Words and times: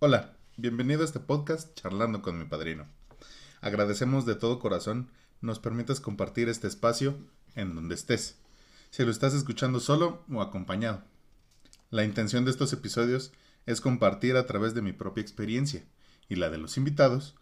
Hola, 0.00 0.36
bienvenido 0.56 1.02
a 1.02 1.04
este 1.06 1.18
podcast 1.18 1.74
Charlando 1.74 2.22
con 2.22 2.38
mi 2.38 2.44
padrino. 2.44 2.86
Agradecemos 3.60 4.26
de 4.26 4.36
todo 4.36 4.60
corazón 4.60 5.10
nos 5.40 5.58
permitas 5.58 5.98
compartir 5.98 6.48
este 6.48 6.68
espacio 6.68 7.18
en 7.56 7.74
donde 7.74 7.96
estés, 7.96 8.36
si 8.90 9.04
lo 9.04 9.10
estás 9.10 9.34
escuchando 9.34 9.80
solo 9.80 10.22
o 10.30 10.40
acompañado. 10.40 11.02
La 11.90 12.04
intención 12.04 12.44
de 12.44 12.52
estos 12.52 12.72
episodios 12.72 13.32
es 13.66 13.80
compartir 13.80 14.36
a 14.36 14.46
través 14.46 14.72
de 14.72 14.82
mi 14.82 14.92
propia 14.92 15.22
experiencia 15.22 15.84
y 16.28 16.36
la 16.36 16.48
de 16.48 16.58
los 16.58 16.76
invitados 16.76 17.34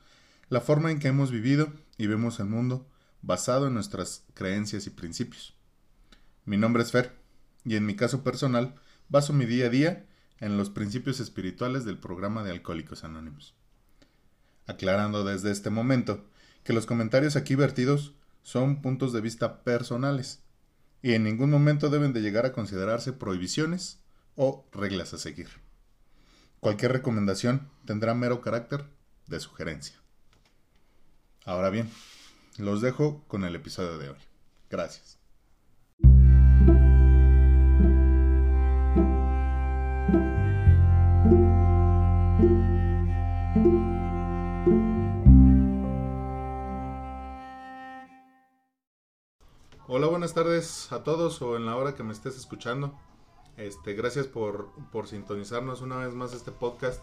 la 0.48 0.62
forma 0.62 0.90
en 0.90 0.98
que 0.98 1.08
hemos 1.08 1.30
vivido 1.30 1.70
y 1.98 2.06
vemos 2.06 2.40
el 2.40 2.46
mundo 2.46 2.88
basado 3.20 3.66
en 3.66 3.74
nuestras 3.74 4.24
creencias 4.32 4.86
y 4.86 4.90
principios. 4.90 5.52
Mi 6.46 6.56
nombre 6.56 6.84
es 6.84 6.90
Fer 6.90 7.18
y 7.66 7.76
en 7.76 7.84
mi 7.84 7.96
caso 7.96 8.24
personal 8.24 8.76
baso 9.10 9.34
mi 9.34 9.44
día 9.44 9.66
a 9.66 9.68
día 9.68 10.06
en 10.40 10.56
los 10.56 10.70
principios 10.70 11.20
espirituales 11.20 11.84
del 11.84 11.98
programa 11.98 12.42
de 12.42 12.50
Alcohólicos 12.50 13.04
Anónimos. 13.04 13.54
Aclarando 14.66 15.24
desde 15.24 15.50
este 15.50 15.70
momento 15.70 16.24
que 16.64 16.72
los 16.72 16.86
comentarios 16.86 17.36
aquí 17.36 17.54
vertidos 17.54 18.14
son 18.42 18.82
puntos 18.82 19.12
de 19.12 19.20
vista 19.20 19.62
personales 19.62 20.42
y 21.02 21.12
en 21.12 21.24
ningún 21.24 21.50
momento 21.50 21.90
deben 21.90 22.12
de 22.12 22.20
llegar 22.20 22.46
a 22.46 22.52
considerarse 22.52 23.12
prohibiciones 23.12 24.00
o 24.34 24.66
reglas 24.72 25.14
a 25.14 25.18
seguir. 25.18 25.48
Cualquier 26.60 26.92
recomendación 26.92 27.68
tendrá 27.84 28.14
mero 28.14 28.40
carácter 28.40 28.86
de 29.26 29.40
sugerencia. 29.40 29.96
Ahora 31.44 31.70
bien, 31.70 31.90
los 32.58 32.80
dejo 32.80 33.24
con 33.28 33.44
el 33.44 33.54
episodio 33.54 33.98
de 33.98 34.10
hoy. 34.10 34.18
Gracias. 34.68 35.18
Hola, 49.98 50.08
buenas 50.08 50.34
tardes 50.34 50.92
a 50.92 51.04
todos 51.04 51.40
o 51.40 51.56
en 51.56 51.64
la 51.64 51.74
hora 51.74 51.94
que 51.94 52.02
me 52.02 52.12
estés 52.12 52.36
escuchando. 52.36 52.92
Este, 53.56 53.94
gracias 53.94 54.26
por, 54.26 54.68
por 54.92 55.06
sintonizarnos 55.06 55.80
una 55.80 55.96
vez 55.96 56.12
más 56.12 56.34
este 56.34 56.52
podcast. 56.52 57.02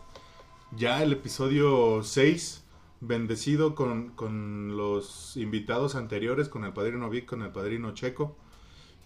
Ya 0.77 1.01
el 1.01 1.11
episodio 1.11 2.03
6, 2.03 2.63
bendecido 3.01 3.73
con, 3.73 4.09
con 4.09 4.77
los 4.77 5.35
invitados 5.37 5.95
anteriores, 5.95 6.49
con 6.49 6.65
el 6.65 6.73
padrino 6.73 7.09
Vic, 7.09 7.25
con 7.25 7.41
el 7.41 7.51
padrino 7.51 7.95
Checo. 7.95 8.37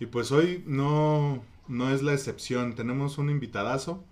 Y 0.01 0.07
pues 0.07 0.33
hoy 0.33 0.65
no, 0.67 1.41
no 1.69 1.89
es 1.89 2.03
la 2.03 2.11
excepción. 2.11 2.75
Tenemos 2.75 3.17
un 3.17 3.29
invitadazo 3.29 4.03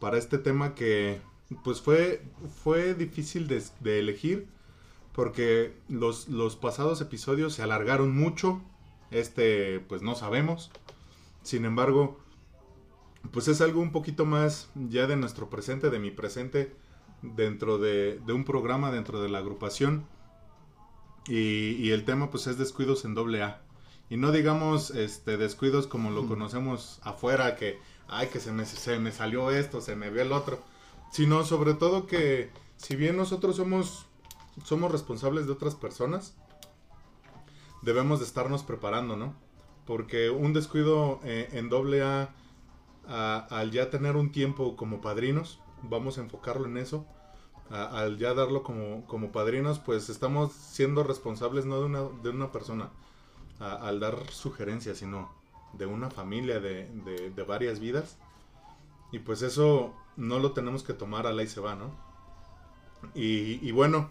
para 0.00 0.18
este 0.18 0.38
tema 0.38 0.74
que 0.74 1.20
pues 1.62 1.80
fue, 1.80 2.24
fue 2.64 2.94
difícil 2.94 3.46
de, 3.46 3.62
de 3.78 4.00
elegir 4.00 4.48
porque 5.12 5.76
los, 5.88 6.28
los 6.28 6.56
pasados 6.56 7.00
episodios 7.00 7.54
se 7.54 7.62
alargaron 7.62 8.16
mucho 8.16 8.60
este, 9.12 9.80
pues 9.80 10.02
no 10.02 10.14
sabemos. 10.14 10.70
Sin 11.42 11.64
embargo, 11.64 12.18
pues 13.30 13.48
es 13.48 13.60
algo 13.60 13.80
un 13.80 13.92
poquito 13.92 14.24
más 14.24 14.70
ya 14.74 15.06
de 15.06 15.16
nuestro 15.16 15.48
presente, 15.48 15.90
de 15.90 15.98
mi 15.98 16.10
presente, 16.10 16.74
dentro 17.22 17.78
de, 17.78 18.20
un 18.28 18.44
programa, 18.44 18.90
dentro 18.90 19.22
de 19.22 19.28
la 19.28 19.38
agrupación. 19.38 20.06
Y, 21.28 21.90
el 21.90 22.04
tema 22.04 22.30
pues 22.30 22.46
es 22.48 22.58
descuidos 22.58 23.04
en 23.04 23.14
doble 23.14 23.42
A. 23.42 23.62
Y 24.10 24.16
no 24.16 24.32
digamos 24.32 24.90
este, 24.90 25.36
descuidos 25.36 25.86
como 25.86 26.10
lo 26.10 26.26
conocemos 26.26 27.00
afuera, 27.02 27.56
que, 27.56 27.78
ay, 28.08 28.28
que 28.28 28.40
se 28.40 28.52
me, 28.52 28.66
se 28.66 28.98
me 28.98 29.12
salió 29.12 29.50
esto, 29.50 29.80
se 29.80 29.96
me 29.96 30.10
vio 30.10 30.22
el 30.22 30.32
otro. 30.32 30.60
Sino 31.12 31.44
sobre 31.44 31.74
todo 31.74 32.06
que 32.06 32.50
si 32.76 32.96
bien 32.96 33.16
nosotros 33.16 33.56
somos, 33.56 34.06
somos 34.64 34.90
responsables 34.90 35.46
de 35.46 35.52
otras 35.52 35.74
personas, 35.74 36.34
debemos 37.82 38.20
de 38.20 38.24
estarnos 38.24 38.62
preparando, 38.62 39.16
¿no? 39.16 39.34
Porque 39.86 40.30
un 40.30 40.52
descuido 40.52 41.20
eh, 41.24 41.48
en 41.52 41.68
doble 41.68 42.02
A, 42.02 42.34
al 43.04 43.72
ya 43.72 43.90
tener 43.90 44.16
un 44.16 44.30
tiempo 44.30 44.76
como 44.76 45.00
padrinos, 45.00 45.60
vamos 45.82 46.16
a 46.16 46.22
enfocarlo 46.22 46.66
en 46.66 46.78
eso, 46.78 47.04
al 47.68 48.18
ya 48.18 48.32
darlo 48.34 48.62
como, 48.62 49.04
como 49.06 49.32
padrinos, 49.32 49.78
pues 49.78 50.08
estamos 50.08 50.52
siendo 50.52 51.02
responsables 51.02 51.64
no 51.64 51.80
de 51.80 51.86
una, 51.86 52.02
de 52.22 52.30
una 52.30 52.52
persona, 52.52 52.90
al 53.58 53.98
dar 54.00 54.30
sugerencias, 54.30 54.98
sino 54.98 55.32
de 55.72 55.86
una 55.86 56.10
familia, 56.10 56.60
de, 56.60 56.86
de, 57.34 57.42
varias 57.42 57.80
vidas. 57.80 58.18
Y 59.10 59.20
pues 59.20 59.42
eso 59.42 59.94
no 60.16 60.38
lo 60.38 60.52
tenemos 60.52 60.82
que 60.82 60.92
tomar 60.92 61.26
a 61.26 61.32
la 61.32 61.42
y 61.42 61.48
se 61.48 61.60
va, 61.60 61.74
¿no? 61.74 61.90
Y, 63.14 63.58
y 63.66 63.72
bueno, 63.72 64.10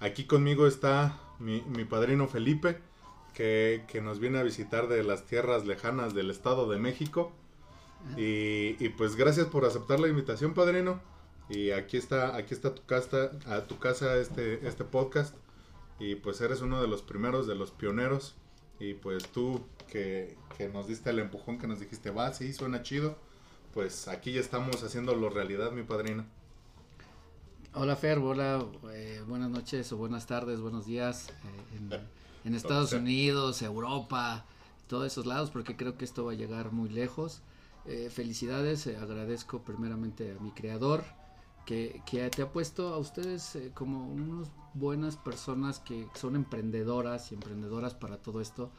aquí 0.00 0.24
conmigo 0.24 0.66
está 0.66 1.18
mi, 1.38 1.62
mi 1.62 1.84
padrino 1.84 2.28
Felipe 2.28 2.80
que, 3.38 4.00
nos 4.02 4.18
viene 4.18 4.38
a 4.38 4.42
visitar 4.42 4.88
de 4.88 5.04
las 5.04 5.24
tierras 5.24 5.64
lejanas 5.64 6.12
del 6.12 6.30
Estado 6.30 6.68
de 6.68 6.78
México. 6.78 7.32
Y, 8.16 8.88
pues 8.90 9.14
gracias 9.14 9.46
por 9.46 9.64
aceptar 9.64 10.00
la 10.00 10.08
invitación, 10.08 10.54
padrino. 10.54 11.00
Y 11.48 11.70
aquí 11.70 11.96
está, 11.96 12.36
aquí 12.36 12.52
está 12.52 12.74
tu 12.74 12.84
casa, 12.84 13.30
a 13.46 13.62
tu 13.62 13.78
casa 13.78 14.16
este, 14.16 14.66
este 14.66 14.84
podcast. 14.84 15.36
Y 16.00 16.16
pues 16.16 16.40
eres 16.40 16.62
uno 16.62 16.82
de 16.82 16.88
los 16.88 17.02
primeros, 17.02 17.46
de 17.46 17.54
los 17.54 17.70
pioneros. 17.70 18.34
Y 18.80 18.94
pues 18.94 19.28
tú 19.28 19.64
que, 19.88 20.36
nos 20.72 20.88
diste 20.88 21.10
el 21.10 21.20
empujón, 21.20 21.58
que 21.58 21.68
nos 21.68 21.78
dijiste, 21.78 22.10
va, 22.10 22.32
sí, 22.34 22.52
suena 22.52 22.82
chido. 22.82 23.16
Pues 23.72 24.08
aquí 24.08 24.32
ya 24.32 24.40
estamos 24.40 24.82
haciéndolo 24.82 25.30
realidad, 25.30 25.70
mi 25.70 25.84
padrino. 25.84 26.24
Hola 27.74 27.94
Fer, 27.94 28.18
hola, 28.18 28.66
eh, 28.92 29.22
buenas 29.28 29.50
noches 29.50 29.92
o 29.92 29.96
buenas 29.96 30.26
tardes, 30.26 30.60
buenos 30.60 30.86
días. 30.86 31.28
Eh, 31.28 31.76
en 31.76 31.90
Estados 32.54 32.92
Unidos, 32.92 33.62
Europa, 33.62 34.44
todos 34.86 35.06
esos 35.06 35.26
lados, 35.26 35.50
porque 35.50 35.76
creo 35.76 35.96
que 35.96 36.04
esto 36.04 36.24
va 36.24 36.32
a 36.32 36.34
llegar 36.34 36.72
muy 36.72 36.88
lejos. 36.88 37.42
Eh, 37.86 38.10
felicidades, 38.10 38.86
eh, 38.86 38.96
agradezco 38.96 39.62
primeramente 39.62 40.36
a 40.36 40.42
mi 40.42 40.50
creador, 40.50 41.04
que, 41.64 42.02
que 42.06 42.28
te 42.30 42.42
ha 42.42 42.50
puesto 42.52 42.94
a 42.94 42.98
ustedes 42.98 43.56
eh, 43.56 43.70
como 43.74 44.08
unas 44.08 44.48
buenas 44.74 45.16
personas 45.16 45.78
que 45.80 46.06
son 46.14 46.36
emprendedoras 46.36 47.30
y 47.32 47.34
emprendedoras 47.34 47.94
para 47.94 48.16
todo 48.18 48.40
esto. 48.40 48.70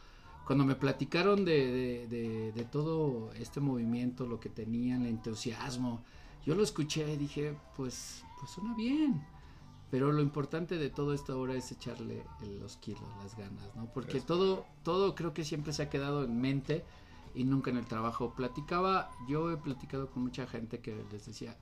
Cuando 0.46 0.66
me 0.66 0.76
platicaron 0.76 1.46
de, 1.46 2.08
de, 2.08 2.52
de 2.52 2.64
todo 2.66 3.32
este 3.34 3.60
movimiento, 3.60 4.26
lo 4.26 4.40
que 4.40 4.50
tenían, 4.50 5.04
el 5.04 5.10
entusiasmo, 5.10 6.04
yo 6.46 6.56
lo 6.56 6.64
escuché 6.64 7.14
y 7.14 7.18
dije, 7.18 7.56
pues, 7.76 8.24
pues 8.40 8.52
suena 8.52 8.74
bien 8.76 9.22
pero 9.92 10.12
lo 10.12 10.22
importante 10.22 10.78
de 10.78 10.90
todo 10.90 11.14
esto 11.14 11.34
ahora 11.34 11.56
es 11.56 11.72
echarle 11.72 12.24
los 12.60 12.78
kilos, 12.78 13.04
las 13.24 13.36
ganas, 13.36 13.76
¿no? 13.76 13.86
Porque 13.94 14.22
todo, 14.22 14.66
todo 14.84 15.16
creo 15.16 15.34
que 15.34 15.44
siempre 15.44 15.74
se 15.74 15.84
ha 15.84 15.90
quedado 15.90 16.24
en 16.24 16.40
mente 16.40 16.84
y 17.34 17.44
nunca 17.44 17.72
en 17.72 17.78
el 17.78 17.86
trabajo. 17.86 18.34
Platicaba, 18.36 19.10
yo 19.28 19.52
he 19.52 19.58
platicado 19.58 20.10
con 20.10 20.24
mucha 20.24 20.46
gente 20.46 20.80
que 20.80 21.04
les 21.12 21.26
decía, 21.26 21.58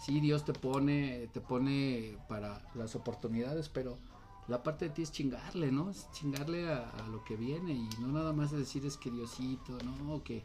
sí, 0.00 0.20
Dios 0.20 0.44
te 0.44 0.52
pone, 0.52 1.28
te 1.32 1.40
pone 1.40 2.16
para 2.28 2.62
las 2.74 2.94
oportunidades, 2.94 3.68
pero 3.68 3.98
la 4.46 4.62
parte 4.62 4.88
de 4.88 4.94
ti 4.94 5.02
es 5.02 5.10
chingarle, 5.10 5.72
¿no? 5.72 5.90
Es 5.90 6.08
chingarle 6.12 6.70
a, 6.70 6.90
a 6.90 7.08
lo 7.08 7.24
que 7.24 7.36
viene 7.36 7.72
y 7.72 7.88
no 8.00 8.08
nada 8.08 8.32
más 8.32 8.52
decir 8.52 8.86
es 8.86 8.96
que 8.96 9.10
Diosito, 9.10 9.78
¿no? 9.84 10.22
Que 10.22 10.44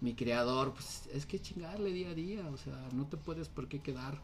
mi 0.00 0.14
creador, 0.14 0.72
pues 0.72 1.08
es 1.12 1.26
que 1.26 1.40
chingarle 1.40 1.92
día 1.92 2.10
a 2.10 2.14
día, 2.14 2.48
o 2.52 2.56
sea, 2.56 2.88
no 2.94 3.06
te 3.06 3.18
puedes 3.18 3.48
por 3.48 3.68
qué 3.68 3.80
quedar 3.80 4.18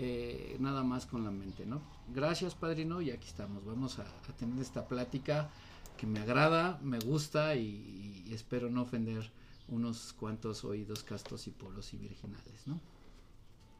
eh, 0.00 0.56
nada 0.60 0.84
más 0.84 1.06
con 1.06 1.24
la 1.24 1.32
mente, 1.32 1.66
¿no? 1.66 1.82
Gracias, 2.14 2.54
padrino, 2.54 3.02
y 3.02 3.10
aquí 3.10 3.26
estamos. 3.26 3.64
Vamos 3.64 3.98
a, 3.98 4.04
tener 4.38 4.62
esta 4.62 4.86
plática 4.86 5.50
que 5.96 6.06
me 6.06 6.20
agrada, 6.20 6.78
me 6.84 7.00
gusta 7.00 7.56
y, 7.56 8.24
espero 8.30 8.70
no 8.70 8.82
ofender 8.82 9.28
unos 9.66 10.12
cuantos 10.12 10.64
oídos 10.64 11.02
castos 11.02 11.48
y 11.48 11.50
poros 11.50 11.92
y 11.94 11.96
virginales, 11.96 12.66
¿no? 12.66 12.80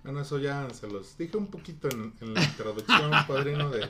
Bueno, 0.03 0.21
eso 0.23 0.41
ya 0.41 0.69
se 0.71 0.89
los 0.89 1.17
dije 1.17 1.37
un 1.37 1.47
poquito 1.47 1.89
en, 1.89 2.13
la 2.35 2.43
introducción, 2.43 3.13
padrino, 3.29 3.71
de, 3.71 3.89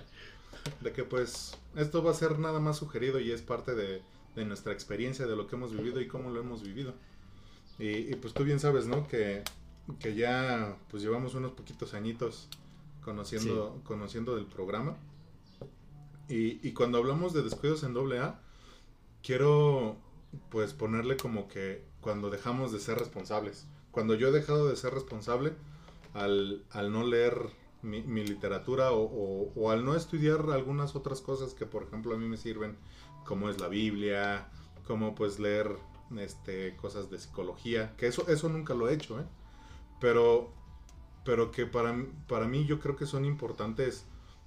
que 0.93 1.05
pues 1.05 1.57
esto 1.77 2.03
va 2.03 2.11
a 2.11 2.15
ser 2.15 2.39
nada 2.39 2.61
más 2.61 2.77
sugerido 2.77 3.21
y 3.21 3.31
es 3.31 3.41
parte 3.41 3.75
de, 3.75 4.03
nuestra 4.45 4.75
experiencia, 4.75 5.27
de 5.27 5.35
lo 5.35 5.47
que 5.47 5.57
hemos 5.57 5.73
vivido 5.73 5.99
y 6.03 6.09
cómo 6.09 6.31
lo 6.31 6.41
hemos 6.41 6.63
vivido. 6.63 6.93
Y, 7.79 7.89
y, 7.89 8.15
pues 8.17 8.35
tú 8.35 8.45
bien 8.45 8.61
sabes, 8.61 8.87
¿no? 8.87 9.09
Que 9.09 9.43
que 10.01 10.15
ya 10.15 10.77
pues 10.91 11.03
llevamos 11.03 11.35
unos 11.35 11.53
poquitos 11.53 11.95
añitos 11.95 12.49
conociendo, 13.03 13.81
conociendo 13.85 14.37
del 14.37 14.47
programa. 14.47 14.97
Y, 16.29 16.67
y, 16.67 16.73
cuando 16.73 16.99
hablamos 16.99 17.33
de 17.33 17.43
descuidos 17.43 17.83
en 17.83 17.95
doble 17.95 18.19
A, 18.19 18.41
quiero 19.23 19.97
pues 20.51 20.75
ponerle 20.75 21.17
como 21.17 21.49
que 21.49 21.85
cuando 22.01 22.29
dejamos 22.31 22.71
de 22.73 22.81
ser 22.81 22.99
responsables. 22.99 23.67
Cuando 23.91 24.15
yo 24.15 24.29
he 24.29 24.33
dejado 24.33 24.69
de 24.69 24.77
ser 24.77 24.93
responsable 24.93 25.55
al, 26.13 26.65
al 26.71 26.93
no 26.93 27.05
leer 27.05 27.51
mi, 27.83 28.03
mi 28.03 28.25
literatura 28.25 28.93
o, 28.93 29.51
o, 29.55 29.71
al 29.71 29.85
no 29.85 29.95
estudiar 29.95 30.51
algunas 30.51 30.95
otras 30.97 31.21
cosas 31.21 31.55
que 31.55 31.67
por 31.67 31.85
ejemplo 31.85 32.15
a 32.15 32.19
mí 32.19 32.29
me 32.29 32.37
sirven, 32.37 32.77
como 33.25 33.49
es 33.49 33.61
la 33.61 33.69
Biblia, 33.69 34.49
como 34.87 35.15
pues 35.15 35.39
leer 35.39 35.77
este, 36.19 36.77
cosas 36.77 37.11
de 37.11 37.19
psicología, 37.19 37.95
que 37.97 38.07
eso, 38.07 38.27
eso 38.29 38.49
nunca 38.49 38.75
lo 38.75 38.89
he 38.89 38.95
hecho, 38.95 39.21
¿eh? 39.21 39.25
Pero, 40.01 40.51
pero 41.25 41.51
que 41.51 41.67
para, 41.67 41.97
para 42.29 42.47
mí 42.47 42.67
yo 42.67 42.81
creo 42.81 42.97
que 42.97 43.07
son 43.07 43.25
importantes 43.25 44.07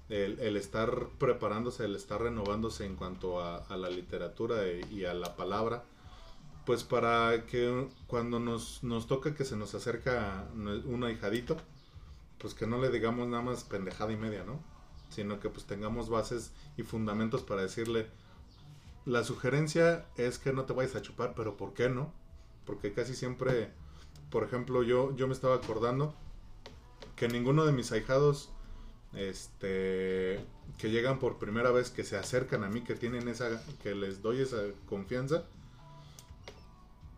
el, 0.09 0.39
el 0.39 0.57
estar 0.57 1.09
preparándose, 1.19 1.85
el 1.85 1.95
estar 1.95 2.21
renovándose 2.21 2.85
en 2.85 2.95
cuanto 2.95 3.41
a, 3.41 3.57
a 3.57 3.77
la 3.77 3.89
literatura 3.89 4.67
y 4.67 5.05
a 5.05 5.13
la 5.13 5.35
palabra 5.35 5.83
pues 6.65 6.83
para 6.83 7.45
que 7.47 7.87
cuando 8.07 8.39
nos, 8.39 8.83
nos 8.83 9.07
toca 9.07 9.35
que 9.35 9.45
se 9.45 9.55
nos 9.55 9.73
acerca 9.75 10.47
un 10.55 11.03
ahijadito, 11.03 11.57
pues 12.37 12.53
que 12.53 12.67
no 12.67 12.79
le 12.79 12.89
digamos 12.89 13.27
nada 13.27 13.43
más 13.43 13.63
pendejada 13.63 14.11
y 14.11 14.17
media, 14.17 14.43
¿no? 14.43 14.59
Sino 15.09 15.39
que 15.39 15.49
pues 15.49 15.65
tengamos 15.65 16.09
bases 16.09 16.51
y 16.77 16.83
fundamentos 16.83 17.43
para 17.43 17.63
decirle, 17.63 18.07
la 19.05 19.23
sugerencia 19.23 20.05
es 20.15 20.37
que 20.39 20.53
no 20.53 20.65
te 20.65 20.73
vayas 20.73 20.95
a 20.95 21.01
chupar, 21.01 21.33
pero 21.35 21.57
¿por 21.57 21.73
qué 21.73 21.89
no? 21.89 22.13
Porque 22.65 22.93
casi 22.93 23.15
siempre, 23.15 23.71
por 24.31 24.43
ejemplo, 24.43 24.81
yo, 24.81 25.15
yo 25.15 25.27
me 25.27 25.33
estaba 25.33 25.55
acordando 25.55 26.15
que 27.15 27.27
ninguno 27.27 27.65
de 27.65 27.73
mis 27.73 27.91
ahijados, 27.91 28.49
este, 29.13 30.43
que 30.79 30.89
llegan 30.89 31.19
por 31.19 31.37
primera 31.37 31.71
vez, 31.71 31.91
que 31.91 32.03
se 32.03 32.17
acercan 32.17 32.63
a 32.63 32.69
mí, 32.69 32.81
que 32.81 32.95
tienen 32.95 33.27
esa, 33.27 33.61
que 33.83 33.93
les 33.93 34.21
doy 34.21 34.41
esa 34.41 34.57
confianza, 34.87 35.43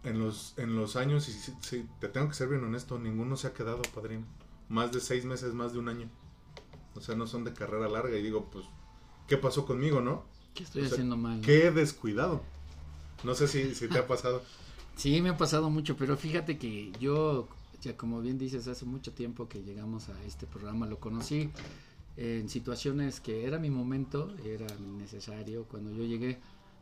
en 0.04 0.20
los, 0.20 0.54
en 0.58 0.76
los 0.76 0.96
años, 0.96 1.30
y 1.30 1.34
si, 1.34 1.88
te 2.00 2.10
tengo 2.10 2.28
que 2.28 2.34
ser 2.34 2.50
bien 2.50 2.64
honesto, 2.64 3.00
ninguno 3.00 3.38
se 3.38 3.48
ha 3.48 3.54
quedado, 3.54 3.82
padrino. 3.96 4.26
Más 4.68 4.92
de 4.92 5.00
seis 5.00 5.24
meses, 5.24 5.54
más 5.54 5.72
de 5.72 5.80
un 5.80 5.88
año. 5.88 6.10
O 6.96 7.02
sea, 7.02 7.16
no 7.16 7.28
son 7.28 7.44
de 7.44 7.54
carrera 7.54 7.88
larga. 7.88 8.18
Y 8.18 8.24
digo, 8.24 8.50
pues, 8.52 8.66
¿qué 9.28 9.38
pasó 9.38 9.66
conmigo, 9.66 10.02
no? 10.02 10.26
¿Qué 10.54 10.64
estoy 10.64 10.86
haciendo 10.86 11.16
mal? 11.16 11.42
¿Qué 11.42 11.72
descuidado? 11.72 12.44
No 13.24 13.36
sé 13.36 13.48
si, 13.48 13.76
si 13.76 13.88
te 13.88 14.00
ha 14.00 14.08
pasado. 14.08 14.42
Sí, 14.96 15.22
me 15.22 15.30
ha 15.30 15.38
pasado 15.38 15.70
mucho, 15.70 15.96
pero 15.96 16.18
fíjate 16.18 16.58
que 16.58 16.92
yo, 17.00 17.48
ya 17.82 17.96
como 17.98 18.22
bien 18.22 18.38
dices, 18.38 18.68
hace 18.68 18.86
mucho 18.86 19.14
tiempo 19.14 19.48
que 19.48 19.64
llegamos 19.64 20.10
a 20.10 20.24
este 20.24 20.48
programa, 20.48 20.86
lo 20.86 21.00
conocí 21.00 21.50
en 22.18 22.50
situaciones 22.50 23.20
que 23.20 23.46
era 23.46 23.58
mi 23.60 23.70
momento, 23.70 24.34
era 24.46 24.68
necesario. 25.00 25.66
Cuando 25.66 25.92
yo 25.92 26.04
llegué, 26.04 26.40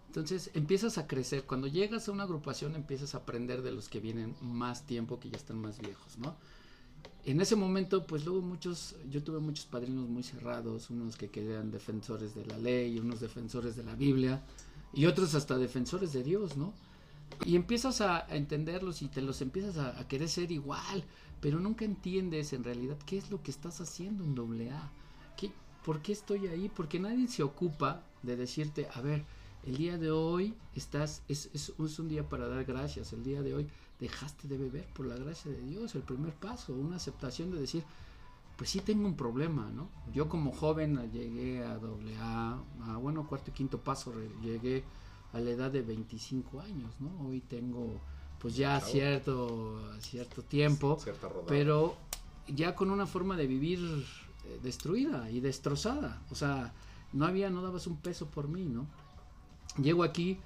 entonces 0.07 0.51
empiezas 0.53 0.97
a 0.97 1.07
crecer. 1.07 1.43
Cuando 1.45 1.67
llegas 1.67 2.07
a 2.07 2.11
una 2.11 2.23
agrupación 2.23 2.75
empiezas 2.75 3.15
a 3.15 3.19
aprender 3.19 3.61
de 3.61 3.71
los 3.71 3.87
que 3.87 3.99
vienen 3.99 4.35
más 4.41 4.85
tiempo, 4.85 5.19
que 5.19 5.29
ya 5.29 5.37
están 5.37 5.59
más 5.59 5.79
viejos, 5.79 6.17
¿no? 6.17 6.35
En 7.23 7.39
ese 7.39 7.55
momento, 7.55 8.05
pues 8.07 8.25
luego 8.25 8.41
muchos, 8.41 8.95
yo 9.09 9.23
tuve 9.23 9.39
muchos 9.39 9.65
padrinos 9.65 10.09
muy 10.09 10.23
cerrados, 10.23 10.89
unos 10.89 11.15
que 11.15 11.29
querían 11.29 11.71
defensores 11.71 12.33
de 12.35 12.45
la 12.45 12.57
ley, 12.57 12.99
unos 12.99 13.19
defensores 13.19 13.75
de 13.75 13.83
la 13.83 13.95
Biblia 13.95 14.43
y 14.93 15.05
otros 15.05 15.35
hasta 15.35 15.57
defensores 15.57 16.13
de 16.13 16.23
Dios, 16.23 16.57
¿no? 16.57 16.73
Y 17.45 17.55
empiezas 17.55 18.01
a, 18.01 18.25
entenderlos 18.29 19.01
y 19.01 19.07
te 19.07 19.21
los 19.21 19.41
empiezas 19.41 19.77
a, 19.77 20.07
querer 20.07 20.29
ser 20.29 20.51
igual, 20.51 21.03
pero 21.39 21.59
nunca 21.59 21.85
entiendes 21.85 22.53
en 22.53 22.63
realidad 22.63 22.97
qué 23.05 23.17
es 23.17 23.31
lo 23.31 23.41
que 23.41 23.51
estás 23.51 23.81
haciendo 23.81 24.23
en 24.23 24.35
doble 24.35 24.71
A. 24.71 24.91
¿Por 25.83 26.01
qué 26.01 26.11
estoy 26.11 26.47
ahí? 26.47 26.69
Porque 26.69 26.99
nadie 26.99 27.27
se 27.27 27.43
ocupa 27.43 28.03
de 28.21 28.35
decirte, 28.35 28.87
a 28.93 29.01
ver, 29.01 29.25
el 29.63 29.77
día 29.77 29.97
de 29.97 30.11
hoy 30.11 30.55
estás, 30.75 31.23
es, 31.27 31.49
es, 31.53 31.99
un 31.99 32.07
día 32.07 32.27
para 32.27 32.47
dar 32.47 32.65
gracias. 32.65 33.13
El 33.13 33.23
día 33.23 33.41
de 33.41 33.55
hoy 33.55 33.67
dejaste 33.99 34.47
de 34.47 34.57
beber 34.57 34.85
por 34.93 35.07
la 35.07 35.15
gracia 35.15 35.51
de 35.51 35.61
Dios. 35.61 35.95
El 35.95 36.03
primer 36.03 36.33
paso, 36.33 36.73
una 36.73 36.97
aceptación 36.97 37.51
de 37.51 37.61
decir, 37.61 37.83
pues 38.57 38.69
sí 38.69 38.79
tengo 38.79 39.07
un 39.07 39.15
problema, 39.15 39.71
¿no? 39.71 39.89
Yo 40.13 40.29
como 40.29 40.51
joven 40.51 41.11
llegué 41.11 41.63
a 41.63 41.77
doble 41.77 42.15
A, 42.19 42.61
a 42.83 42.97
bueno, 42.97 43.27
cuarto 43.27 43.49
y 43.49 43.53
quinto 43.53 43.79
paso, 43.79 44.13
llegué 44.43 44.83
a 45.33 45.39
la 45.39 45.51
edad 45.51 45.71
de 45.71 45.81
25 45.81 46.61
años, 46.61 46.91
¿no? 46.99 47.27
Hoy 47.27 47.41
tengo 47.41 47.99
pues 48.39 48.55
ya 48.55 48.79
cierto, 48.81 49.79
cierto 49.99 50.41
tiempo, 50.41 50.97
pero 51.47 51.95
ya 52.47 52.75
con 52.75 52.89
una 52.89 53.05
forma 53.05 53.37
de 53.37 53.45
vivir 53.45 53.79
eh, 53.79 54.59
destruida 54.63 55.29
y 55.29 55.39
destrozada. 55.39 56.23
O 56.31 56.35
sea, 56.35 56.73
no 57.13 57.25
había, 57.25 57.51
no 57.51 57.61
dabas 57.61 57.85
un 57.85 57.97
peso 57.97 58.25
por 58.27 58.47
mí, 58.47 58.65
¿no? 58.65 58.87
Llego 59.81 60.03
aquí 60.03 60.39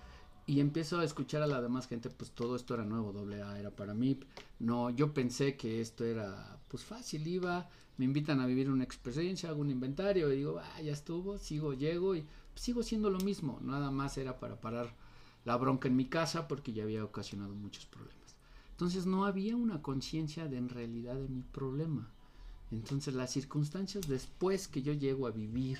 y 0.45 0.59
empiezo 0.59 0.99
a 0.99 1.05
escuchar 1.05 1.41
a 1.41 1.47
la 1.47 1.61
demás 1.61 1.87
gente, 1.87 2.09
pues 2.09 2.31
todo 2.31 2.55
esto 2.55 2.73
era 2.73 2.83
nuevo, 2.83 3.13
doble 3.13 3.41
A 3.41 3.57
era 3.57 3.71
para 3.71 3.93
mí. 3.93 4.19
No, 4.59 4.89
yo 4.89 5.13
pensé 5.13 5.55
que 5.55 5.79
esto 5.79 6.03
era 6.03 6.59
pues 6.67 6.83
fácil, 6.83 7.25
iba, 7.25 7.69
me 7.97 8.05
invitan 8.05 8.41
a 8.41 8.45
vivir 8.45 8.69
una 8.69 8.83
experiencia, 8.83 9.49
hago 9.49 9.61
un 9.61 9.69
inventario 9.69 10.31
y 10.31 10.37
digo, 10.37 10.59
ah, 10.59 10.81
ya 10.81 10.91
estuvo, 10.91 11.37
sigo, 11.37 11.73
llego 11.73 12.15
y 12.15 12.25
sigo 12.55 12.83
siendo 12.83 13.09
lo 13.09 13.19
mismo, 13.19 13.59
nada 13.61 13.91
más 13.91 14.17
era 14.17 14.39
para 14.39 14.59
parar 14.59 14.93
la 15.45 15.57
bronca 15.57 15.87
en 15.87 15.95
mi 15.95 16.05
casa 16.05 16.47
porque 16.47 16.73
ya 16.73 16.83
había 16.83 17.03
ocasionado 17.03 17.53
muchos 17.53 17.85
problemas. 17.85 18.35
Entonces 18.71 19.05
no 19.05 19.25
había 19.25 19.55
una 19.55 19.81
conciencia 19.81 20.47
de 20.47 20.57
en 20.57 20.69
realidad 20.69 21.15
de 21.15 21.29
mi 21.29 21.43
problema. 21.43 22.09
Entonces 22.71 23.13
las 23.13 23.31
circunstancias 23.31 24.07
después 24.07 24.67
que 24.67 24.81
yo 24.81 24.93
llego 24.93 25.27
a 25.27 25.31
vivir 25.31 25.79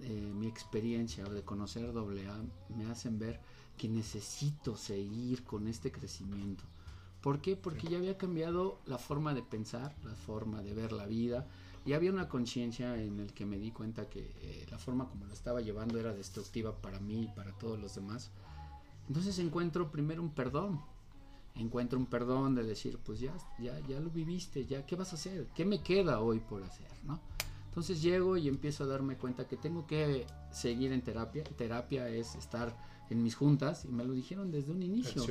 eh, 0.00 0.32
mi 0.32 0.46
experiencia 0.46 1.24
de 1.24 1.42
conocer 1.42 1.86
AA 1.86 2.44
me 2.76 2.86
hacen 2.86 3.18
ver 3.18 3.40
que 3.76 3.88
necesito 3.88 4.76
seguir 4.76 5.44
con 5.44 5.66
este 5.66 5.90
crecimiento. 5.90 6.64
¿Por 7.20 7.40
qué? 7.40 7.56
Porque 7.56 7.88
ya 7.88 7.98
había 7.98 8.16
cambiado 8.16 8.78
la 8.86 8.98
forma 8.98 9.34
de 9.34 9.42
pensar, 9.42 9.94
la 10.04 10.14
forma 10.14 10.62
de 10.62 10.72
ver 10.72 10.92
la 10.92 11.06
vida, 11.06 11.46
y 11.88 11.94
había 11.94 12.12
una 12.12 12.28
conciencia 12.28 13.00
en 13.02 13.18
el 13.18 13.32
que 13.32 13.46
me 13.46 13.56
di 13.56 13.70
cuenta 13.70 14.10
que 14.10 14.20
eh, 14.42 14.66
la 14.70 14.76
forma 14.76 15.08
como 15.08 15.24
lo 15.24 15.32
estaba 15.32 15.62
llevando 15.62 15.98
era 15.98 16.12
destructiva 16.12 16.76
para 16.82 17.00
mí 17.00 17.22
y 17.22 17.28
para 17.28 17.52
todos 17.52 17.78
los 17.78 17.94
demás. 17.94 18.30
Entonces 19.08 19.38
encuentro 19.38 19.90
primero 19.90 20.20
un 20.20 20.28
perdón, 20.28 20.82
encuentro 21.54 21.98
un 21.98 22.04
perdón 22.04 22.54
de 22.54 22.62
decir, 22.62 22.98
pues 22.98 23.20
ya, 23.20 23.32
ya, 23.58 23.80
ya 23.88 24.00
lo 24.00 24.10
viviste, 24.10 24.66
ya, 24.66 24.84
¿qué 24.84 24.96
vas 24.96 25.12
a 25.12 25.16
hacer? 25.16 25.46
¿Qué 25.54 25.64
me 25.64 25.82
queda 25.82 26.20
hoy 26.20 26.40
por 26.40 26.62
hacer? 26.62 26.90
¿no? 27.04 27.18
Entonces 27.68 28.02
llego 28.02 28.36
y 28.36 28.48
empiezo 28.48 28.84
a 28.84 28.86
darme 28.86 29.16
cuenta 29.16 29.48
que 29.48 29.56
tengo 29.56 29.86
que 29.86 30.26
seguir 30.50 30.92
en 30.92 31.00
terapia. 31.00 31.42
Terapia 31.44 32.10
es 32.10 32.34
estar 32.34 32.76
en 33.08 33.22
mis 33.22 33.34
juntas 33.34 33.86
y 33.86 33.88
me 33.88 34.04
lo 34.04 34.12
dijeron 34.12 34.50
desde 34.50 34.72
un 34.72 34.82
inicio. 34.82 35.22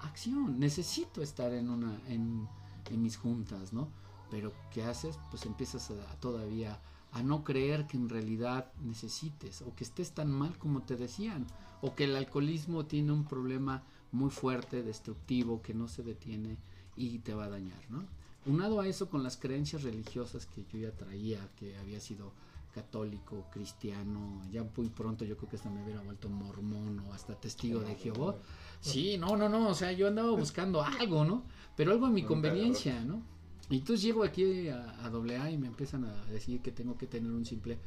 Acción. 0.00 0.58
Necesito 0.58 1.20
estar 1.20 1.52
en 1.52 1.68
una 1.68 2.00
en, 2.08 2.48
mis 2.90 3.18
juntas, 3.18 3.74
¿no? 3.74 3.90
Pero 4.30 4.52
¿qué 4.72 4.82
haces? 4.84 5.18
Pues 5.30 5.46
empiezas 5.46 5.90
a, 5.90 6.20
todavía 6.20 6.80
a 7.12 7.22
no 7.22 7.44
creer 7.44 7.86
que 7.86 7.96
en 7.96 8.08
realidad 8.08 8.72
necesites 8.82 9.62
o 9.62 9.74
que 9.74 9.84
estés 9.84 10.12
tan 10.12 10.30
mal 10.30 10.58
como 10.58 10.82
te 10.82 10.96
decían 10.96 11.46
o 11.80 11.94
que 11.94 12.04
el 12.04 12.16
alcoholismo 12.16 12.86
tiene 12.86 13.12
un 13.12 13.24
problema 13.24 13.82
muy 14.12 14.30
fuerte, 14.30 14.82
destructivo, 14.82 15.62
que 15.62 15.74
no 15.74 15.88
se 15.88 16.02
detiene 16.02 16.56
y 16.96 17.18
te 17.18 17.34
va 17.34 17.44
a 17.44 17.48
dañar, 17.48 17.80
¿no? 17.90 18.04
Unado 18.46 18.80
a 18.80 18.86
eso 18.86 19.08
con 19.08 19.22
las 19.22 19.36
creencias 19.36 19.82
religiosas 19.82 20.46
que 20.46 20.64
yo 20.72 20.78
ya 20.78 20.92
traía, 20.92 21.48
que 21.56 21.76
había 21.78 22.00
sido 22.00 22.32
católico, 22.76 23.46
cristiano, 23.50 24.42
ya 24.52 24.62
muy 24.76 24.90
pronto 24.90 25.24
yo 25.24 25.36
creo 25.36 25.48
que 25.48 25.56
hasta 25.56 25.70
me 25.70 25.82
hubiera 25.82 26.02
vuelto 26.02 26.28
mormón 26.28 27.00
o 27.00 27.12
hasta 27.14 27.34
testigo 27.34 27.80
de 27.80 27.94
Jehová. 27.94 28.36
Sí, 28.80 29.16
no, 29.16 29.36
no, 29.36 29.48
no, 29.48 29.68
o 29.68 29.74
sea, 29.74 29.92
yo 29.92 30.06
andaba 30.06 30.30
buscando 30.32 30.82
algo, 30.82 31.24
¿no? 31.24 31.44
Pero 31.74 31.92
algo 31.92 32.06
a 32.06 32.10
mi 32.10 32.22
conveniencia, 32.22 33.02
¿no? 33.02 33.22
Y 33.68 33.78
entonces 33.78 34.02
llego 34.02 34.22
aquí 34.22 34.68
a, 34.68 35.04
a 35.04 35.50
y 35.50 35.58
me 35.58 35.66
empiezan 35.66 36.04
a 36.04 36.24
decir 36.26 36.60
que 36.62 36.70
tengo 36.70 36.96
que 36.96 37.06
tener 37.06 37.30
un 37.32 37.44
simple, 37.44 37.78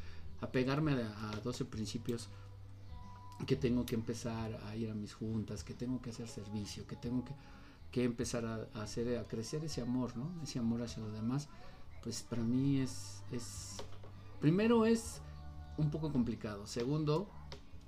apegarme 0.42 0.94
a, 0.94 1.32
a 1.32 1.40
12 1.40 1.66
principios, 1.66 2.30
que 3.48 3.56
tengo 3.56 3.86
que 3.86 3.96
empezar 3.96 4.60
a 4.68 4.76
ir 4.76 4.90
a 4.90 4.94
mis 4.94 5.14
juntas, 5.14 5.64
que 5.64 5.74
tengo 5.74 6.02
que 6.02 6.10
hacer 6.10 6.28
servicio, 6.28 6.86
que 6.86 6.98
tengo 6.98 7.24
que 7.24 7.34
que 7.92 8.04
empezar 8.04 8.46
a, 8.46 8.82
hacer, 8.82 9.18
a 9.18 9.28
crecer 9.28 9.64
ese 9.66 9.82
amor, 9.82 10.16
¿no? 10.16 10.32
Ese 10.44 10.60
amor 10.60 10.82
hacia 10.82 11.02
los 11.02 11.14
demás, 11.14 11.50
pues 12.04 12.22
para 12.22 12.44
mí 12.44 12.80
es, 12.80 13.24
es, 13.32 13.78
primero 14.40 14.86
es 14.86 15.22
un 15.78 15.90
poco 15.90 16.12
complicado, 16.12 16.68
segundo, 16.68 17.30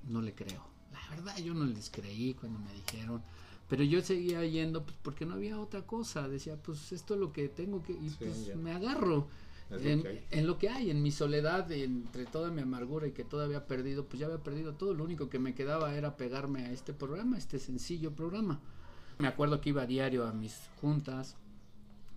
no 0.03 0.21
le 0.21 0.33
creo. 0.33 0.65
La 0.91 1.15
verdad 1.15 1.37
yo 1.37 1.53
no 1.53 1.65
les 1.65 1.89
creí 1.89 2.33
cuando 2.33 2.59
me 2.59 2.73
dijeron, 2.73 3.21
pero 3.71 3.85
yo 3.85 4.01
seguía 4.01 4.45
yendo 4.45 4.83
pues, 4.83 4.97
porque 5.01 5.25
no 5.25 5.35
había 5.35 5.57
otra 5.57 5.83
cosa, 5.83 6.27
decía, 6.27 6.57
pues 6.57 6.91
esto 6.91 7.13
es 7.13 7.21
lo 7.21 7.31
que 7.31 7.47
tengo 7.47 7.81
que, 7.81 7.93
y 7.93 8.09
pues 8.19 8.53
me 8.57 8.73
agarro. 8.73 9.29
En, 9.69 10.03
en, 10.29 10.45
lo 10.45 10.57
que 10.57 10.67
hay, 10.67 10.89
en 10.89 11.01
mi 11.01 11.09
soledad, 11.09 11.71
entre 11.71 12.25
toda 12.25 12.51
mi 12.51 12.61
amargura 12.61 13.07
y 13.07 13.13
que 13.13 13.23
todavía 13.23 13.59
había 13.59 13.67
perdido, 13.69 14.07
pues 14.07 14.19
ya 14.19 14.25
había 14.25 14.43
perdido 14.43 14.73
todo. 14.73 14.93
Lo 14.93 15.05
único 15.05 15.29
que 15.29 15.39
me 15.39 15.55
quedaba 15.55 15.95
era 15.95 16.17
pegarme 16.17 16.65
a 16.65 16.71
este 16.73 16.91
programa, 16.91 17.37
este 17.37 17.59
sencillo 17.59 18.13
programa. 18.13 18.59
Me 19.19 19.29
acuerdo 19.29 19.61
que 19.61 19.69
iba 19.69 19.83
a 19.83 19.87
diario 19.87 20.27
a 20.27 20.33
mis 20.33 20.67
juntas, 20.81 21.37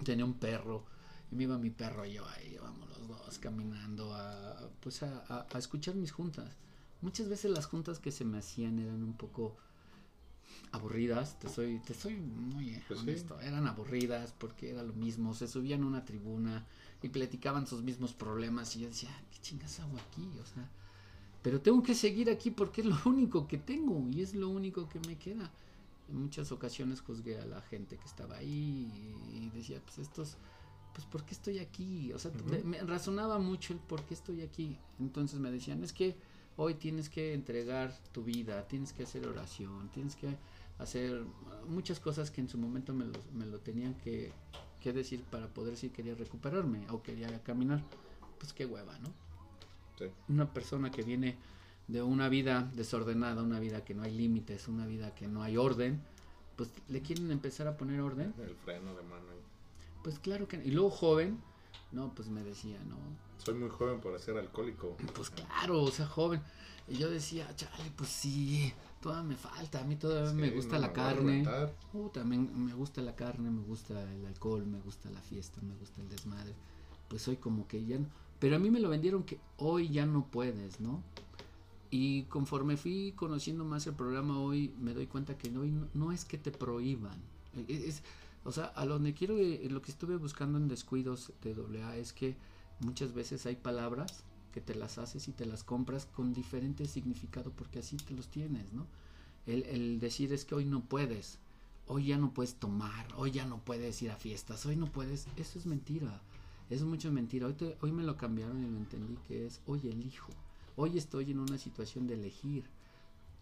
tenía 0.03 0.25
un 0.25 0.35
perro, 0.35 0.85
y 1.31 1.37
me 1.37 1.45
iba 1.45 1.57
mi 1.57 1.71
perro 1.71 2.05
y 2.05 2.15
yo 2.15 2.27
ahí 2.31 2.55
íbamos 2.55 2.89
los 2.89 3.07
dos 3.07 3.39
caminando 3.39 4.13
a, 4.13 4.71
pues 4.81 5.05
a, 5.05 5.47
escuchar 5.57 5.95
mis 5.95 6.11
juntas. 6.11 6.57
Muchas 7.01 7.29
veces 7.29 7.53
las 7.53 7.67
juntas 7.67 8.01
que 8.01 8.11
se 8.11 8.25
me 8.25 8.39
hacían 8.39 8.81
eran 8.81 9.05
un 9.05 9.17
poco 9.17 9.57
aburridas, 10.73 11.39
te 11.39 11.49
soy, 11.49 11.79
te 11.81 11.95
soy 11.95 12.15
muy 12.17 12.83
pues 12.89 13.01
honesto, 13.01 13.41
eran 13.41 13.67
aburridas 13.67 14.35
porque 14.39 14.71
era 14.71 14.83
lo 14.83 14.93
mismo, 14.93 15.35
se 15.35 15.49
subían 15.49 15.83
a 15.83 15.87
una 15.87 16.05
tribuna 16.05 16.67
y 17.03 17.09
platicaban 17.09 17.67
sus 17.67 17.83
mismos 17.83 18.13
problemas 18.13 18.75
y 18.77 18.81
yo 18.81 18.89
decía, 18.89 19.11
¿qué 19.31 19.39
chingas 19.41 19.81
hago 19.81 19.97
aquí? 19.99 20.29
O 20.43 20.47
sea, 20.47 20.69
pero 21.43 21.61
tengo 21.61 21.83
que 21.83 21.95
seguir 21.95 22.31
aquí 22.31 22.51
porque 22.51 22.81
es 22.81 22.87
lo 22.87 22.99
único 23.05 23.47
que 23.47 23.59
tengo 23.59 24.09
y 24.11 24.23
es 24.23 24.35
lo 24.35 24.49
único 24.49 24.89
que 24.89 25.01
me 25.01 25.17
queda 25.17 25.51
en 26.09 26.23
muchas 26.23 26.53
ocasiones 26.53 27.01
juzgué 27.01 27.39
a 27.39 27.47
la 27.47 27.61
gente 27.63 27.97
que 27.97 28.05
estaba 28.05 28.37
ahí 28.37 28.91
y 29.33 29.51
decía, 29.51 29.81
pues 29.85 29.99
estos 29.99 30.37
pues 30.93 31.07
¿por 31.07 31.25
qué 31.25 31.35
estoy 31.35 31.59
aquí? 31.59 32.13
O 32.13 32.19
sea, 32.21 32.31
me 32.65 32.79
razonaba 32.83 33.41
mucho 33.41 33.73
el 33.73 33.81
por 33.81 34.05
qué 34.05 34.15
estoy 34.15 34.43
aquí. 34.43 34.79
Entonces 35.01 35.41
me 35.41 35.51
decían, 35.51 35.83
es 35.83 35.93
que 35.93 36.15
hoy 36.57 36.75
tienes 36.75 37.09
que 37.09 37.35
entregar 37.35 37.97
tu 38.13 38.23
vida, 38.23 38.67
tienes 38.69 38.93
que 38.93 39.05
hacer 39.05 39.27
oración, 39.27 39.89
tienes 39.93 40.17
que 40.17 40.37
hacer 40.79 41.23
muchas 41.69 42.01
cosas 42.01 42.31
que 42.31 42.41
en 42.41 42.49
su 42.49 42.59
momento 42.59 42.93
me 42.93 43.05
lo, 43.05 43.13
me 43.33 43.47
lo 43.47 43.59
tenían 43.59 43.95
que, 43.95 44.33
que, 44.81 44.93
decir 44.93 45.23
para 45.23 45.49
poder 45.49 45.77
si 45.77 45.91
quería 45.91 46.15
recuperarme 46.15 46.87
o 46.91 47.03
quería 47.03 47.43
caminar. 47.43 47.83
Pues 48.39 48.53
qué 48.53 48.67
hueva, 48.67 48.99
¿no? 48.99 49.09
Sí. 49.99 50.07
Una 50.29 50.53
persona 50.53 50.91
que 50.91 51.03
viene 51.03 51.37
de 51.89 52.03
una 52.03 52.29
vida 52.29 52.71
desordenada, 52.75 53.43
una 53.43 53.61
vida 53.61 53.85
que 53.85 53.95
no 53.95 54.03
hay 54.03 54.13
límites, 54.13 54.69
una 54.69 54.87
vida 54.87 55.15
que 55.15 55.29
no 55.29 55.43
hay 55.43 55.57
orden, 55.57 56.01
pues 56.57 56.71
le 56.89 57.03
quieren 57.03 57.31
empezar 57.31 57.67
a 57.67 57.77
poner 57.77 58.01
orden. 58.01 58.35
El 58.39 58.55
freno 58.57 58.95
de 58.95 59.03
mano. 59.03 59.25
Pues 60.03 60.19
claro 60.19 60.47
que... 60.49 60.57
Y 60.65 60.71
luego 60.71 60.91
joven, 60.91 61.39
no, 61.93 62.15
pues 62.15 62.29
me 62.29 62.43
decía, 62.43 62.79
no. 62.85 62.97
Soy 63.45 63.55
muy 63.55 63.69
joven 63.69 64.01
para 64.01 64.19
ser 64.19 64.39
alcohólico. 64.39 64.97
Pues 65.15 65.29
claro, 65.29 65.83
o 65.83 65.91
sea, 65.91 66.07
joven. 66.07 66.41
Y 66.89 66.97
yo 66.97 67.11
decía, 67.11 67.55
chale, 67.57 67.93
pues 67.97 68.09
sí, 68.09 68.73
todavía 69.03 69.25
me 69.25 69.37
falta. 69.37 69.81
A 69.81 69.85
mí 69.85 69.97
todavía 69.97 70.33
me 70.33 70.51
gusta 70.51 70.79
la 70.79 70.93
carne. 70.93 71.47
Uh, 71.93 72.09
también 72.09 72.51
me 72.65 72.73
gusta 72.73 73.03
la 73.03 73.15
carne, 73.15 73.51
me 73.51 73.63
gusta 73.63 74.03
el 74.13 74.27
alcohol, 74.27 74.65
me 74.67 74.79
gusta 74.81 75.11
la 75.11 75.21
fiesta, 75.21 75.61
me 75.61 75.75
gusta 75.75 76.01
el 76.01 76.09
desmadre. 76.09 76.55
Pues 77.09 77.23
soy 77.23 77.37
como 77.37 77.69
que 77.69 77.85
ya 77.85 77.99
no. 77.99 78.07
Pero 78.39 78.57
a 78.57 78.59
mí 78.59 78.71
me 78.71 78.81
lo 78.81 78.89
vendieron 78.89 79.25
que 79.25 79.39
hoy 79.59 79.91
ya 79.91 80.07
no 80.07 80.27
puedes, 80.27 80.81
¿no? 80.81 81.03
Y 81.91 82.25
conforme 82.25 82.77
fui 82.77 83.13
conociendo 83.15 83.65
más 83.65 83.87
el 83.87 83.95
programa 83.95 84.41
hoy, 84.41 84.73
me 84.81 84.95
doy 84.95 85.07
cuenta 85.07 85.37
que 85.37 85.49
hoy 85.57 85.71
no, 85.71 85.87
no 85.93 86.13
es 86.13 86.25
que 86.25 86.39
te 86.39 86.51
prohíban. 86.51 87.17
E, 87.69 87.89
es, 87.89 88.03
o 88.45 88.53
sea, 88.53 88.73
a 88.75 88.85
donde 88.87 89.15
quiero, 89.15 89.39
eh, 89.39 89.67
lo 89.71 89.81
que 89.81 89.91
estuve 89.91 90.17
buscando 90.17 90.59
en 90.59 90.69
descuidos 90.69 91.33
de 91.43 91.83
AA 91.83 91.97
es 91.97 92.13
que 92.13 92.37
muchas 92.81 93.13
veces 93.13 93.47
hay 93.47 93.57
palabras 93.57 94.25
que 94.53 94.61
te 94.61 94.75
las 94.75 94.99
haces 94.99 95.29
y 95.29 95.33
te 95.33 95.47
las 95.47 95.65
compras 95.65 96.07
con 96.07 96.33
diferente 96.33 96.87
significado 96.87 97.51
porque 97.51 97.81
así 97.81 97.97
te 97.97 98.15
los 98.15 98.29
tienes, 98.29 98.73
¿no? 98.73 98.87
El, 99.47 100.01
decir 100.01 100.33
es 100.33 100.45
que 100.45 100.55
hoy 100.55 100.65
no 100.65 100.81
puedes, 100.81 101.39
hoy 101.87 102.07
ya 102.07 102.19
no 102.19 102.33
puedes 102.33 102.55
tomar, 102.55 103.07
hoy 103.17 103.33
ya 103.33 103.45
no 103.45 103.59
puedes 103.59 104.01
ir 104.01 104.11
a 104.11 104.17
fiestas, 104.17 104.65
hoy 104.65 104.77
no 104.77 104.87
puedes, 104.87 105.27
eso 105.37 105.59
es 105.59 105.67
mentira, 105.67 106.23
es 106.71 106.83
mucho 106.83 107.13
mentira. 107.13 107.47
Hoy, 107.47 107.57
hoy 107.81 107.93
me 107.93 108.05
lo 108.05 108.17
cambiaron 108.17 108.65
y 108.65 108.71
lo 108.71 108.79
entendí 108.79 109.19
que 109.29 109.47
es 109.47 109.61
hoy 109.67 109.81
elijo, 109.85 110.33
hoy 110.77 110.97
estoy 110.97 111.33
en 111.33 111.41
una 111.41 111.59
situación 111.59 112.07
de 112.07 112.15
elegir 112.15 112.65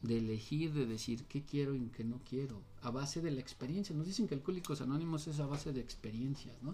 de 0.02 0.18
elegir, 0.18 0.72
de 0.72 0.86
decir 0.86 1.24
qué 1.24 1.42
quiero 1.42 1.74
y 1.74 1.80
qué 1.96 2.04
no 2.04 2.20
quiero, 2.28 2.60
a 2.82 2.90
base 2.90 3.20
de 3.22 3.30
la 3.30 3.40
experiencia. 3.40 3.94
Nos 3.94 4.06
dicen 4.06 4.26
que 4.26 4.34
Alcohólicos 4.34 4.80
Anónimos 4.80 5.26
es 5.28 5.38
a 5.40 5.46
base 5.46 5.72
de 5.72 5.80
experiencias, 5.80 6.60
¿no? 6.62 6.72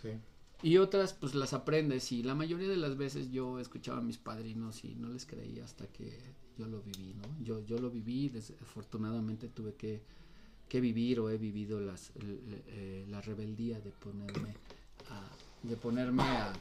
Sí. 0.00 0.10
Y 0.62 0.78
otras, 0.78 1.12
pues 1.12 1.34
las 1.34 1.52
aprendes. 1.52 2.10
Y 2.12 2.22
la 2.22 2.34
mayoría 2.34 2.68
de 2.68 2.76
las 2.76 2.96
veces 2.96 3.30
yo 3.30 3.58
escuchaba 3.58 3.98
a 3.98 4.02
mis 4.02 4.18
padrinos 4.18 4.84
y 4.84 4.94
no 4.94 5.08
les 5.10 5.26
creía 5.26 5.64
hasta 5.64 5.86
que 5.86 6.18
yo 6.58 6.66
lo 6.66 6.80
viví, 6.82 7.14
¿no? 7.14 7.44
Yo, 7.44 7.64
yo 7.66 7.78
lo 7.78 7.90
viví, 7.90 8.28
desafortunadamente 8.28 9.48
tuve 9.48 9.74
que, 9.74 10.00
que 10.68 10.80
vivir 10.80 11.20
o 11.20 11.30
he 11.30 11.36
vivido 11.36 11.80
las, 11.80 12.12
eh, 12.20 13.04
la 13.08 13.20
rebeldía 13.20 13.80
de 13.80 13.90
ponerme 13.90 14.54
a, 15.10 15.28
de 15.62 15.76
ponerme 15.76 16.22
a 16.22 16.52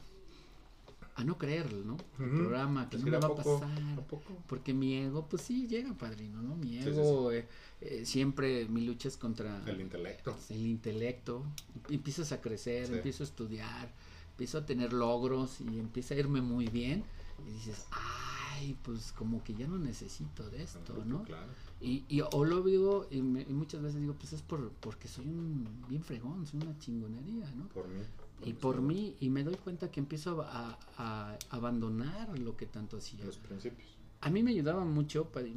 a 1.16 1.24
no 1.24 1.38
creerlo, 1.38 1.84
¿no? 1.84 1.98
El 2.20 2.30
programa, 2.30 2.90
que 2.90 2.98
no 2.98 3.06
me 3.06 3.18
va 3.18 3.28
a 3.28 3.36
pasar. 3.36 4.06
porque 4.48 4.74
mi 4.74 4.96
ego, 4.96 5.26
pues 5.30 5.44
sí, 5.44 5.66
llega, 5.66 5.94
padrino, 5.94 6.42
¿no? 6.42 6.56
Mi 6.56 6.78
ego, 6.78 7.32
eh, 7.32 7.48
eh, 7.80 8.06
siempre 8.06 8.68
mi 8.68 8.86
lucha 8.86 9.08
es 9.08 9.16
contra... 9.16 9.64
El 9.66 9.80
intelecto. 9.80 10.36
El 10.50 10.68
intelecto. 10.68 11.46
Empiezas 11.90 12.34
a 12.34 12.42
crecer, 12.42 12.94
empiezo 12.94 13.24
a 13.24 13.28
estudiar, 13.28 13.94
empiezo 14.32 14.58
a 14.58 14.66
tener 14.66 14.92
logros 14.92 15.62
y 15.62 15.80
empieza 15.80 16.16
a 16.16 16.18
irme 16.18 16.42
muy 16.42 16.68
bien. 16.68 17.06
Y 17.48 17.52
dices, 17.52 17.86
ay, 17.92 18.78
pues 18.84 19.14
como 19.14 19.42
que 19.42 19.54
ya 19.54 19.68
no 19.68 19.78
necesito 19.78 20.50
de 20.50 20.64
esto, 20.64 21.02
¿no? 21.06 21.24
Claro. 21.24 21.48
Y, 21.80 22.04
y 22.10 22.22
o 22.22 22.44
lo 22.44 22.62
digo, 22.62 23.08
y, 23.10 23.22
muchas 23.22 23.82
veces 23.82 24.02
digo, 24.02 24.16
pues 24.16 24.34
es 24.34 24.42
por 24.42 24.72
porque 24.82 25.08
soy 25.08 25.28
un 25.28 25.66
bien 25.88 26.04
fregón, 26.04 26.46
soy 26.46 26.62
una 26.62 26.78
chingonería, 26.78 27.50
¿no? 27.56 27.70
Por 27.70 27.88
mí 27.88 28.02
y 28.44 28.54
por 28.54 28.82
mí, 28.82 29.16
y 29.20 29.30
me 29.30 29.44
doy 29.44 29.56
cuenta 29.56 29.90
que 29.90 30.00
empiezo 30.00 30.42
a, 30.42 30.78
a, 30.98 31.38
abandonar 31.50 32.38
lo 32.38 32.56
que 32.58 32.66
tanto 32.66 32.98
hacía. 32.98 33.24
Los 33.26 33.38
principios. 33.38 33.98
A 34.22 34.30
mí 34.30 34.44
me 34.44 34.52
ayudaba 34.52 34.86
mucho 34.86 35.32
para 35.32 35.48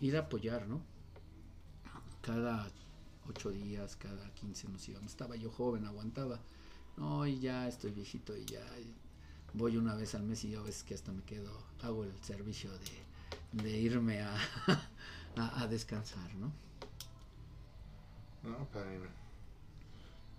ir 0.00 0.16
a 0.16 0.20
apoyar, 0.20 0.68
¿no? 0.68 0.80
Cada 2.22 2.68
ocho 3.28 3.50
días, 3.50 3.96
cada 3.96 4.32
quince 4.34 4.68
nos 4.68 4.88
íbamos. 4.88 5.10
Estaba 5.10 5.36
yo 5.36 5.50
joven, 5.50 5.84
aguantaba. 5.84 6.40
No, 6.96 7.26
y 7.26 7.40
ya 7.40 7.68
estoy 7.68 7.92
viejito 7.92 8.36
y 8.36 8.44
ya 8.46 8.64
voy 9.56 9.76
una 9.76 9.94
vez 9.94 10.14
al 10.14 10.22
mes 10.22 10.44
y 10.44 10.50
yo 10.50 10.62
ves 10.64 10.82
que 10.82 10.94
hasta 10.94 11.12
me 11.12 11.22
quedo, 11.22 11.50
hago 11.82 12.04
el 12.04 12.12
servicio 12.22 12.70
de, 12.72 13.62
de 13.62 13.78
irme 13.78 14.20
a, 14.20 14.36
a, 15.36 15.66
descansar, 15.66 16.34
¿no? 16.34 16.52
No, 18.42 18.64
padre. 18.68 19.08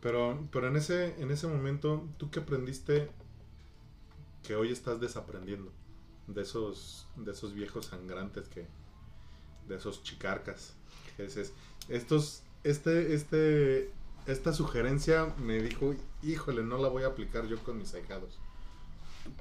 Pero, 0.08 0.48
pero 0.54 0.70
en 0.70 0.78
ese, 0.78 1.22
en 1.22 1.32
ese 1.32 1.48
momento, 1.48 2.08
¿tú 2.16 2.32
qué 2.32 2.40
aprendiste 2.40 3.10
que 4.42 4.56
hoy 4.56 4.72
estás 4.72 5.02
desaprendiendo? 5.02 5.70
De 6.28 6.44
esos, 6.44 7.10
de 7.18 7.34
esos 7.34 7.54
viejos 7.54 7.88
sangrantes 7.88 8.48
que, 8.48 8.68
de 9.68 9.76
esos 9.76 10.04
chicarcas. 10.04 10.76
Es, 11.18 11.52
estos, 11.90 12.44
este, 12.64 13.16
este, 13.16 13.92
esta 14.28 14.54
sugerencia 14.54 15.36
me 15.40 15.62
dijo, 15.62 15.94
híjole, 16.24 16.64
no 16.64 16.78
la 16.78 16.88
voy 16.88 17.04
a 17.04 17.08
aplicar 17.08 17.46
yo 17.48 17.62
con 17.62 17.78
mis 17.78 17.94
ahijados. 17.94 18.40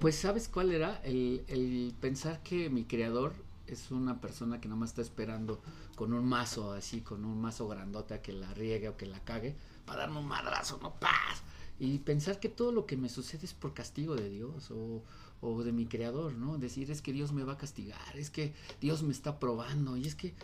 Pues 0.01 0.17
sabes 0.17 0.49
cuál 0.49 0.73
era 0.73 0.97
el, 1.05 1.95
pensar 2.01 2.43
que 2.43 2.71
mi 2.71 2.87
creador 2.87 3.35
es 3.69 3.93
una 3.93 4.21
persona 4.21 4.61
que 4.61 4.67
no 4.69 4.77
me 4.77 4.87
está 4.87 5.01
esperando 5.01 5.63
con 5.95 6.13
un 6.13 6.29
mazo 6.29 6.73
así, 6.73 7.03
con 7.03 7.25
un 7.25 7.41
mazo 7.41 7.69
grandote 7.69 8.15
a 8.15 8.21
que 8.21 8.33
la 8.33 8.53
riegue 8.53 8.89
o 8.89 8.97
que 8.97 9.07
la 9.07 9.21
cague 9.21 9.55
para 9.87 10.01
darme 10.01 10.19
un 10.19 10.27
madrazo, 10.27 10.79
no 10.83 10.95
paz. 10.95 11.43
Y 11.79 11.99
pensar 11.99 12.41
que 12.41 12.49
todo 12.49 12.73
lo 12.73 12.87
que 12.87 12.97
me 12.97 13.09
sucede 13.09 13.45
es 13.45 13.55
por 13.55 13.75
castigo 13.75 14.15
de 14.17 14.29
Dios 14.29 14.71
o, 14.71 15.03
o 15.41 15.63
de 15.63 15.73
mi 15.73 15.87
creador, 15.87 16.35
¿no? 16.35 16.59
Decir 16.59 16.91
es 16.91 17.03
que 17.03 17.13
Dios 17.13 17.33
me 17.33 17.45
va 17.45 17.55
a 17.55 17.59
castigar, 17.59 18.17
es 18.17 18.31
que 18.31 18.55
Dios 18.81 19.03
me 19.03 19.13
está 19.13 19.39
probando 19.39 19.97
y 19.97 20.07
es 20.07 20.15
que 20.15 20.35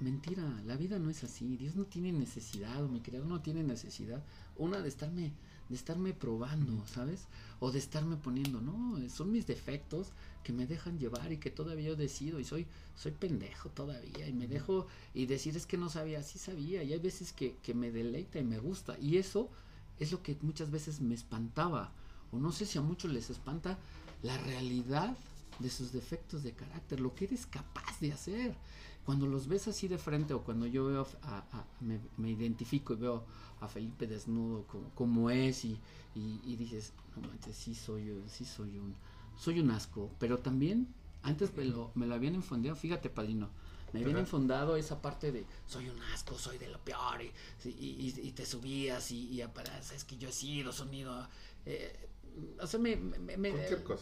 mentira, 0.00 0.42
la 0.66 0.76
vida 0.76 0.98
no 0.98 1.10
es 1.10 1.24
así, 1.24 1.56
Dios 1.56 1.76
no 1.76 1.84
tiene 1.84 2.12
necesidad 2.12 2.82
o 2.84 2.88
mi 2.88 3.00
creador 3.00 3.26
no 3.26 3.40
tiene 3.40 3.62
necesidad, 3.62 4.22
una 4.56 4.80
de 4.80 4.88
estarme 4.88 5.32
de 5.68 5.76
estarme 5.76 6.12
probando, 6.12 6.86
¿sabes? 6.86 7.26
O 7.60 7.70
de 7.70 7.78
estarme 7.78 8.16
poniendo, 8.16 8.60
no, 8.60 8.98
son 9.08 9.32
mis 9.32 9.46
defectos 9.46 10.08
que 10.42 10.52
me 10.52 10.66
dejan 10.66 10.98
llevar 10.98 11.32
y 11.32 11.38
que 11.38 11.50
todavía 11.50 11.88
yo 11.88 11.96
decido 11.96 12.38
y 12.38 12.44
soy 12.44 12.66
soy 12.96 13.12
pendejo 13.12 13.70
todavía 13.70 14.28
y 14.28 14.32
me 14.32 14.46
dejo 14.46 14.86
y 15.14 15.26
decir 15.26 15.56
es 15.56 15.66
que 15.66 15.76
no 15.76 15.88
sabía, 15.88 16.22
sí 16.22 16.38
sabía 16.38 16.82
y 16.82 16.92
hay 16.92 16.98
veces 16.98 17.32
que, 17.32 17.56
que 17.62 17.74
me 17.74 17.90
deleita 17.90 18.38
y 18.38 18.44
me 18.44 18.58
gusta 18.58 18.96
y 19.00 19.16
eso 19.16 19.48
es 19.98 20.12
lo 20.12 20.22
que 20.22 20.36
muchas 20.42 20.70
veces 20.70 21.00
me 21.00 21.14
espantaba 21.14 21.92
o 22.30 22.38
no 22.38 22.52
sé 22.52 22.66
si 22.66 22.78
a 22.78 22.82
muchos 22.82 23.12
les 23.12 23.30
espanta 23.30 23.78
la 24.22 24.36
realidad 24.38 25.16
de 25.58 25.70
sus 25.70 25.92
defectos 25.92 26.42
de 26.42 26.52
carácter, 26.52 27.00
lo 27.00 27.14
que 27.14 27.26
eres 27.26 27.46
capaz 27.46 28.00
de 28.00 28.12
hacer. 28.12 28.54
Cuando 29.04 29.26
los 29.26 29.48
ves 29.48 29.68
así 29.68 29.86
de 29.86 29.98
frente 29.98 30.32
o 30.32 30.42
cuando 30.42 30.66
yo 30.66 30.86
veo 30.86 31.06
a, 31.22 31.44
me, 31.80 32.00
me, 32.16 32.30
identifico 32.30 32.94
y 32.94 32.96
veo 32.96 33.24
a 33.60 33.68
Felipe 33.68 34.06
desnudo 34.06 34.66
como, 34.94 35.30
es 35.30 35.64
y, 35.64 35.78
y, 36.14 36.56
dices, 36.56 36.92
no 37.14 37.28
manches, 37.28 37.56
sí 37.56 37.74
soy, 37.74 38.22
sí 38.26 38.44
soy 38.44 38.78
un, 38.78 38.94
soy 39.36 39.60
un 39.60 39.70
asco, 39.70 40.10
pero 40.18 40.38
también 40.38 40.88
antes 41.22 41.54
me 41.54 41.64
lo, 41.64 41.90
me 41.94 42.06
lo 42.06 42.14
habían 42.14 42.34
infundado, 42.34 42.76
fíjate 42.76 43.10
Padrino, 43.10 43.50
me 43.92 44.00
habían 44.00 44.18
infundado 44.18 44.76
esa 44.76 45.00
parte 45.00 45.30
de 45.30 45.46
soy 45.66 45.88
un 45.88 46.02
asco, 46.14 46.36
soy 46.36 46.58
de 46.58 46.68
lo 46.68 46.80
peor 46.80 47.22
y, 47.22 47.30
y, 47.64 48.32
te 48.32 48.44
subías 48.44 49.10
y, 49.12 49.28
y 49.28 49.40
es 49.40 50.04
que 50.04 50.16
yo 50.16 50.28
he 50.30 50.32
sido 50.32 50.72
sonido. 50.72 51.28
Eh, 51.64 52.08
o 52.60 52.66
sea, 52.66 52.80
me, 52.80 52.96
me, 52.96 53.36
me 53.36 53.52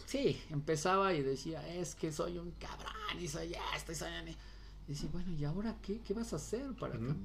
sí, 0.07 0.41
empezaba 0.49 1.13
y 1.13 1.21
decía, 1.21 1.67
es 1.75 1.93
que 1.93 2.11
soy 2.11 2.39
un 2.39 2.51
cabrón 2.51 3.19
y 3.21 3.27
soy 3.27 3.55
esto 3.75 3.91
y 3.91 3.95
soy... 3.95 4.09
Y 4.87 4.93
decía, 4.93 5.09
bueno, 5.11 5.31
¿y 5.31 5.45
ahora 5.45 5.77
qué? 5.81 5.99
¿Qué 6.01 6.13
vas 6.13 6.33
a 6.33 6.37
hacer 6.37 6.73
para 6.73 6.93
cambiar? 6.93 7.17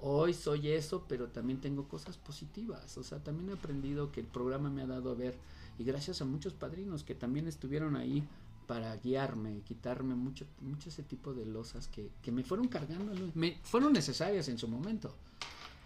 Hoy 0.00 0.34
soy 0.34 0.68
eso, 0.68 1.04
pero 1.08 1.28
también 1.28 1.60
tengo 1.60 1.88
cosas 1.88 2.16
positivas. 2.16 2.96
O 2.98 3.02
sea, 3.02 3.22
también 3.22 3.50
he 3.50 3.52
aprendido 3.54 4.12
que 4.12 4.20
el 4.20 4.26
programa 4.26 4.68
me 4.68 4.82
ha 4.82 4.86
dado 4.86 5.10
a 5.10 5.14
ver, 5.14 5.34
y 5.78 5.84
gracias 5.84 6.20
a 6.20 6.24
muchos 6.24 6.52
padrinos 6.52 7.02
que 7.02 7.14
también 7.14 7.46
estuvieron 7.46 7.96
ahí 7.96 8.26
para 8.66 8.96
guiarme, 8.96 9.60
quitarme 9.60 10.14
mucho, 10.14 10.44
mucho 10.60 10.88
ese 10.88 11.02
tipo 11.02 11.32
de 11.32 11.46
losas 11.46 11.88
que, 11.88 12.10
que 12.20 12.32
me 12.32 12.42
fueron 12.42 12.68
cargando, 12.68 13.12
me 13.34 13.58
fueron 13.62 13.92
necesarias 13.92 14.48
en 14.48 14.58
su 14.58 14.68
momento, 14.68 15.14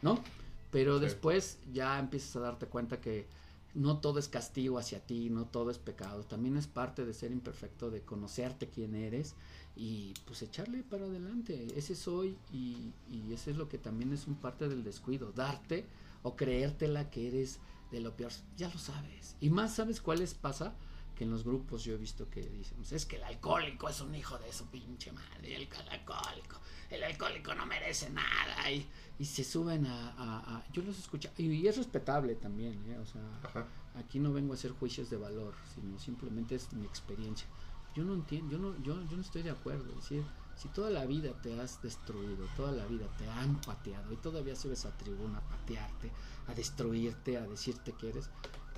¿no? 0.02 0.22
Pero 0.70 0.98
después 0.98 1.58
ya 1.72 1.98
empiezas 1.98 2.36
a 2.36 2.40
darte 2.40 2.66
cuenta 2.66 3.00
que 3.00 3.26
no 3.74 3.98
todo 3.98 4.18
es 4.18 4.28
castigo 4.28 4.78
hacia 4.78 5.00
ti, 5.00 5.30
no 5.30 5.44
todo 5.44 5.70
es 5.70 5.78
pecado, 5.78 6.24
también 6.24 6.56
es 6.56 6.66
parte 6.66 7.04
de 7.04 7.12
ser 7.12 7.32
imperfecto, 7.32 7.90
de 7.90 8.02
conocerte 8.02 8.68
quién 8.68 8.94
eres 8.94 9.34
y 9.76 10.14
pues 10.26 10.42
echarle 10.42 10.82
para 10.82 11.04
adelante, 11.04 11.68
ese 11.76 11.94
soy 11.94 12.36
y, 12.52 12.92
y 13.10 13.32
ese 13.32 13.52
es 13.52 13.56
lo 13.56 13.68
que 13.68 13.78
también 13.78 14.12
es 14.12 14.26
un 14.26 14.34
parte 14.34 14.68
del 14.68 14.84
descuido, 14.84 15.32
darte 15.32 15.86
o 16.22 16.36
creértela 16.36 17.10
que 17.10 17.28
eres 17.28 17.60
de 17.90 18.00
lo 18.00 18.16
peor, 18.16 18.32
ya 18.56 18.68
lo 18.68 18.78
sabes. 18.78 19.36
Y 19.40 19.50
más 19.50 19.74
sabes 19.74 20.00
cuáles 20.00 20.34
pasa 20.34 20.74
que 21.20 21.24
en 21.24 21.30
los 21.30 21.44
grupos 21.44 21.84
yo 21.84 21.94
he 21.94 21.98
visto 21.98 22.30
que 22.30 22.40
dicen, 22.40 22.78
es 22.90 23.04
que 23.04 23.16
el 23.16 23.24
alcohólico 23.24 23.88
es 23.88 24.00
un 24.00 24.14
hijo 24.14 24.38
de 24.38 24.52
su 24.52 24.66
pinche 24.68 25.12
madre, 25.12 25.54
el 25.54 25.68
alcohólico, 25.90 26.60
el 26.88 27.04
alcohólico 27.04 27.54
no 27.54 27.66
merece 27.66 28.08
nada 28.10 28.70
y, 28.70 28.86
y 29.18 29.24
se 29.26 29.44
suben 29.44 29.86
a, 29.86 30.64
yo 30.72 30.82
los 30.82 30.98
escucho 30.98 31.28
y, 31.36 31.66
es 31.66 31.76
respetable 31.76 32.36
también, 32.36 32.82
¿eh? 32.90 32.96
o 32.96 33.04
sea, 33.04 33.66
aquí 33.96 34.18
no 34.18 34.32
vengo 34.32 34.54
a 34.54 34.56
hacer 34.56 34.70
juicios 34.70 35.10
de 35.10 35.18
valor, 35.18 35.54
sino 35.74 35.98
simplemente 35.98 36.54
es 36.54 36.72
mi 36.72 36.86
experiencia. 36.86 37.46
Yo 37.94 38.04
no 38.04 38.14
entiendo, 38.14 38.52
yo 38.52 38.58
no, 38.58 38.76
yo, 38.82 39.02
yo 39.04 39.16
no 39.16 39.22
estoy 39.22 39.42
de 39.42 39.50
acuerdo, 39.50 39.88
es 39.90 39.96
decir, 39.96 40.24
si 40.54 40.68
toda 40.68 40.90
la 40.90 41.06
vida 41.06 41.32
te 41.32 41.58
has 41.58 41.82
destruido, 41.82 42.46
toda 42.56 42.70
la 42.70 42.86
vida 42.86 43.08
te 43.16 43.28
han 43.28 43.60
pateado 43.60 44.12
y 44.12 44.16
todavía 44.16 44.54
subes 44.54 44.84
a 44.84 44.96
tribuna 44.96 45.38
a 45.38 45.48
patearte, 45.48 46.12
a 46.46 46.54
destruirte, 46.54 47.38
a 47.38 47.46
decirte 47.46 47.92
que 47.92 48.10
eres, 48.10 48.28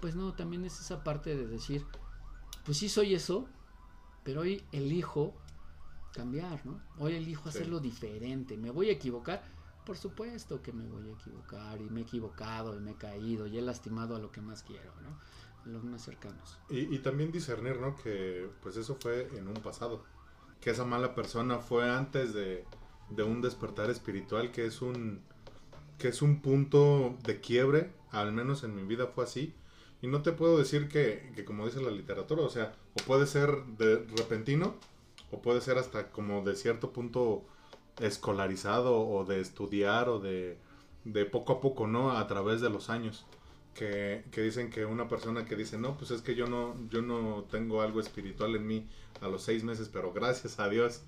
pues 0.01 0.15
no, 0.15 0.33
también 0.33 0.65
es 0.65 0.81
esa 0.81 1.03
parte 1.05 1.37
de 1.37 1.47
decir, 1.47 1.85
pues 2.65 2.79
sí 2.79 2.89
soy 2.89 3.15
eso, 3.15 3.49
pero 4.23 4.43
hoy 4.43 4.65
elijo 4.73 5.35
cambiar, 6.13 6.65
¿no? 6.65 6.81
Hoy 6.99 7.15
elijo 7.15 7.49
hacerlo 7.49 7.81
diferente. 7.81 8.57
¿Me 8.57 8.71
voy 8.71 8.89
a 8.89 8.93
equivocar? 8.93 9.43
Por 9.85 9.97
supuesto 9.97 10.63
que 10.63 10.73
me 10.73 10.87
voy 10.87 11.09
a 11.09 11.13
equivocar 11.13 11.81
y 11.81 11.91
me 11.91 12.01
he 12.01 12.03
equivocado 12.05 12.77
y 12.77 12.81
me 12.81 12.93
he 12.93 12.97
caído 12.97 13.47
y 13.47 13.59
he 13.59 13.63
lastimado 13.63 14.15
a 14.15 14.21
lo 14.21 14.31
que 14.31 14.41
más 14.41 14.63
quiero, 14.63 14.93
¿no? 15.03 15.17
Los 15.65 15.85
más 15.85 16.03
cercanos. 16.03 16.59
Y, 16.69 16.95
y 16.95 16.99
también 16.99 17.31
discernir, 17.31 17.79
¿no? 17.79 17.97
Que 17.97 18.49
pues 18.63 18.77
eso 18.77 18.97
fue 19.01 19.29
en 19.37 19.49
un 19.49 19.55
pasado 19.55 20.05
que 20.63 20.71
esa 20.71 20.85
mala 20.85 21.15
persona 21.15 21.59
fue 21.59 21.91
antes 21.91 22.33
de, 22.33 22.65
un 23.23 23.43
despertar 23.43 23.91
espiritual, 23.91 24.53
que 24.53 24.65
es 24.65 24.81
un, 24.81 25.21
que 25.99 26.09
es 26.09 26.23
un 26.23 26.41
punto 26.41 27.17
de 27.25 27.41
quiebre, 27.41 27.93
al 28.11 28.33
menos 28.33 28.63
en 28.63 28.75
mi 28.75 28.85
vida 28.85 29.09
fue 29.09 29.25
así. 29.25 29.55
Y 30.01 30.07
no 30.07 30.23
te 30.23 30.33
puedo 30.33 30.57
decir 30.57 30.89
que, 30.89 31.33
que, 31.35 31.45
como 31.45 31.67
dice 31.67 31.83
la 31.83 31.91
literatura, 31.91 32.43
o 32.43 32.49
sea, 32.49 32.75
o 32.95 33.05
puede 33.05 33.27
ser 33.27 33.65
de 33.77 34.07
repentino, 34.17 34.77
o 35.33 35.43
puede 35.43 35.61
ser 35.61 35.79
hasta 35.79 36.11
como 36.11 36.43
de 36.43 36.55
cierto 36.55 36.93
punto 36.93 37.45
escolarizado, 37.99 39.01
o 39.01 39.25
de 39.25 39.41
estudiar, 39.41 40.09
o 40.09 40.21
de, 40.21 40.59
de 41.05 41.25
poco 41.25 41.55
a 41.55 41.61
poco, 41.61 41.89
¿no? 41.89 42.13
A 42.13 42.27
través 42.29 42.61
de 42.61 42.71
los 42.71 42.89
años. 42.89 43.27
Que, 43.75 44.25
que, 44.31 44.43
dicen 44.43 44.69
que 44.69 44.85
una 44.85 45.09
persona 45.09 45.47
que 45.47 45.57
dice, 45.57 45.79
no, 45.79 45.97
pues 45.97 46.11
es 46.11 46.21
que 46.21 46.35
yo 46.35 46.47
no, 46.47 46.77
yo 46.91 47.01
no 47.01 47.47
tengo 47.51 47.81
algo 47.81 48.01
espiritual 48.01 48.55
en 48.55 48.67
mí, 48.67 48.87
a 49.23 49.29
los 49.29 49.43
seis 49.43 49.65
meses, 49.65 49.89
pero 49.91 50.13
gracias 50.13 50.61
a 50.61 50.69
Dios 50.69 51.03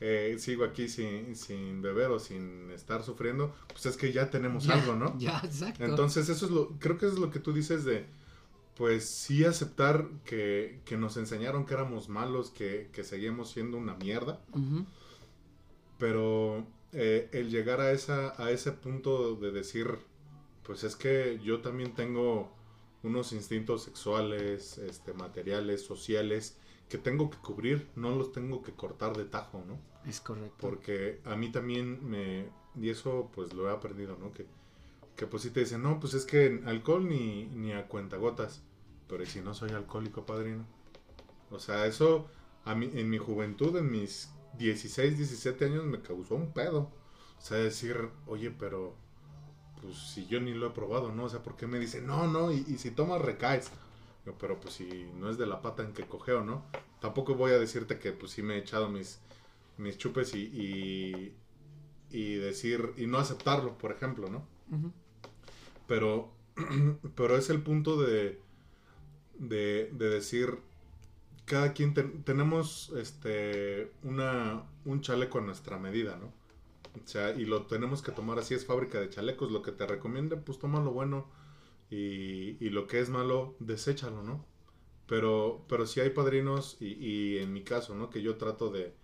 eh, 0.00 0.34
sigo 0.38 0.64
aquí 0.64 0.88
sin, 0.88 1.36
sin 1.36 1.80
beber 1.80 2.10
o 2.10 2.18
sin 2.18 2.70
estar 2.72 3.04
sufriendo, 3.04 3.54
pues 3.68 3.86
es 3.86 3.96
que 3.96 4.12
ya 4.12 4.30
tenemos 4.30 4.68
algo, 4.68 4.96
¿no? 4.96 5.16
Ya, 5.18 5.40
exacto. 5.44 5.84
Entonces 5.84 6.28
eso 6.28 6.46
es 6.46 6.50
lo, 6.50 6.70
creo 6.80 6.98
que 6.98 7.06
es 7.06 7.14
lo 7.14 7.30
que 7.30 7.38
tú 7.38 7.52
dices 7.52 7.84
de, 7.84 8.04
pues 8.76 9.04
sí 9.04 9.44
aceptar 9.44 10.08
que, 10.24 10.80
que 10.84 10.96
nos 10.96 11.16
enseñaron 11.16 11.66
que 11.66 11.74
éramos 11.74 12.08
malos, 12.08 12.50
que, 12.50 12.90
que 12.92 13.04
seguíamos 13.04 13.52
siendo 13.52 13.78
una 13.78 13.94
mierda, 13.94 14.40
pero 15.98 16.66
eh, 16.92 17.28
el 17.32 17.50
llegar 17.50 17.80
a, 17.80 17.92
esa, 17.92 18.34
a 18.42 18.50
ese 18.50 18.72
punto 18.72 19.36
de 19.36 19.52
decir, 19.52 19.98
pues 20.62 20.84
es 20.84 20.96
que 20.96 21.40
yo 21.42 21.60
también 21.60 21.94
tengo 21.94 22.52
unos 23.02 23.32
instintos 23.32 23.82
sexuales, 23.82 24.78
este, 24.78 25.12
materiales, 25.12 25.82
sociales, 25.84 26.56
que 26.88 26.98
tengo 26.98 27.30
que 27.30 27.38
cubrir, 27.38 27.88
no 27.96 28.10
los 28.10 28.32
tengo 28.32 28.62
que 28.62 28.72
cortar 28.72 29.16
de 29.16 29.24
tajo, 29.24 29.64
¿no? 29.66 29.78
Es 30.08 30.20
correcto. 30.20 30.54
Porque 30.60 31.20
a 31.24 31.36
mí 31.36 31.50
también 31.50 32.08
me, 32.08 32.48
y 32.80 32.90
eso 32.90 33.30
pues 33.34 33.52
lo 33.54 33.68
he 33.68 33.72
aprendido, 33.72 34.16
¿no? 34.18 34.32
Que, 34.32 34.46
que 35.16 35.26
pues 35.26 35.42
si 35.42 35.50
te 35.50 35.60
dicen, 35.60 35.82
no, 35.82 35.98
pues 36.00 36.14
es 36.14 36.24
que 36.24 36.62
alcohol 36.66 37.08
ni, 37.08 37.46
ni 37.46 37.72
a 37.72 37.88
cuentagotas, 37.88 38.62
pero 39.08 39.26
si 39.26 39.40
no 39.40 39.54
soy 39.54 39.70
alcohólico, 39.70 40.24
padrino? 40.24 40.66
O 41.50 41.58
sea, 41.58 41.86
eso 41.86 42.28
a 42.64 42.74
mí, 42.74 42.90
en 42.94 43.10
mi 43.10 43.18
juventud, 43.18 43.76
en 43.76 43.90
mis 43.90 44.30
16, 44.58 45.16
17 45.16 45.64
años 45.64 45.84
me 45.84 46.00
causó 46.00 46.34
un 46.34 46.52
pedo. 46.52 46.90
O 47.38 47.44
sea, 47.44 47.58
decir, 47.58 47.96
oye, 48.26 48.50
pero 48.50 48.94
pues 49.82 49.96
si 49.96 50.26
yo 50.26 50.40
ni 50.40 50.54
lo 50.54 50.68
he 50.68 50.70
probado, 50.70 51.12
¿no? 51.12 51.24
O 51.24 51.28
sea, 51.28 51.42
¿por 51.42 51.56
qué 51.56 51.66
me 51.66 51.78
dicen, 51.78 52.06
no, 52.06 52.26
no, 52.26 52.52
y, 52.52 52.64
y 52.68 52.78
si 52.78 52.92
tomas 52.92 53.20
recaes? 53.20 53.70
pero 54.38 54.60
pues 54.60 54.74
si 54.74 55.10
no 55.18 55.30
es 55.30 55.38
de 55.38 55.46
la 55.46 55.62
pata 55.62 55.82
en 55.82 55.92
que 55.92 56.06
cogeo, 56.06 56.44
¿no? 56.44 56.64
Tampoco 57.00 57.34
voy 57.34 57.52
a 57.52 57.58
decirte 57.58 57.98
que 57.98 58.12
pues 58.12 58.32
sí 58.32 58.42
me 58.42 58.54
he 58.54 58.58
echado 58.58 58.88
mis, 58.88 59.18
mis 59.78 59.98
chupes 59.98 60.34
y, 60.34 61.34
y, 62.10 62.34
decir, 62.36 62.92
y 62.96 63.06
no 63.06 63.18
aceptarlo, 63.18 63.76
por 63.78 63.90
ejemplo, 63.90 64.28
¿no? 64.28 64.46
Pero, 65.88 66.30
pero 67.16 67.36
es 67.36 67.50
el 67.50 67.62
punto 67.62 68.00
de, 68.00 68.38
de, 69.38 69.90
decir, 69.92 70.58
cada 71.44 71.72
quien 71.72 71.92
tenemos 72.24 72.92
este, 72.96 73.90
una, 74.04 74.62
un 74.84 75.00
chaleco 75.00 75.38
a 75.38 75.42
nuestra 75.42 75.78
medida, 75.78 76.16
¿no? 76.16 76.32
O 76.94 77.06
sea, 77.06 77.30
y 77.32 77.44
lo 77.44 77.66
tenemos 77.66 78.02
que 78.02 78.12
tomar 78.12 78.38
así, 78.38 78.54
es 78.54 78.66
fábrica 78.66 79.00
de 79.00 79.08
chalecos, 79.08 79.50
lo 79.50 79.62
que 79.62 79.72
te 79.72 79.86
recomiende, 79.86 80.36
pues 80.36 80.58
toma 80.58 80.80
lo 80.80 80.92
bueno 80.92 81.30
y, 81.90 82.70
lo 82.70 82.86
que 82.86 83.00
es 83.00 83.10
malo, 83.10 83.54
deséchalo, 83.60 84.22
¿no? 84.22 84.46
Pero, 85.06 85.64
pero 85.68 85.86
si 85.86 86.00
hay 86.00 86.10
padrinos, 86.10 86.76
y, 86.80 87.38
en 87.38 87.52
mi 87.52 87.64
caso, 87.64 87.94
¿no? 87.94 88.08
Que 88.10 88.22
yo 88.22 88.36
trato 88.36 88.70
de, 88.70 88.94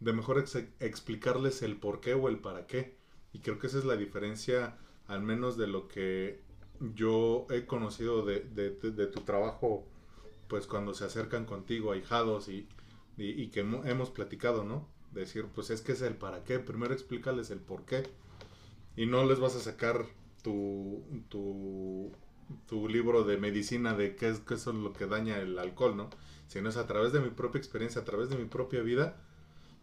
de 0.00 0.12
mejor 0.12 0.44
explicarles 0.80 1.62
el 1.62 1.76
por 1.76 2.00
qué 2.00 2.14
o 2.14 2.28
el 2.28 2.38
para 2.38 2.66
qué. 2.66 2.96
Y 3.32 3.40
creo 3.40 3.58
que 3.58 3.68
esa 3.68 3.78
es 3.78 3.84
la 3.84 3.96
diferencia, 3.96 4.76
al 5.06 5.22
menos 5.22 5.56
de 5.56 5.68
lo 5.68 5.88
que 5.88 6.40
yo 6.94 7.46
he 7.50 7.66
conocido 7.66 8.24
de, 8.24 8.40
tu 9.12 9.20
trabajo, 9.20 9.86
pues 10.48 10.66
cuando 10.66 10.94
se 10.94 11.04
acercan 11.04 11.44
contigo, 11.46 11.92
ahijados, 11.92 12.48
y, 12.48 12.68
y, 13.16 13.48
que 13.48 13.60
hemos 13.60 14.10
platicado, 14.10 14.64
¿no? 14.64 14.88
Decir, 15.12 15.46
pues 15.54 15.70
es 15.70 15.82
que 15.82 15.92
es 15.92 16.02
el 16.02 16.16
para 16.16 16.44
qué, 16.44 16.58
primero 16.58 16.94
explícales 16.94 17.50
el 17.50 17.60
por 17.60 17.84
qué. 17.84 18.04
Y 18.96 19.06
no 19.06 19.24
les 19.24 19.40
vas 19.40 19.56
a 19.56 19.60
sacar 19.60 20.06
tu, 20.42 21.02
tu 22.66 22.88
libro 22.88 23.24
de 23.24 23.36
medicina 23.36 23.94
de 23.94 24.16
qué 24.16 24.28
es, 24.28 24.40
qué 24.40 24.54
es 24.54 24.66
lo 24.66 24.92
que 24.92 25.06
daña 25.06 25.38
el 25.38 25.58
alcohol, 25.58 25.96
¿no? 25.96 26.10
Sino 26.48 26.68
es 26.68 26.76
a 26.76 26.86
través 26.86 27.12
de 27.12 27.20
mi 27.20 27.30
propia 27.30 27.58
experiencia, 27.58 28.02
a 28.02 28.04
través 28.04 28.28
de 28.28 28.36
mi 28.36 28.44
propia 28.44 28.82
vida. 28.82 29.16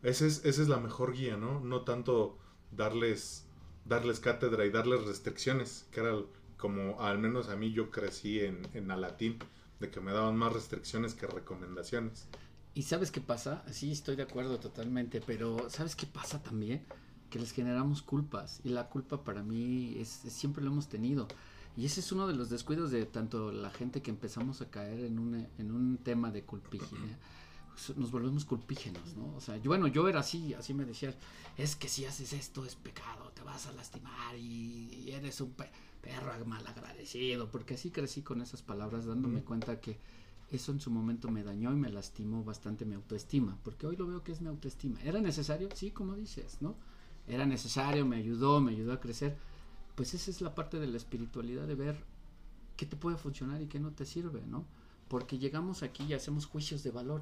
Esa 0.03 0.25
es, 0.25 0.45
esa 0.45 0.61
es 0.61 0.67
la 0.67 0.77
mejor 0.77 1.13
guía, 1.13 1.37
¿no? 1.37 1.59
No 1.59 1.81
tanto 1.81 2.37
darles, 2.71 3.45
darles 3.85 4.19
cátedra 4.19 4.65
y 4.65 4.71
darles 4.71 5.05
restricciones, 5.05 5.87
que 5.91 6.01
era 6.01 6.15
como 6.57 7.01
al 7.01 7.19
menos 7.19 7.49
a 7.49 7.55
mí 7.55 7.71
yo 7.71 7.89
crecí 7.89 8.39
en, 8.39 8.67
en 8.73 8.91
Alatín, 8.91 9.39
de 9.79 9.89
que 9.89 10.01
me 10.01 10.11
daban 10.11 10.35
más 10.37 10.53
restricciones 10.53 11.13
que 11.13 11.25
recomendaciones. 11.25 12.27
¿Y 12.73 12.83
sabes 12.83 13.11
qué 13.11 13.21
pasa? 13.21 13.63
Sí, 13.71 13.91
estoy 13.91 14.15
de 14.15 14.23
acuerdo 14.23 14.59
totalmente, 14.59 15.21
pero 15.21 15.69
¿sabes 15.69 15.95
qué 15.95 16.05
pasa 16.05 16.41
también? 16.41 16.85
Que 17.29 17.39
les 17.39 17.51
generamos 17.51 18.01
culpas 18.01 18.61
y 18.63 18.69
la 18.69 18.87
culpa 18.89 19.23
para 19.23 19.43
mí 19.43 19.95
es 19.97 20.07
siempre 20.09 20.63
lo 20.63 20.71
hemos 20.71 20.87
tenido. 20.87 21.27
Y 21.75 21.85
ese 21.85 21.99
es 21.99 22.11
uno 22.11 22.27
de 22.27 22.33
los 22.33 22.49
descuidos 22.49 22.91
de 22.91 23.05
tanto 23.05 23.51
la 23.51 23.69
gente 23.69 24.01
que 24.01 24.11
empezamos 24.11 24.61
a 24.61 24.69
caer 24.69 25.05
en 25.05 25.19
un, 25.19 25.47
en 25.57 25.71
un 25.71 25.97
tema 25.97 26.31
de 26.31 26.43
culpígena. 26.43 27.17
Nos 27.95 28.11
volvemos 28.11 28.43
culpígenos, 28.43 29.15
¿no? 29.15 29.33
O 29.35 29.39
sea, 29.39 29.55
yo, 29.55 29.69
bueno, 29.69 29.87
yo 29.87 30.07
era 30.09 30.19
así, 30.19 30.53
así 30.53 30.73
me 30.73 30.83
decían, 30.83 31.15
es 31.57 31.77
que 31.77 31.87
si 31.87 32.03
haces 32.03 32.33
esto 32.33 32.65
es 32.65 32.75
pecado, 32.75 33.31
te 33.33 33.41
vas 33.43 33.67
a 33.67 33.71
lastimar 33.71 34.35
y, 34.35 35.09
eres 35.09 35.39
un 35.39 35.53
perro 36.01 36.45
mal 36.45 36.65
agradecido, 36.67 37.49
porque 37.49 37.75
así 37.75 37.91
crecí 37.91 38.21
con 38.21 38.41
esas 38.41 38.61
palabras, 38.61 39.05
dándome 39.05 39.41
cuenta 39.41 39.79
que 39.79 39.97
eso 40.51 40.71
en 40.71 40.79
su 40.79 40.89
momento 40.89 41.29
me 41.29 41.43
dañó 41.43 41.71
y 41.71 41.75
me 41.75 41.89
lastimó 41.89 42.43
bastante 42.43 42.85
mi 42.85 42.95
autoestima, 42.95 43.57
porque 43.63 43.85
hoy 43.85 43.95
lo 43.95 44.07
veo 44.07 44.23
que 44.23 44.31
es 44.31 44.41
mi 44.41 44.47
autoestima. 44.47 44.99
¿Era 45.01 45.21
necesario? 45.21 45.69
Sí, 45.75 45.91
como 45.91 46.15
dices, 46.15 46.57
¿no? 46.61 46.75
Era 47.27 47.45
necesario, 47.45 48.05
me 48.05 48.17
ayudó, 48.17 48.59
me 48.59 48.71
ayudó 48.71 48.93
a 48.93 48.99
crecer, 48.99 49.37
pues 49.95 50.13
esa 50.13 50.31
es 50.31 50.41
la 50.41 50.55
parte 50.55 50.79
de 50.79 50.87
la 50.87 50.97
espiritualidad 50.97 51.67
de 51.67 51.75
ver 51.75 52.03
qué 52.77 52.85
te 52.85 52.95
puede 52.95 53.17
funcionar 53.17 53.61
y 53.61 53.67
qué 53.67 53.79
no 53.79 53.91
te 53.91 54.05
sirve, 54.05 54.41
¿no? 54.47 54.65
Porque 55.07 55.37
llegamos 55.37 55.83
aquí 55.83 56.03
y 56.05 56.13
hacemos 56.13 56.45
juicios 56.45 56.81
de 56.83 56.91
valor. 56.91 57.21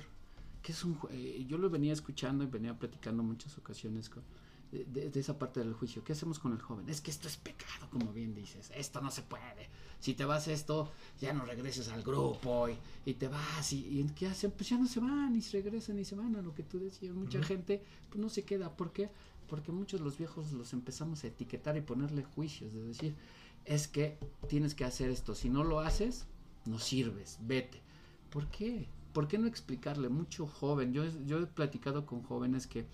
Que 0.61 0.71
es 0.71 0.83
un, 0.83 0.97
eh, 1.09 1.45
yo 1.47 1.57
lo 1.57 1.69
venía 1.69 1.93
escuchando 1.93 2.43
y 2.43 2.47
venía 2.47 2.77
platicando 2.77 3.23
muchas 3.23 3.57
ocasiones 3.57 4.09
de, 4.71 5.11
esa 5.19 5.37
parte 5.37 5.59
del 5.59 5.73
juicio. 5.73 6.03
¿Qué 6.03 6.13
hacemos 6.13 6.39
con 6.39 6.51
el 6.51 6.61
joven? 6.61 6.89
Es 6.89 7.01
que 7.01 7.11
esto 7.11 7.27
es 7.27 7.37
pecado, 7.37 7.89
como 7.91 8.11
bien 8.11 8.33
dices. 8.33 8.71
Esto 8.75 9.01
no 9.01 9.11
se 9.11 9.21
puede. 9.21 9.69
Si 9.99 10.13
te 10.13 10.25
vas 10.25 10.47
esto, 10.47 10.91
ya 11.19 11.33
no 11.33 11.45
regreses 11.45 11.89
al 11.89 12.03
grupo 12.03 12.67
y, 13.05 13.13
te 13.13 13.27
vas. 13.27 13.73
Y, 13.73 14.05
¿qué 14.15 14.27
hacen? 14.27 14.51
Pues 14.51 14.69
ya 14.69 14.77
no 14.77 14.87
se 14.87 14.99
van 14.99 15.35
y 15.35 15.41
se 15.41 15.61
regresan 15.61 15.99
y 15.99 16.05
se 16.05 16.15
van 16.15 16.35
a 16.35 16.41
lo 16.41 16.53
que 16.53 16.63
tú 16.63 16.79
decías. 16.79 17.15
Mucha 17.15 17.41
gente 17.43 17.83
pues 18.09 18.19
no 18.19 18.29
se 18.29 18.43
queda. 18.43 18.75
¿Por 18.75 18.91
qué? 18.91 19.09
porque 19.47 19.71
muchos 19.71 19.99
de 19.99 20.05
los 20.05 20.17
viejos 20.17 20.51
los 20.51 20.73
empezamos 20.73 21.23
a 21.23 21.27
etiquetar 21.27 21.77
y 21.77 21.81
ponerle 21.81 22.23
juicios, 22.23 22.73
de 22.73 22.83
decir, 22.83 23.15
es 23.65 23.87
que 23.87 24.17
tienes 24.47 24.75
que 24.75 24.85
hacer 24.85 25.09
esto, 25.09 25.35
si 25.35 25.49
no 25.49 25.63
lo 25.63 25.79
haces, 25.79 26.25
no 26.65 26.79
sirves, 26.79 27.37
vete. 27.41 27.81
¿Por 28.29 28.47
qué? 28.47 28.87
¿Por 29.13 29.27
qué 29.27 29.37
no 29.37 29.47
explicarle? 29.47 30.09
Mucho 30.09 30.47
joven, 30.47 30.93
yo, 30.93 31.05
yo 31.25 31.39
he 31.39 31.47
platicado 31.47 32.05
con 32.05 32.21
jóvenes 32.23 32.67
que, 32.67 32.85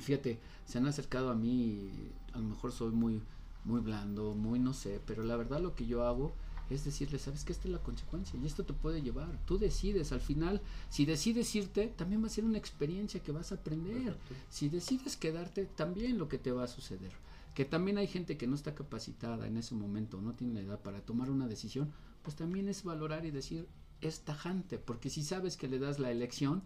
fíjate, 0.00 0.38
se 0.64 0.78
han 0.78 0.86
acercado 0.86 1.30
a 1.30 1.34
mí, 1.34 1.90
a 2.32 2.38
lo 2.38 2.44
mejor 2.44 2.72
soy 2.72 2.90
muy, 2.90 3.20
muy 3.64 3.80
blando, 3.80 4.34
muy 4.34 4.58
no 4.58 4.72
sé, 4.72 5.00
pero 5.06 5.22
la 5.22 5.36
verdad 5.36 5.60
lo 5.60 5.74
que 5.74 5.86
yo 5.86 6.04
hago 6.04 6.32
es 6.70 6.84
decirle, 6.84 7.18
sabes 7.18 7.44
que 7.44 7.52
esta 7.52 7.66
es 7.66 7.72
la 7.72 7.82
consecuencia 7.82 8.38
y 8.40 8.46
esto 8.46 8.64
te 8.64 8.72
puede 8.72 9.02
llevar. 9.02 9.28
Tú 9.44 9.58
decides, 9.58 10.12
al 10.12 10.20
final, 10.20 10.60
si 10.88 11.04
decides 11.04 11.52
irte, 11.54 11.88
también 11.88 12.22
va 12.22 12.28
a 12.28 12.30
ser 12.30 12.44
una 12.44 12.58
experiencia 12.58 13.22
que 13.22 13.32
vas 13.32 13.50
a 13.50 13.56
aprender. 13.56 14.16
Si 14.48 14.68
decides 14.68 15.16
quedarte, 15.16 15.66
también 15.66 16.16
lo 16.16 16.28
que 16.28 16.38
te 16.38 16.52
va 16.52 16.64
a 16.64 16.68
suceder. 16.68 17.12
Que 17.54 17.64
también 17.64 17.98
hay 17.98 18.06
gente 18.06 18.36
que 18.36 18.46
no 18.46 18.54
está 18.54 18.74
capacitada 18.74 19.48
en 19.48 19.56
ese 19.56 19.74
momento, 19.74 20.20
no 20.20 20.34
tiene 20.34 20.54
la 20.54 20.60
edad 20.60 20.80
para 20.80 21.00
tomar 21.00 21.30
una 21.30 21.48
decisión, 21.48 21.92
pues 22.22 22.36
también 22.36 22.68
es 22.68 22.84
valorar 22.84 23.26
y 23.26 23.32
decir, 23.32 23.66
es 24.00 24.20
tajante, 24.20 24.78
porque 24.78 25.10
si 25.10 25.22
sabes 25.22 25.56
que 25.56 25.68
le 25.68 25.78
das 25.78 25.98
la 25.98 26.10
elección, 26.10 26.62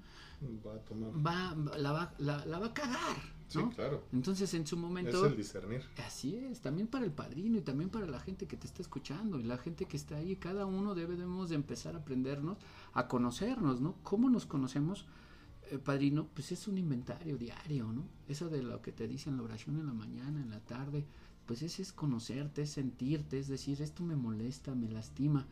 va 0.67 0.75
a 0.75 0.79
tomar. 0.79 1.11
Va, 1.11 1.77
la, 1.77 1.93
va, 1.93 2.15
la, 2.19 2.45
la 2.47 2.59
va 2.59 2.67
a 2.67 2.75
cagar. 2.75 3.17
¿no? 3.55 3.71
Sí, 3.71 3.75
claro. 3.75 4.05
Entonces 4.13 4.53
en 4.55 4.67
su 4.67 4.77
momento... 4.77 5.25
Es 5.25 5.31
el 5.31 5.37
discernir. 5.37 5.83
Así 6.05 6.37
es, 6.37 6.61
también 6.61 6.89
para 6.89 7.05
el 7.05 7.13
padrino 7.13 7.59
y 7.59 7.63
también 7.63 7.91
para 7.91 8.07
la 8.07 8.21
gente 8.21 8.47
que 8.47 8.57
te 8.57 8.67
está 8.67 8.83
escuchando 8.83 9.39
y 9.39 9.43
la 9.43 9.59
gente 9.59 9.87
que 9.87 9.97
está 9.97 10.17
ahí, 10.17 10.37
cada 10.37 10.67
uno 10.67 10.95
debemos 10.95 11.51
de 11.51 11.57
empezar 11.57 11.95
a 11.95 11.99
aprendernos, 11.99 12.59
a 12.93 13.07
conocernos, 13.09 13.81
¿no? 13.81 13.97
¿Cómo 14.03 14.31
nos 14.31 14.47
conocemos? 14.47 15.07
Eh, 15.71 15.79
padrino, 15.79 16.29
pues 16.35 16.53
es 16.53 16.69
un 16.69 16.79
inventario 16.79 17.39
diario, 17.39 17.93
¿no? 17.93 18.05
Eso 18.29 18.49
de 18.49 18.63
lo 18.63 18.83
que 18.83 18.93
te 18.93 19.09
dicen 19.09 19.37
la 19.37 19.45
oración 19.45 19.79
en 19.79 19.87
la 19.87 19.95
mañana, 19.95 20.41
en 20.41 20.51
la 20.51 20.61
tarde, 20.61 21.07
pues 21.47 21.63
ese 21.63 21.83
es 21.83 21.93
conocerte, 21.93 22.63
es 22.63 22.71
sentirte, 22.71 23.39
es 23.39 23.49
decir, 23.49 23.81
esto 23.81 24.03
me 24.03 24.17
molesta, 24.17 24.75
me 24.75 24.89
lastima, 24.89 25.47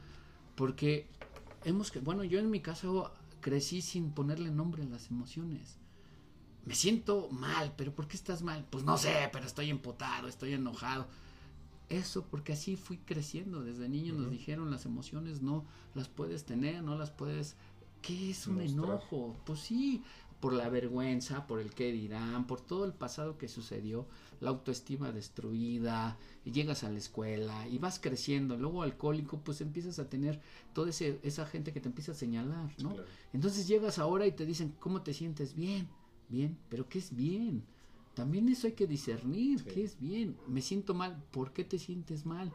porque 0.55 1.07
hemos 1.65 1.93
bueno, 2.03 2.25
yo 2.25 2.39
en 2.39 2.51
mi 2.51 2.61
caso 2.61 3.13
crecí 3.41 3.83
sin 3.83 4.11
ponerle 4.11 4.51
nombre 4.51 4.83
a 4.83 4.87
las 4.87 5.11
emociones. 5.11 5.79
Me 6.65 6.75
siento 6.75 7.29
mal, 7.31 7.75
pero 7.77 7.93
¿por 7.93 8.07
qué 8.07 8.17
estás 8.17 8.43
mal? 8.43 8.65
Pues 8.71 8.85
no 8.85 8.97
sé, 8.97 9.29
pero 9.33 9.47
estoy 9.47 9.69
empotado, 9.69 10.29
estoy 10.29 10.53
enojado. 10.53 11.09
Eso 11.89 12.25
porque 12.31 12.53
así 12.53 12.77
fui 12.77 12.99
creciendo. 12.99 13.63
Desde 13.63 13.89
niño 13.89 14.15
nos 14.15 14.31
dijeron 14.31 14.71
las 14.71 14.87
emociones 14.87 15.43
no 15.43 15.65
las 15.95 16.09
puedes 16.09 16.45
tener, 16.45 16.83
no 16.83 16.97
las 16.97 17.11
puedes... 17.11 17.57
¿Qué 18.01 18.31
es 18.31 18.47
un 18.49 18.61
enojo? 18.61 19.37
Pues 19.45 19.61
sí, 19.61 20.03
por 20.41 20.53
la 20.53 20.69
vergüenza, 20.69 21.47
por 21.47 21.61
el 21.61 21.73
qué 21.73 21.93
dirán, 21.93 22.49
por 22.49 22.61
todo 22.61 22.85
el 22.85 22.93
pasado 22.93 23.39
que 23.39 23.47
sucedió, 23.47 24.09
la 24.43 24.51
autoestima 24.51 25.13
destruida, 25.13 26.19
y 26.45 26.51
llegas 26.51 26.83
a 26.83 26.91
la 26.91 26.99
escuela 26.99 27.69
y 27.69 27.79
vas 27.79 28.01
creciendo, 28.01 28.57
luego 28.57 28.83
alcohólico, 28.83 29.39
pues 29.39 29.61
empiezas 29.61 30.01
a 30.01 30.09
tener 30.09 30.41
toda 30.75 30.91
ese, 30.91 31.21
esa 31.23 31.47
gente 31.47 31.73
que 31.73 31.81
te 31.81 31.89
empieza 31.89 32.13
a 32.13 32.17
señalar, 32.17 32.71
¿no? 32.83 32.97
Entonces 33.33 33.69
llegas 33.69 33.99
ahora 33.99 34.27
y 34.27 34.33
te 34.33 34.45
dicen, 34.45 34.75
¿cómo 34.81 35.03
te 35.03 35.15
sientes? 35.15 35.55
Bien, 35.55 35.89
bien, 36.29 36.59
pero 36.69 36.89
¿qué 36.89 36.99
es 36.99 37.15
bien? 37.15 37.63
También 38.15 38.49
eso 38.49 38.67
hay 38.67 38.73
que 38.73 38.87
discernir, 38.87 39.65
¿qué 39.65 39.85
es 39.85 39.99
bien? 39.99 40.37
Me 40.49 40.61
siento 40.61 40.93
mal, 40.93 41.23
¿por 41.31 41.53
qué 41.53 41.65
te 41.65 41.79
sientes 41.79 42.27
mal? 42.27 42.53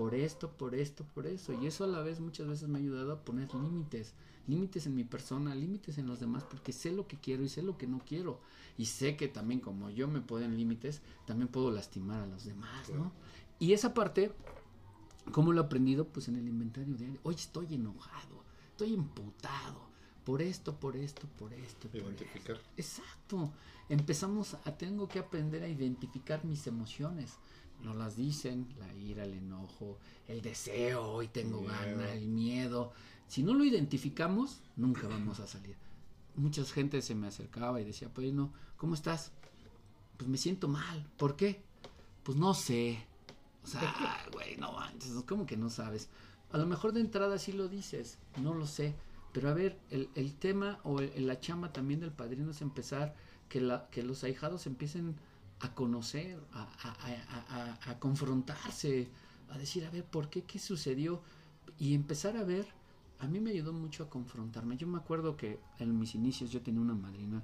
Por 0.00 0.14
esto, 0.14 0.50
por 0.50 0.74
esto, 0.74 1.04
por 1.04 1.26
eso. 1.26 1.52
Y 1.52 1.66
eso 1.66 1.84
a 1.84 1.86
la 1.86 2.00
vez 2.00 2.20
muchas 2.20 2.48
veces 2.48 2.68
me 2.68 2.78
ha 2.78 2.82
ayudado 2.82 3.12
a 3.12 3.22
poner 3.22 3.54
límites 3.54 4.14
límites 4.46 4.86
en 4.86 4.94
mi 4.94 5.04
persona, 5.04 5.54
límites 5.54 5.98
en 5.98 6.06
los 6.06 6.20
demás, 6.20 6.44
porque 6.44 6.72
sé 6.72 6.92
lo 6.92 7.06
que 7.06 7.18
quiero 7.18 7.44
y 7.44 7.48
sé 7.48 7.62
lo 7.62 7.78
que 7.78 7.86
no 7.86 8.00
quiero. 8.00 8.40
Y 8.76 8.86
sé 8.86 9.16
que 9.16 9.28
también 9.28 9.60
como 9.60 9.90
yo 9.90 10.08
me 10.08 10.20
ponen 10.20 10.56
límites, 10.56 11.02
también 11.26 11.48
puedo 11.48 11.70
lastimar 11.70 12.20
a 12.20 12.26
los 12.26 12.44
demás, 12.44 12.88
¿no? 12.90 13.12
Y 13.58 13.72
esa 13.72 13.94
parte, 13.94 14.32
¿cómo 15.32 15.52
lo 15.52 15.60
he 15.60 15.64
aprendido? 15.64 16.06
Pues 16.06 16.28
en 16.28 16.36
el 16.36 16.48
inventario 16.48 16.94
diario. 16.94 17.20
Hoy 17.22 17.34
estoy 17.34 17.74
enojado, 17.74 18.42
estoy 18.70 18.94
emputado, 18.94 19.88
por 20.24 20.42
esto, 20.42 20.74
por 20.74 20.96
esto, 20.96 21.28
por 21.38 21.52
esto. 21.52 21.88
Identificar. 21.92 22.58
Exacto. 22.76 23.52
Empezamos 23.88 24.54
a, 24.54 24.76
tengo 24.76 25.08
que 25.08 25.18
aprender 25.18 25.62
a 25.62 25.68
identificar 25.68 26.44
mis 26.44 26.66
emociones. 26.66 27.34
No 27.82 27.94
las 27.94 28.16
dicen, 28.16 28.68
la 28.78 28.92
ira, 28.94 29.24
el 29.24 29.34
enojo, 29.34 29.98
el 30.28 30.42
deseo, 30.42 31.02
hoy 31.10 31.28
tengo 31.28 31.62
ganas, 31.62 32.10
el 32.10 32.28
miedo, 32.28 32.92
si 33.30 33.44
no 33.44 33.54
lo 33.54 33.64
identificamos, 33.64 34.58
nunca 34.74 35.06
vamos 35.06 35.38
a 35.38 35.46
salir. 35.46 35.76
Mucha 36.34 36.64
gente 36.64 37.00
se 37.00 37.14
me 37.14 37.28
acercaba 37.28 37.80
y 37.80 37.84
decía, 37.84 38.08
pues 38.12 38.32
no, 38.32 38.52
¿cómo 38.76 38.94
estás? 38.94 39.30
Pues 40.16 40.28
me 40.28 40.36
siento 40.36 40.66
mal. 40.66 41.08
¿Por 41.16 41.36
qué? 41.36 41.62
Pues 42.24 42.36
no 42.36 42.54
sé. 42.54 43.06
O 43.62 43.68
sea, 43.68 44.26
güey, 44.32 44.56
no 44.56 44.72
manches, 44.72 45.12
¿cómo 45.28 45.46
que 45.46 45.56
no 45.56 45.70
sabes? 45.70 46.08
A 46.50 46.58
lo 46.58 46.66
mejor 46.66 46.92
de 46.92 47.02
entrada 47.02 47.38
sí 47.38 47.52
lo 47.52 47.68
dices, 47.68 48.18
no 48.42 48.52
lo 48.52 48.66
sé. 48.66 48.96
Pero 49.32 49.48
a 49.48 49.54
ver, 49.54 49.78
el, 49.90 50.10
el 50.16 50.34
tema 50.34 50.80
o 50.82 51.00
la 51.00 51.38
chamba 51.38 51.72
también 51.72 52.00
del 52.00 52.10
padrino 52.10 52.50
es 52.50 52.62
empezar 52.62 53.14
que, 53.48 53.60
la, 53.60 53.88
que 53.90 54.02
los 54.02 54.24
ahijados 54.24 54.66
empiecen 54.66 55.14
a 55.60 55.74
conocer, 55.74 56.38
a, 56.52 56.62
a, 56.62 57.78
a, 57.86 57.90
a, 57.90 57.98
confrontarse, 57.98 59.08
a 59.50 59.58
decir, 59.58 59.84
a 59.84 59.90
ver, 59.90 60.04
¿por 60.04 60.30
qué? 60.30 60.42
¿Qué 60.42 60.58
sucedió? 60.58 61.20
Y 61.78 61.94
empezar 61.94 62.36
a 62.36 62.44
ver 62.44 62.66
a 63.20 63.26
mí 63.26 63.38
me 63.38 63.50
ayudó 63.50 63.72
mucho 63.72 64.04
a 64.04 64.10
confrontarme. 64.10 64.76
Yo 64.76 64.86
me 64.86 64.98
acuerdo 64.98 65.36
que 65.36 65.58
en 65.78 65.98
mis 65.98 66.14
inicios 66.14 66.50
yo 66.50 66.62
tenía 66.62 66.80
una 66.80 66.94
madrina 66.94 67.42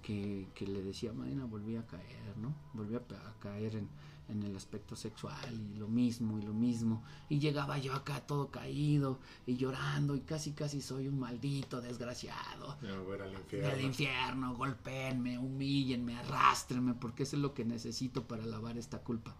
que, 0.00 0.46
que 0.54 0.66
le 0.66 0.82
decía, 0.82 1.12
madrina, 1.12 1.44
volví 1.44 1.76
a 1.76 1.86
caer, 1.86 2.38
¿no? 2.40 2.54
Volví 2.72 2.94
a, 2.94 3.02
caer 3.40 3.76
en, 3.76 3.88
en, 4.28 4.42
el 4.42 4.56
aspecto 4.56 4.96
sexual 4.96 5.52
y 5.52 5.78
lo 5.78 5.88
mismo 5.88 6.38
y 6.38 6.42
lo 6.42 6.52
mismo. 6.52 7.02
Y 7.28 7.38
llegaba 7.38 7.78
yo 7.78 7.94
acá 7.94 8.20
todo 8.20 8.50
caído 8.50 9.18
y 9.46 9.56
llorando 9.56 10.16
y 10.16 10.20
casi 10.20 10.52
casi 10.52 10.80
soy 10.80 11.08
un 11.08 11.18
maldito 11.18 11.80
desgraciado. 11.80 12.76
Me 12.82 12.98
voy 12.98 13.20
al 13.20 13.34
infierno. 13.34 13.68
Al 13.68 13.80
infierno, 13.80 14.54
golpeenme, 14.54 15.38
humíllenme, 15.38 16.16
arrastrenme, 16.18 16.94
porque 16.94 17.24
eso 17.24 17.36
es 17.36 17.42
lo 17.42 17.54
que 17.54 17.64
necesito 17.64 18.26
para 18.26 18.44
lavar 18.44 18.78
esta 18.78 18.98
culpa. 18.98 19.34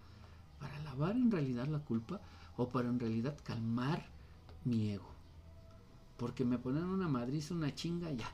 Para 0.58 0.78
lavar 0.80 1.16
en 1.16 1.30
realidad 1.30 1.66
la 1.68 1.80
culpa 1.80 2.20
o 2.56 2.68
para 2.68 2.88
en 2.88 2.98
realidad 2.98 3.36
calmar 3.44 4.06
mi 4.64 4.90
ego 4.90 5.18
porque 6.18 6.44
me 6.44 6.58
ponían 6.58 6.90
una 6.90 7.08
madriz, 7.08 7.50
una 7.50 7.74
chinga 7.74 8.10
ya. 8.10 8.28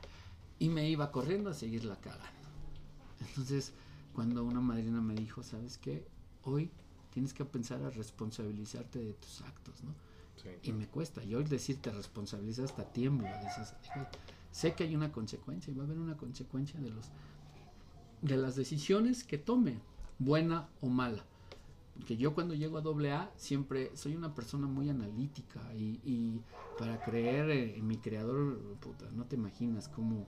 Y 0.59 0.69
me 0.69 0.89
iba 0.89 1.11
corriendo 1.11 1.51
a 1.51 1.53
seguirla 1.53 1.95
cagando. 2.01 2.49
Entonces, 3.21 3.73
cuando 4.13 4.43
una 4.43 4.59
madrina 4.59 4.99
me 5.01 5.13
dijo, 5.13 5.43
¿sabes 5.43 5.77
qué? 5.77 6.05
Hoy 6.45 6.71
tienes 7.11 7.33
que 7.33 7.43
pensar 7.45 7.83
a 7.83 7.89
responsabilizarte 7.89 8.99
de 8.99 9.13
tus 9.13 9.41
actos, 9.41 9.83
¿no? 9.83 9.93
Y 10.61 10.73
me 10.73 10.87
cuesta. 10.87 11.23
Y 11.23 11.33
hoy 11.33 11.43
decirte 11.43 11.91
responsabiliza 11.91 12.63
hasta 12.63 12.85
tiemblo. 12.85 13.27
sé 14.51 14.73
que 14.73 14.83
hay 14.83 14.95
una 14.95 15.11
consecuencia 15.11 15.71
y 15.71 15.75
va 15.75 15.83
a 15.83 15.85
haber 15.85 15.97
una 15.97 16.17
consecuencia 16.17 16.79
de 16.79 16.91
los 16.91 17.09
de 18.21 18.37
las 18.37 18.55
decisiones 18.55 19.23
que 19.23 19.37
tome, 19.37 19.79
buena 20.17 20.69
o 20.81 20.87
mala 20.87 21.25
que 22.03 22.17
yo 22.17 22.33
cuando 22.33 22.53
llego 22.53 22.77
a 22.77 22.81
doble 22.81 23.11
A 23.13 23.31
siempre 23.37 23.95
soy 23.95 24.15
una 24.15 24.33
persona 24.35 24.67
muy 24.67 24.89
analítica 24.89 25.61
y, 25.73 26.41
para 26.77 27.01
creer 27.01 27.49
en 27.49 27.87
mi 27.87 27.97
creador, 27.97 28.59
puta, 28.81 29.05
no 29.11 29.25
te 29.25 29.35
imaginas 29.35 29.87
cómo, 29.87 30.27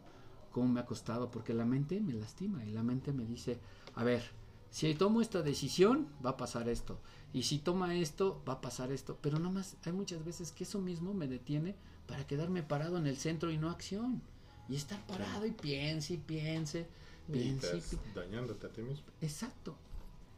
cómo 0.52 0.68
me 0.68 0.80
ha 0.80 0.86
costado, 0.86 1.30
porque 1.30 1.54
la 1.54 1.66
mente 1.66 2.00
me 2.00 2.14
lastima 2.14 2.64
y 2.64 2.72
la 2.72 2.84
mente 2.84 3.12
me 3.12 3.26
dice, 3.26 3.60
a 3.96 4.04
ver, 4.04 4.24
si 4.70 4.94
tomo 4.96 5.22
esta 5.22 5.42
decisión, 5.42 6.08
va 6.26 6.32
a 6.32 6.38
pasar 6.38 6.70
esto, 6.70 7.00
y 7.34 7.44
si 7.44 7.60
toma 7.60 7.96
esto, 7.96 8.42
va 8.48 8.54
a 8.54 8.62
pasar 8.62 8.92
esto, 8.92 9.18
pero 9.22 9.38
nada 9.40 9.52
más 9.52 9.78
hay 9.86 9.94
muchas 9.94 10.24
veces 10.24 10.52
que 10.52 10.64
eso 10.64 10.80
mismo 10.80 11.14
me 11.14 11.28
detiene 11.28 11.76
para 12.08 12.26
quedarme 12.26 12.64
parado 12.64 12.98
en 12.98 13.08
el 13.08 13.18
centro 13.18 13.52
y 13.52 13.58
no 13.58 13.70
acción, 13.70 14.22
y 14.70 14.76
estar 14.76 15.06
parado 15.08 15.46
y 15.46 15.52
piense 15.52 16.16
y 16.16 16.18
piense. 16.18 16.88
piense 17.32 17.82
dañándote 18.16 18.68
a 18.68 18.70
ti 18.72 18.82
mismo. 18.82 19.06
Exacto. 19.22 19.78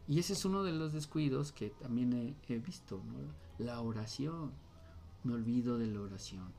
Y 0.09 0.17
ese 0.17 0.33
es 0.33 0.43
uno 0.43 0.63
de 0.63 0.71
los 0.71 0.91
descuidos 0.91 1.51
que 1.51 1.69
también 1.69 2.35
he, 2.47 2.57
visto, 2.57 2.99
¿no? 3.05 3.63
La 3.63 3.79
oración. 3.79 4.51
Me 5.23 5.33
olvido 5.33 5.77
de 5.77 5.85
la 5.85 6.01
oración. 6.01 6.51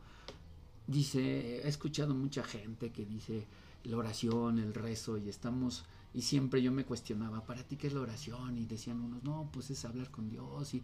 Dice, 0.86 1.64
he 1.64 1.68
escuchado 1.68 2.14
mucha 2.14 2.44
gente 2.44 2.92
que 2.92 3.04
dice 3.04 3.48
la 3.82 3.96
oración, 3.96 4.60
el 4.60 4.72
rezo, 4.72 5.18
y 5.18 5.28
estamos, 5.28 5.84
y 6.12 6.22
siempre 6.22 6.60
yo 6.62 6.72
me 6.72 6.84
cuestionaba, 6.84 7.44
¿para 7.44 7.62
ti 7.62 7.76
qué 7.76 7.86
es 7.86 7.92
la 7.92 8.00
oración? 8.00 8.58
Y 8.58 8.66
decían 8.66 9.00
unos, 9.00 9.22
no, 9.22 9.48
pues 9.52 9.70
es 9.70 9.84
hablar 9.84 10.10
con 10.10 10.28
Dios. 10.28 10.74
Y, 10.74 10.82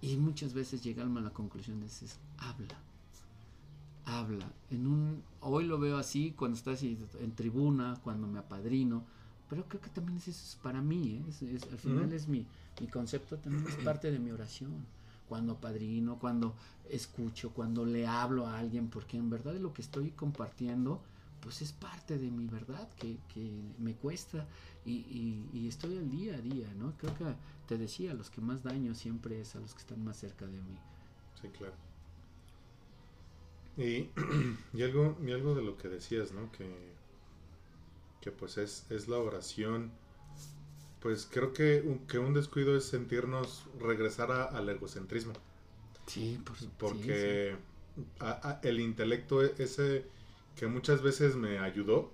y 0.00 0.16
muchas 0.16 0.54
veces 0.54 0.82
llegamos 0.82 1.18
a 1.18 1.24
la 1.24 1.30
conclusión 1.30 1.80
de 1.80 1.86
es 1.86 2.18
habla. 2.38 2.78
Habla. 4.04 4.50
En 4.70 4.86
un, 4.86 5.22
hoy 5.40 5.64
lo 5.64 5.78
veo 5.78 5.98
así, 5.98 6.32
cuando 6.36 6.56
estás 6.56 6.82
en 6.82 7.34
tribuna, 7.34 7.98
cuando 8.02 8.26
me 8.26 8.38
apadrino, 8.38 9.04
pero 9.50 9.64
creo 9.64 9.80
que 9.80 9.90
también 9.90 10.18
es 10.18 10.28
eso 10.28 10.58
para 10.62 10.80
mí, 10.80 11.22
¿eh? 11.42 11.58
al 11.70 11.78
final 11.78 12.12
es 12.12 12.28
mi, 12.28 12.46
mi 12.80 12.86
concepto, 12.86 13.36
también 13.38 13.66
es 13.66 13.76
parte 13.76 14.10
de 14.10 14.18
mi 14.18 14.30
oración. 14.30 14.72
Cuando 15.28 15.56
padrino, 15.56 16.18
cuando 16.18 16.54
escucho, 16.88 17.50
cuando 17.50 17.84
le 17.84 18.06
hablo 18.06 18.46
a 18.46 18.58
alguien, 18.58 18.88
porque 18.88 19.18
en 19.18 19.28
verdad 19.28 19.54
lo 19.56 19.74
que 19.74 19.82
estoy 19.82 20.10
compartiendo, 20.10 21.02
pues 21.40 21.62
es 21.62 21.72
parte 21.72 22.18
de 22.18 22.30
mi 22.30 22.46
verdad 22.46 22.88
que, 22.94 23.18
que 23.32 23.50
me 23.78 23.94
cuesta 23.94 24.46
y, 24.84 25.44
y, 25.52 25.68
estoy 25.68 25.96
al 25.98 26.10
día 26.10 26.34
a 26.34 26.40
día, 26.40 26.72
¿no? 26.78 26.96
Creo 26.96 27.16
que 27.16 27.24
te 27.66 27.76
decía, 27.76 28.14
los 28.14 28.30
que 28.30 28.40
más 28.40 28.62
daño 28.62 28.94
siempre 28.94 29.40
es 29.40 29.54
a 29.54 29.60
los 29.60 29.74
que 29.74 29.80
están 29.80 30.02
más 30.02 30.16
cerca 30.16 30.46
de 30.46 30.58
mí. 30.58 30.78
Sí, 31.40 31.48
claro. 31.48 31.74
Y, 33.76 34.08
y 34.72 34.82
algo, 34.82 35.18
y 35.24 35.32
algo 35.32 35.54
de 35.54 35.62
lo 35.62 35.76
que 35.76 35.88
decías, 35.88 36.32
¿no? 36.32 36.50
Que 36.52 36.98
que 38.20 38.32
pues 38.32 38.58
es, 38.58 38.84
es 38.90 39.08
la 39.08 39.18
oración 39.18 39.92
pues 41.00 41.28
creo 41.30 41.52
que 41.52 41.80
un, 41.80 42.06
que 42.06 42.18
un 42.18 42.34
descuido 42.34 42.76
es 42.76 42.84
sentirnos 42.84 43.66
regresar 43.78 44.32
al 44.32 44.68
egocentrismo. 44.68 45.32
Sí, 46.06 46.40
por, 46.44 46.56
porque 46.76 47.56
el 48.62 48.80
intelecto 48.80 49.44
e, 49.44 49.54
ese 49.58 50.06
que 50.58 50.66
muchas 50.66 51.02
veces 51.02 51.36
me 51.36 51.60
ayudó, 51.60 52.10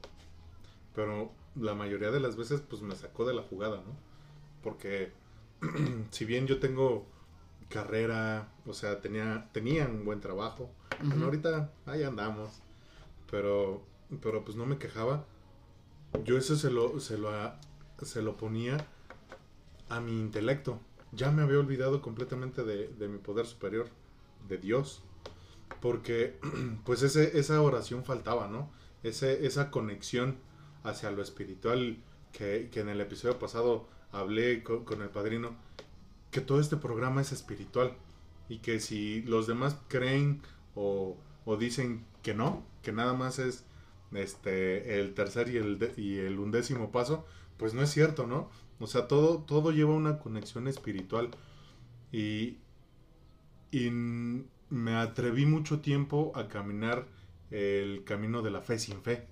pero 0.94 1.32
la 1.56 1.74
mayoría 1.74 2.10
de 2.10 2.20
las 2.20 2.36
veces 2.36 2.60
pues 2.60 2.82
me 2.82 2.94
sacó 2.94 3.24
de 3.24 3.32
la 3.32 3.42
jugada, 3.42 3.78
¿no? 3.78 3.96
Porque 4.62 5.12
si 6.10 6.26
bien 6.26 6.46
yo 6.46 6.60
tengo 6.60 7.06
carrera, 7.70 8.52
o 8.66 8.74
sea, 8.74 9.00
tenía, 9.00 9.48
tenía 9.52 9.86
un 9.86 10.04
buen 10.04 10.20
trabajo, 10.20 10.70
ahorita 11.22 11.72
ahí 11.86 12.02
andamos, 12.02 12.60
pero, 13.30 13.82
pero 14.20 14.44
pues 14.44 14.56
no 14.58 14.66
me 14.66 14.76
quejaba. 14.76 15.24
Yo 16.24 16.36
eso 16.36 16.54
se 16.54 16.70
lo, 16.70 17.00
se 17.00 17.16
lo, 17.16 17.30
se 18.02 18.20
lo 18.20 18.36
ponía 18.36 18.76
a 19.88 20.00
mi 20.00 20.20
intelecto. 20.20 20.78
Ya 21.12 21.30
me 21.30 21.42
había 21.42 21.58
olvidado 21.58 22.02
completamente 22.02 22.62
de, 22.62 22.88
de 22.88 23.08
mi 23.08 23.18
poder 23.18 23.46
superior, 23.46 23.88
de 24.48 24.58
Dios. 24.58 25.02
Porque 25.84 26.38
pues 26.86 27.02
ese, 27.02 27.38
esa 27.38 27.60
oración 27.60 28.04
faltaba, 28.04 28.48
¿no? 28.48 28.70
Ese, 29.02 29.46
esa 29.46 29.70
conexión 29.70 30.38
hacia 30.82 31.10
lo 31.10 31.20
espiritual 31.20 31.98
que, 32.32 32.70
en 32.72 32.88
el 32.88 33.02
episodio 33.02 33.38
pasado 33.38 33.86
hablé 34.10 34.62
con, 34.62 35.02
el 35.02 35.10
padrino, 35.10 35.54
que 36.30 36.40
todo 36.40 36.58
este 36.58 36.78
programa 36.78 37.20
es 37.20 37.32
espiritual 37.32 37.92
y 38.48 38.60
que 38.60 38.80
si 38.80 39.20
los 39.24 39.46
demás 39.46 39.76
creen 39.88 40.40
o, 40.74 41.18
dicen 41.60 42.06
que 42.22 42.32
no, 42.32 42.64
que 42.80 42.92
nada 42.92 43.12
más 43.12 43.38
es 43.38 43.66
este 44.12 45.00
el 45.00 45.12
tercer 45.12 45.50
y 45.50 45.58
el, 45.58 45.92
y 45.98 46.16
el 46.16 46.38
undécimo 46.38 46.92
paso, 46.92 47.26
pues 47.58 47.74
no 47.74 47.82
es 47.82 47.90
cierto, 47.90 48.26
¿no? 48.26 48.48
O 48.80 48.86
sea, 48.86 49.06
todo, 49.06 49.40
todo 49.42 49.70
lleva 49.70 49.92
una 49.92 50.18
conexión 50.18 50.66
espiritual 50.66 51.28
y, 52.10 52.56
y 53.70 53.90
me 54.70 54.94
atreví 54.94 55.46
mucho 55.46 55.80
tiempo 55.80 56.32
a 56.34 56.48
caminar 56.48 57.06
el 57.50 58.04
camino 58.04 58.42
de 58.42 58.50
la 58.50 58.60
fe 58.60 58.78
sin 58.78 59.02
fe. 59.02 59.26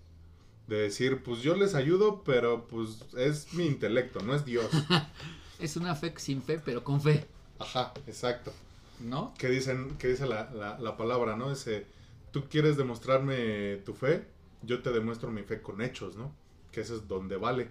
De 0.67 0.77
decir, 0.77 1.23
pues 1.23 1.43
yo 1.43 1.57
les 1.57 1.75
ayudo, 1.75 2.23
pero 2.25 2.67
pues 2.67 3.05
es 3.17 3.53
mi 3.55 3.67
intelecto, 3.67 4.21
no 4.21 4.35
es 4.35 4.45
Dios. 4.45 4.71
es 5.59 5.77
una 5.77 5.95
fe 5.95 6.15
sin 6.17 6.43
fe, 6.43 6.61
pero 6.65 6.85
con 6.85 7.01
fe. 7.01 7.27
Ajá, 7.59 7.93
exacto. 8.07 8.53
¿No? 9.01 9.35
Que 9.39 9.49
dicen, 9.49 9.97
que 9.99 10.09
dice 10.09 10.27
la, 10.27 10.51
la, 10.53 10.79
la 10.79 10.97
palabra, 10.97 11.37
¿no? 11.37 11.51
Ese, 11.51 11.87
tú 12.31 12.45
quieres 12.49 12.77
demostrarme 12.77 13.77
tu 13.85 13.95
fe, 13.95 14.25
yo 14.63 14.83
te 14.83 14.91
demuestro 14.93 15.31
mi 15.31 15.43
fe 15.43 15.61
con 15.61 15.83
hechos, 15.83 16.17
¿no? 16.17 16.33
Que 16.71 16.81
eso 16.83 16.97
es 16.97 17.09
donde 17.09 17.37
vale. 17.37 17.69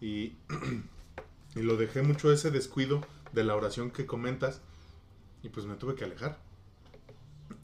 Y, 0.00 0.34
y 1.56 1.62
lo 1.62 1.76
dejé 1.76 2.02
mucho 2.02 2.30
ese 2.32 2.50
descuido 2.50 3.00
de 3.32 3.44
la 3.44 3.56
oración 3.56 3.90
que 3.90 4.06
comentas 4.06 4.60
y 5.42 5.48
pues 5.48 5.66
me 5.66 5.74
tuve 5.74 5.94
que 5.94 6.04
alejar. 6.04 6.38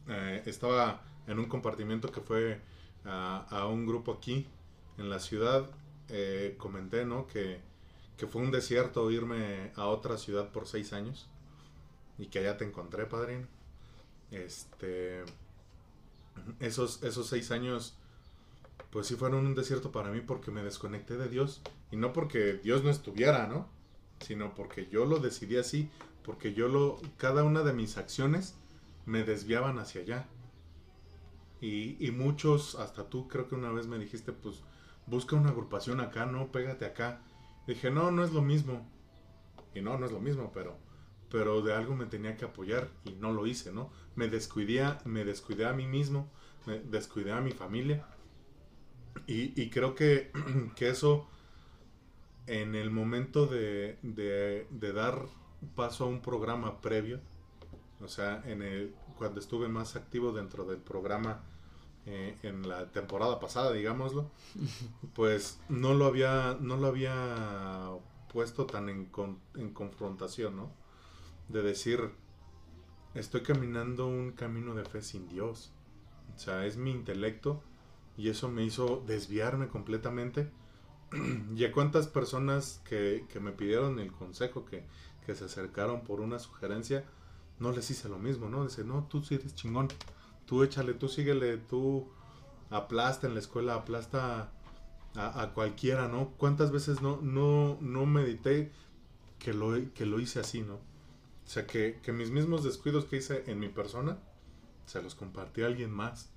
Eh, 0.08 0.42
estaba 0.46 1.02
en 1.26 1.38
un 1.38 1.46
compartimiento 1.46 2.10
que 2.10 2.20
fue 2.20 2.60
a, 3.04 3.66
un 3.66 3.86
grupo 3.86 4.12
aquí 4.12 4.46
en 4.98 5.10
la 5.10 5.18
ciudad. 5.18 5.68
Eh, 6.08 6.54
comenté, 6.58 7.04
¿no? 7.04 7.26
Que, 7.26 7.68
fue 8.30 8.42
un 8.42 8.50
desierto 8.50 9.10
irme 9.10 9.72
a 9.76 9.86
otra 9.86 10.18
ciudad 10.18 10.50
por 10.50 10.66
seis 10.66 10.92
años 10.92 11.26
y 12.18 12.26
que 12.26 12.40
allá 12.40 12.58
te 12.58 12.66
encontré, 12.66 13.06
padrino. 13.06 13.46
Este, 14.30 15.24
esos, 16.60 17.02
esos 17.02 17.26
seis 17.26 17.50
años, 17.50 17.94
pues 18.90 19.06
sí 19.06 19.14
fueron 19.14 19.46
un 19.46 19.54
desierto 19.54 19.90
para 19.90 20.10
mí 20.10 20.20
porque 20.20 20.50
me 20.50 20.62
desconecté 20.62 21.16
de 21.16 21.30
Dios 21.30 21.62
y 21.90 21.96
no 21.96 22.12
porque 22.12 22.60
Dios 22.62 22.84
no 22.84 22.90
estuviera, 22.90 23.46
¿no? 23.46 23.68
Sino 24.20 24.54
porque 24.54 24.86
yo 24.90 25.06
lo 25.06 25.18
decidí 25.18 25.56
así, 25.56 25.88
porque 26.22 26.52
yo 26.52 26.68
lo, 26.68 27.00
cada 27.16 27.42
una 27.42 27.62
de 27.62 27.72
mis 27.72 27.96
acciones 27.96 28.54
me 29.06 29.24
desviaban 29.24 29.78
hacia 29.78 30.02
allá. 30.02 30.28
Y, 31.60 32.10
muchos, 32.12 32.74
hasta 32.76 33.10
tú 33.10 33.28
creo 33.28 33.46
que 33.46 33.54
una 33.54 33.70
vez 33.70 33.86
me 33.86 33.98
dijiste, 33.98 34.32
pues 34.32 34.62
busca 35.06 35.36
una 35.36 35.50
agrupación 35.50 36.00
acá, 36.00 36.24
no, 36.24 36.50
pégate 36.50 36.86
acá. 36.86 37.20
dije, 37.66 37.90
no, 37.90 38.10
no 38.10 38.24
es 38.24 38.32
lo 38.32 38.40
mismo. 38.40 38.88
Y 39.74 39.82
no, 39.82 39.98
no 39.98 40.06
es 40.06 40.12
lo 40.12 40.20
mismo, 40.20 40.52
pero, 40.54 40.78
pero 41.30 41.60
de 41.60 41.74
algo 41.74 41.94
me 41.94 42.06
tenía 42.06 42.36
que 42.36 42.46
apoyar 42.46 42.88
y 43.04 43.12
no 43.12 43.32
lo 43.32 43.46
hice, 43.46 43.72
¿no? 43.72 43.90
Me 44.16 44.28
descuidé, 44.28 44.82
me 45.04 45.24
descuidé 45.24 45.66
a 45.66 45.74
mí 45.74 45.86
mismo, 45.86 46.30
me 46.66 46.78
descuidé 46.78 47.32
a 47.32 47.40
mi 47.42 47.52
familia. 47.52 48.06
Y, 49.26 49.68
creo 49.70 49.94
que, 49.94 50.32
que, 50.76 50.88
eso, 50.88 51.28
en 52.46 52.74
el 52.74 52.90
momento 52.90 53.46
de, 53.46 53.98
de, 54.02 54.66
de 54.70 54.92
dar 54.92 55.26
paso 55.74 56.04
a 56.04 56.08
un 56.08 56.22
programa 56.22 56.80
previo, 56.80 57.20
o 58.02 58.08
sea, 58.08 58.42
en 58.46 58.62
el, 58.62 58.94
cuando 59.18 59.40
estuve 59.40 59.68
más 59.68 59.96
activo 59.96 60.32
dentro 60.32 60.64
del 60.64 60.78
programa 60.78 61.42
eh, 62.06 62.36
en 62.42 62.68
la 62.68 62.90
temporada 62.90 63.40
pasada, 63.40 63.72
digámoslo, 63.72 64.30
pues 65.14 65.58
no 65.68 65.94
lo 65.94 66.06
había, 66.06 66.56
no 66.60 66.76
lo 66.76 66.86
había 66.86 67.90
puesto 68.32 68.66
tan 68.66 68.88
en, 68.88 69.10
en 69.54 69.74
confrontación, 69.74 70.56
¿no? 70.56 70.70
De 71.48 71.62
decir, 71.62 72.10
estoy 73.14 73.42
caminando 73.42 74.06
un 74.06 74.32
camino 74.32 74.74
de 74.74 74.84
fe 74.84 75.02
sin 75.02 75.28
Dios. 75.28 75.72
O 76.34 76.38
sea, 76.38 76.64
es 76.64 76.76
mi 76.76 76.90
intelecto 76.90 77.62
y 78.16 78.28
eso 78.28 78.48
me 78.48 78.64
hizo 78.64 79.02
desviarme 79.06 79.68
completamente. 79.68 80.50
y 81.56 81.64
a 81.64 81.72
cuántas 81.72 82.06
personas 82.06 82.80
que, 82.88 83.26
que, 83.32 83.40
me 83.40 83.50
pidieron 83.50 83.98
el 83.98 84.12
consejo, 84.12 84.64
que, 84.64 84.84
que 85.26 85.34
se 85.34 85.46
acercaron 85.46 86.02
por 86.02 86.20
una 86.20 86.38
sugerencia, 86.38 87.04
no 87.60 87.72
les 87.72 87.90
hice 87.90 88.08
lo 88.08 88.18
mismo, 88.18 88.48
¿no? 88.48 88.64
Dice, 88.64 88.84
no, 88.84 89.04
tú 89.04 89.22
sí 89.22 89.36
eres 89.36 89.54
chingón, 89.54 89.88
tú 90.46 90.64
échale, 90.64 90.94
tú 90.94 91.08
síguele, 91.08 91.58
tú 91.58 92.08
aplasta 92.70 93.26
en 93.26 93.34
la 93.34 93.40
escuela, 93.40 93.74
aplasta 93.74 94.50
a, 95.14 95.50
cualquiera, 95.54 96.08
¿no? 96.08 96.30
¿Cuántas 96.36 96.72
veces 96.72 97.02
no, 97.02 97.20
no, 97.20 97.78
no 97.80 98.06
medité 98.06 98.72
que 99.38 99.52
lo, 99.52 99.72
que 99.94 100.06
lo 100.06 100.20
hice 100.20 100.40
así, 100.40 100.62
¿no? 100.62 100.74
O 100.74 101.52
sea, 101.52 101.66
que, 101.66 102.00
que 102.02 102.12
mis 102.12 102.30
mismos 102.30 102.64
descuidos 102.64 103.04
que 103.04 103.16
hice 103.16 103.44
en 103.46 103.58
mi 103.58 103.68
persona, 103.68 104.18
se 104.86 105.02
los 105.02 105.14
compartí 105.14 105.62
a 105.62 105.66
alguien 105.66 105.90
más. 105.90 106.30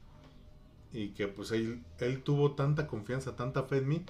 Y 0.91 1.09
que 1.09 1.27
pues 1.27 1.51
él, 1.51 1.83
él 1.99 2.21
tuvo 2.21 2.53
tanta 2.53 2.87
confianza, 2.87 3.35
tanta 3.35 3.63
fe 3.63 3.77
en 3.77 3.87
mí, 3.87 4.05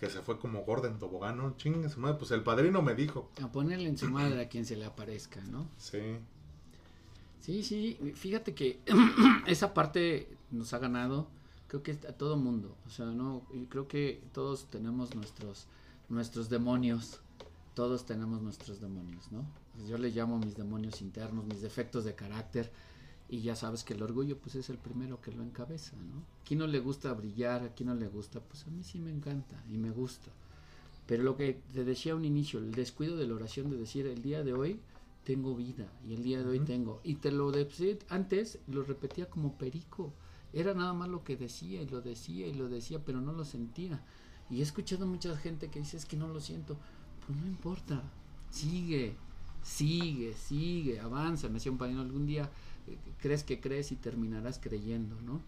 que 0.00 0.08
se 0.08 0.22
fue 0.22 0.38
como 0.38 0.62
gorda 0.62 0.88
en 0.88 0.98
tobogán, 0.98 1.36
¿no? 1.36 1.54
Chingue 1.58 1.90
su 1.90 2.00
madre, 2.00 2.16
pues 2.18 2.30
el 2.30 2.42
padrino 2.42 2.80
me 2.80 2.94
dijo. 2.94 3.30
A 3.42 3.52
ponerle 3.52 3.90
en 3.90 3.98
su 3.98 4.08
madre 4.08 4.40
a 4.40 4.48
quien 4.48 4.64
se 4.64 4.74
le 4.74 4.86
aparezca, 4.86 5.42
¿no? 5.42 5.68
Sí. 5.76 6.00
Sí, 7.40 7.62
sí, 7.62 7.98
fíjate 8.14 8.54
que 8.54 8.80
esa 9.46 9.74
parte 9.74 10.26
nos 10.50 10.72
ha 10.72 10.78
ganado, 10.78 11.28
creo 11.68 11.82
que 11.82 11.92
a 11.92 12.12
todo 12.12 12.36
mundo, 12.38 12.76
o 12.86 12.90
sea, 12.90 13.06
no, 13.06 13.46
creo 13.68 13.88
que 13.88 14.22
todos 14.32 14.70
tenemos 14.70 15.14
nuestros, 15.14 15.66
nuestros 16.08 16.48
demonios, 16.48 17.20
todos 17.74 18.06
tenemos 18.06 18.40
nuestros 18.40 18.80
demonios, 18.80 19.30
¿no? 19.30 19.44
Yo 19.86 19.98
le 19.98 20.10
llamo 20.10 20.38
mis 20.38 20.56
demonios 20.56 21.02
internos, 21.02 21.44
mis 21.44 21.60
defectos 21.60 22.04
de 22.04 22.14
carácter, 22.14 22.72
y 23.30 23.42
ya 23.42 23.54
sabes 23.54 23.84
que 23.84 23.94
el 23.94 24.02
orgullo 24.02 24.38
pues 24.38 24.56
es 24.56 24.70
el 24.70 24.78
primero 24.78 25.20
que 25.20 25.30
lo 25.30 25.44
encabeza, 25.44 25.96
¿no? 25.96 26.18
¿A 26.18 26.54
no 26.58 26.66
le 26.66 26.80
gusta 26.80 27.14
brillar? 27.14 27.62
¿A 27.62 27.74
quién 27.74 27.88
no 27.88 27.94
le 27.94 28.08
gusta? 28.08 28.40
Pues 28.40 28.66
a 28.66 28.70
mí 28.70 28.82
sí 28.82 28.98
me 28.98 29.10
encanta 29.10 29.62
y 29.70 29.78
me 29.78 29.92
gusta. 29.92 30.32
Pero 31.06 31.22
lo 31.22 31.36
que 31.36 31.60
te 31.72 31.84
decía 31.84 32.12
a 32.12 32.16
un 32.16 32.24
inicio, 32.24 32.58
el 32.58 32.72
descuido 32.72 33.16
de 33.16 33.28
la 33.28 33.34
oración 33.34 33.70
de 33.70 33.76
decir 33.76 34.06
el 34.06 34.22
día 34.22 34.42
de 34.42 34.52
hoy 34.52 34.80
tengo 35.24 35.54
vida 35.54 35.92
y 36.08 36.14
el 36.14 36.24
día 36.24 36.42
de 36.42 36.48
hoy 36.48 36.60
tengo. 36.60 37.00
Y 37.04 37.16
te 37.16 37.30
lo 37.30 37.52
decía 37.52 37.96
antes, 38.08 38.58
lo 38.66 38.82
repetía 38.82 39.30
como 39.30 39.56
perico. 39.56 40.12
Era 40.52 40.74
nada 40.74 40.92
más 40.92 41.08
lo 41.08 41.22
que 41.22 41.36
decía 41.36 41.80
y 41.82 41.88
lo 41.88 42.00
decía 42.00 42.48
y 42.48 42.54
lo 42.54 42.68
decía, 42.68 42.98
pero 43.04 43.20
no 43.20 43.32
lo 43.32 43.44
sentía. 43.44 44.02
Y 44.50 44.58
he 44.58 44.62
escuchado 44.62 45.06
mucha 45.06 45.36
gente 45.36 45.68
que 45.68 45.78
dice 45.78 45.96
es 45.96 46.04
que 46.04 46.16
no 46.16 46.26
lo 46.26 46.40
siento. 46.40 46.76
Pues 47.24 47.38
no 47.38 47.46
importa, 47.46 48.02
sigue, 48.50 49.14
sigue, 49.62 50.34
sigue, 50.34 50.98
avanza. 50.98 51.46
Me 51.46 51.54
decía 51.54 51.70
un 51.70 51.78
padrino 51.78 52.00
algún 52.00 52.26
día, 52.26 52.50
crees 53.20 53.44
que 53.44 53.60
crees 53.60 53.92
y 53.92 53.96
terminarás 53.96 54.58
creyendo, 54.58 55.20
¿no? 55.22 55.40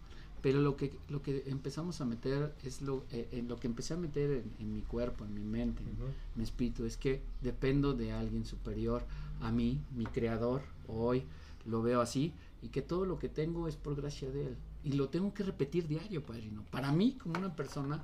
Pero 0.43 0.59
lo 0.59 0.75
que, 0.75 0.91
lo 1.07 1.21
que 1.21 1.43
empezamos 1.47 2.01
a 2.01 2.05
meter 2.05 2.53
es 2.65 2.81
lo, 2.81 3.05
eh, 3.11 3.29
en 3.31 3.47
lo 3.47 3.57
que 3.61 3.67
empecé 3.67 3.93
a 3.93 3.97
meter 3.97 4.43
en, 4.59 4.73
mi 4.73 4.81
cuerpo, 4.81 5.23
en 5.23 5.33
mi 5.33 5.43
mente, 5.43 5.81
en 5.83 5.95
mi 6.35 6.43
espíritu, 6.43 6.83
es 6.85 6.97
que 6.97 7.21
dependo 7.41 7.93
de 7.93 8.11
alguien 8.11 8.45
superior 8.45 9.05
a 9.39 9.53
mí, 9.53 9.79
mi 9.95 10.05
creador, 10.05 10.61
hoy 10.87 11.23
lo 11.65 11.81
veo 11.81 12.01
así, 12.01 12.33
y 12.61 12.67
que 12.67 12.81
todo 12.81 13.05
lo 13.05 13.19
que 13.19 13.29
tengo 13.29 13.69
es 13.69 13.77
por 13.77 13.95
gracia 13.95 14.29
de 14.31 14.47
él. 14.47 14.57
Y 14.83 14.91
lo 14.93 15.07
tengo 15.07 15.33
que 15.33 15.43
repetir 15.43 15.87
diario, 15.87 16.23
padrino. 16.23 16.65
Para 16.71 16.91
mí, 16.91 17.17
como 17.23 17.39
una 17.39 17.55
persona, 17.55 18.03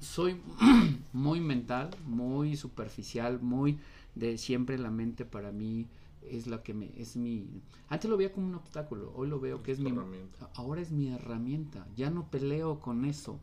soy 0.00 0.36
muy 1.14 1.40
mental, 1.40 1.88
muy 2.06 2.58
superficial, 2.58 3.40
muy 3.40 3.78
de 4.14 4.36
siempre 4.36 4.76
la 4.76 4.90
mente 4.90 5.24
para 5.24 5.50
mí 5.50 5.86
es 6.28 6.46
la 6.46 6.62
que 6.62 6.74
me 6.74 6.92
es 6.96 7.16
mi 7.16 7.62
antes 7.88 8.10
lo 8.10 8.16
veía 8.16 8.32
como 8.32 8.46
un 8.46 8.54
obstáculo 8.54 9.12
hoy 9.16 9.28
lo 9.28 9.40
veo 9.40 9.62
que 9.62 9.72
es 9.72 9.78
mi 9.78 9.90
herramienta. 9.90 10.50
ahora 10.54 10.80
es 10.80 10.90
mi 10.90 11.08
herramienta 11.08 11.86
ya 11.96 12.10
no 12.10 12.30
peleo 12.30 12.80
con 12.80 13.04
eso 13.04 13.40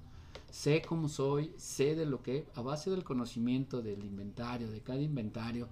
sé 0.51 0.81
cómo 0.81 1.09
soy, 1.09 1.53
sé 1.57 1.95
de 1.95 2.05
lo 2.05 2.21
que, 2.23 2.47
a 2.55 2.61
base 2.61 2.89
del 2.89 3.03
conocimiento 3.03 3.81
del 3.81 4.03
inventario, 4.03 4.69
de 4.69 4.81
cada 4.81 5.01
inventario, 5.01 5.67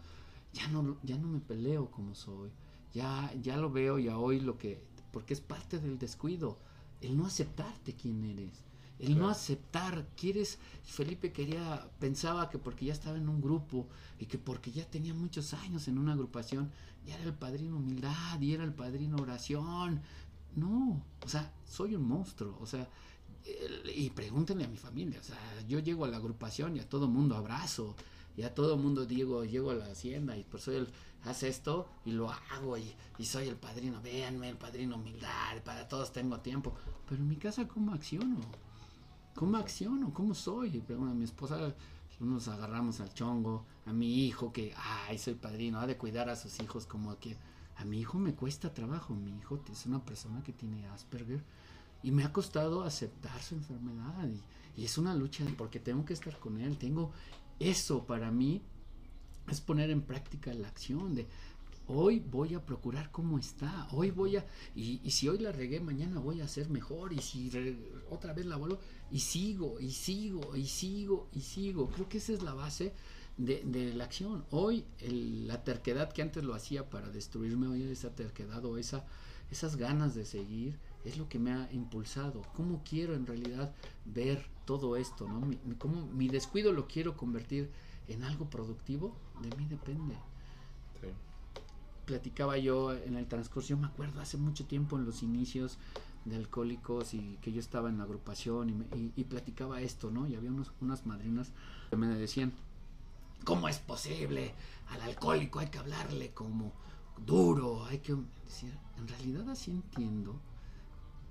ya 0.53 0.67
no, 0.67 0.97
ya 1.03 1.17
no 1.17 1.27
me 1.27 1.39
peleo 1.39 1.91
como 1.91 2.15
soy, 2.15 2.51
ya, 2.93 3.33
ya 3.41 3.57
lo 3.57 3.71
veo, 3.71 3.99
ya 3.99 4.17
hoy 4.17 4.39
lo 4.39 4.57
que, 4.57 4.81
porque 5.11 5.33
es 5.33 5.41
parte 5.41 5.79
del 5.79 5.97
descuido, 5.97 6.57
el 7.01 7.17
no 7.17 7.25
aceptarte 7.25 7.93
quién 7.93 8.23
eres. 8.23 8.63
El 8.99 9.17
no 9.17 9.29
aceptar, 9.29 10.07
quieres, 10.15 10.57
Felipe 10.85 11.33
quería, 11.33 11.89
pensaba 11.99 12.49
que 12.49 12.57
porque 12.57 12.85
ya 12.85 12.93
estaba 12.93 13.17
en 13.17 13.27
un 13.27 13.41
grupo 13.41 13.87
y 14.19 14.25
que 14.25 14.37
porque 14.37 14.71
ya 14.71 14.85
tenía 14.85 15.13
muchos 15.13 15.53
años 15.53 15.87
en 15.87 15.97
una 15.97 16.13
agrupación, 16.13 16.71
ya 17.05 17.15
era 17.15 17.25
el 17.25 17.33
padrino 17.33 17.77
humildad 17.77 18.39
y 18.39 18.53
era 18.53 18.63
el 18.63 18.73
padrino 18.73 19.17
oración. 19.17 20.01
No, 20.55 21.03
o 21.23 21.27
sea, 21.27 21.51
soy 21.67 21.95
un 21.95 22.07
monstruo, 22.07 22.57
o 22.61 22.65
sea, 22.65 22.87
y 23.93 24.09
pregúntenle 24.11 24.63
a 24.63 24.69
mi 24.69 24.77
familia, 24.77 25.19
o 25.19 25.23
sea, 25.23 25.37
yo 25.67 25.79
llego 25.79 26.05
a 26.05 26.07
la 26.07 26.17
agrupación 26.17 26.77
y 26.77 26.79
a 26.79 26.89
todo 26.89 27.07
mundo 27.07 27.35
abrazo, 27.35 27.95
y 28.37 28.43
a 28.43 28.53
todo 28.53 28.77
mundo 28.77 29.05
digo, 29.05 29.45
llego 29.45 29.71
a 29.71 29.75
la 29.75 29.85
hacienda 29.85 30.37
y 30.37 30.43
por 30.43 30.59
soy 30.59 30.75
el, 30.75 30.87
hace 31.23 31.47
esto 31.47 31.87
y 32.05 32.11
lo 32.11 32.29
hago 32.29 32.77
y, 32.77 32.93
y, 33.17 33.25
soy 33.25 33.47
el 33.47 33.55
padrino, 33.55 34.01
véanme, 34.01 34.49
el 34.49 34.57
padrino 34.57 34.95
humildad, 34.95 35.61
para 35.63 35.87
todos 35.87 36.11
tengo 36.11 36.39
tiempo, 36.39 36.73
pero 37.07 37.21
en 37.21 37.27
mi 37.27 37.37
casa 37.37 37.67
cómo 37.67 37.93
acciono, 37.93 38.37
cómo 39.35 39.57
acciono, 39.57 40.13
cómo 40.13 40.33
soy, 40.33 40.81
a 40.89 40.93
mi 41.13 41.25
esposa 41.25 41.75
nos 42.19 42.47
agarramos 42.47 43.01
al 43.01 43.13
chongo, 43.13 43.65
a 43.85 43.91
mi 43.91 44.25
hijo 44.25 44.53
que, 44.53 44.73
ay, 45.07 45.17
soy 45.17 45.35
padrino, 45.35 45.79
ha 45.79 45.87
de 45.87 45.97
cuidar 45.97 46.29
a 46.29 46.35
sus 46.35 46.59
hijos 46.61 46.85
como 46.85 47.17
que 47.19 47.37
a 47.75 47.83
mi 47.83 47.99
hijo 47.99 48.17
me 48.17 48.33
cuesta 48.33 48.73
trabajo, 48.73 49.13
mi 49.13 49.37
hijo 49.37 49.59
es 49.71 49.85
una 49.85 50.03
persona 50.03 50.41
que 50.41 50.53
tiene 50.53 50.87
Asperger 50.87 51.43
y 52.01 52.11
me 52.11 52.23
ha 52.23 52.31
costado 52.31 52.83
aceptar 52.83 53.41
su 53.41 53.55
enfermedad 53.55 54.29
y, 54.29 54.81
y 54.81 54.85
es 54.85 54.97
una 54.97 55.13
lucha 55.13 55.43
porque 55.57 55.79
tengo 55.79 56.05
que 56.05 56.13
estar 56.13 56.39
con 56.39 56.59
él, 56.61 56.77
tengo 56.77 57.11
eso 57.59 58.05
para 58.05 58.31
mí 58.31 58.61
es 59.49 59.61
poner 59.61 59.89
en 59.89 60.01
práctica 60.01 60.53
la 60.53 60.67
acción 60.69 61.13
de 61.15 61.27
hoy 61.87 62.19
voy 62.19 62.55
a 62.55 62.65
procurar 62.65 63.11
cómo 63.11 63.37
está, 63.37 63.87
hoy 63.91 64.11
voy 64.11 64.37
a, 64.37 64.45
y, 64.75 64.99
si 65.11 65.29
hoy 65.29 65.37
la 65.37 65.51
regué, 65.51 65.79
mañana 65.79 66.19
voy 66.19 66.41
a 66.41 66.45
hacer 66.45 66.69
mejor, 66.69 67.13
y 67.13 67.19
si 67.19 67.51
otra 68.09 68.33
vez 68.33 68.45
la 68.45 68.55
vuelvo, 68.55 68.79
y 69.11 69.19
sigo, 69.19 69.79
y 69.79 69.91
sigo, 69.91 70.55
y 70.55 70.65
sigo, 70.65 71.27
y 71.33 71.41
sigo. 71.41 71.89
Creo 71.89 72.09
que 72.09 72.17
esa 72.17 72.33
es 72.33 72.41
la 72.41 72.53
base 72.53 72.93
de, 73.37 73.93
la 73.93 74.05
acción. 74.05 74.45
Hoy 74.51 74.85
la 75.01 75.63
terquedad 75.63 76.11
que 76.11 76.21
antes 76.21 76.43
lo 76.43 76.53
hacía 76.53 76.89
para 76.89 77.09
destruirme, 77.09 77.67
hoy 77.67 77.83
esa 77.83 78.15
terquedad 78.15 78.63
o 78.65 78.77
esa, 78.77 79.05
esas 79.51 79.75
ganas 79.75 80.15
de 80.15 80.25
seguir, 80.25 80.79
es 81.03 81.17
lo 81.17 81.29
que 81.29 81.39
me 81.39 81.51
ha 81.51 81.69
impulsado. 81.71 82.41
¿Cómo 82.55 82.81
quiero 82.83 83.13
en 83.13 83.27
realidad 83.27 83.73
ver 84.05 84.45
todo 84.65 84.97
esto? 84.97 85.27
¿no? 85.27 85.41
Mi, 85.41 85.57
¿Cómo 85.77 86.07
mi 86.07 86.29
descuido 86.29 86.71
lo 86.71 86.87
quiero 86.87 87.15
convertir 87.15 87.69
en 88.07 88.23
algo 88.23 88.49
productivo? 88.49 89.15
De 89.41 89.55
mí 89.55 89.67
depende. 89.67 90.15
Platicaba 92.05 92.57
yo 92.57 92.93
en 92.93 93.15
el 93.15 93.27
transcurso, 93.27 93.69
yo 93.69 93.77
me 93.77 93.87
acuerdo 93.87 94.21
hace 94.21 94.37
mucho 94.37 94.65
tiempo 94.65 94.97
en 94.97 95.05
los 95.05 95.23
inicios 95.23 95.77
de 96.25 96.35
alcohólicos 96.35 97.13
y 97.13 97.37
que 97.41 97.51
yo 97.51 97.59
estaba 97.59 97.89
en 97.89 97.97
la 97.97 98.03
agrupación 98.03 98.69
y, 98.69 98.73
me, 98.73 98.85
y 99.15 99.23
platicaba 99.23 99.81
esto, 99.81 100.11
¿no? 100.11 100.27
Y 100.27 100.35
había 100.35 100.51
unos, 100.51 100.71
unas 100.81 101.05
madrinas 101.05 101.51
que 101.89 101.97
me 101.97 102.07
decían, 102.07 102.53
¿cómo 103.43 103.67
es 103.67 103.79
posible? 103.79 104.53
Al 104.89 105.01
alcohólico 105.01 105.59
hay 105.59 105.67
que 105.67 105.79
hablarle 105.79 106.31
como 106.31 106.73
duro, 107.25 107.85
hay 107.85 107.99
que 107.99 108.15
decir, 108.43 108.77
en 108.97 109.07
realidad 109.07 109.49
así 109.49 109.71
entiendo 109.71 110.39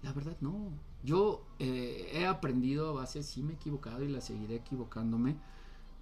la 0.05 0.13
verdad 0.13 0.37
no. 0.41 0.71
Yo 1.03 1.45
eh, 1.59 2.11
he 2.13 2.27
aprendido 2.27 2.91
a 2.91 2.93
base, 2.93 3.23
sí 3.23 3.43
me 3.43 3.53
he 3.53 3.57
equivocado 3.57 4.05
y 4.05 4.09
la 4.09 4.21
seguiré 4.21 4.57
equivocándome, 4.57 5.37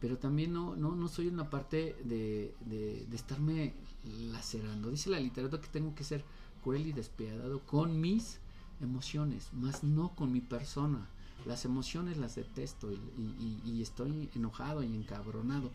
pero 0.03 0.19
también 0.19 0.53
no, 0.53 0.75
no, 0.75 0.97
no 0.97 1.07
soy 1.07 1.29
una 1.29 1.49
parte 1.49 1.97
de, 2.03 2.53
de, 2.67 3.07
de 3.09 3.17
estarme 3.17 3.73
lacerando. 4.33 4.91
Dice 4.91 5.09
la 5.11 5.21
literatura 5.21 5.62
que 5.62 5.69
tengo 5.69 5.95
que 5.95 6.03
ser 6.03 6.25
cruel 6.65 6.88
y 6.88 6.93
despiadado 6.93 7.61
con 7.61 8.01
mis 8.01 8.41
emociones, 8.81 9.51
más 9.53 9.85
no 9.85 10.12
con 10.17 10.33
mi 10.33 10.41
persona. 10.41 11.09
Las 11.47 11.65
emociones 11.65 12.19
las 12.19 12.35
detesto 12.35 12.91
y, 12.93 13.61
y, 13.65 13.81
estoy 13.81 14.29
enojado 14.35 14.83
y 14.83 14.93
encabronado, 14.93 15.71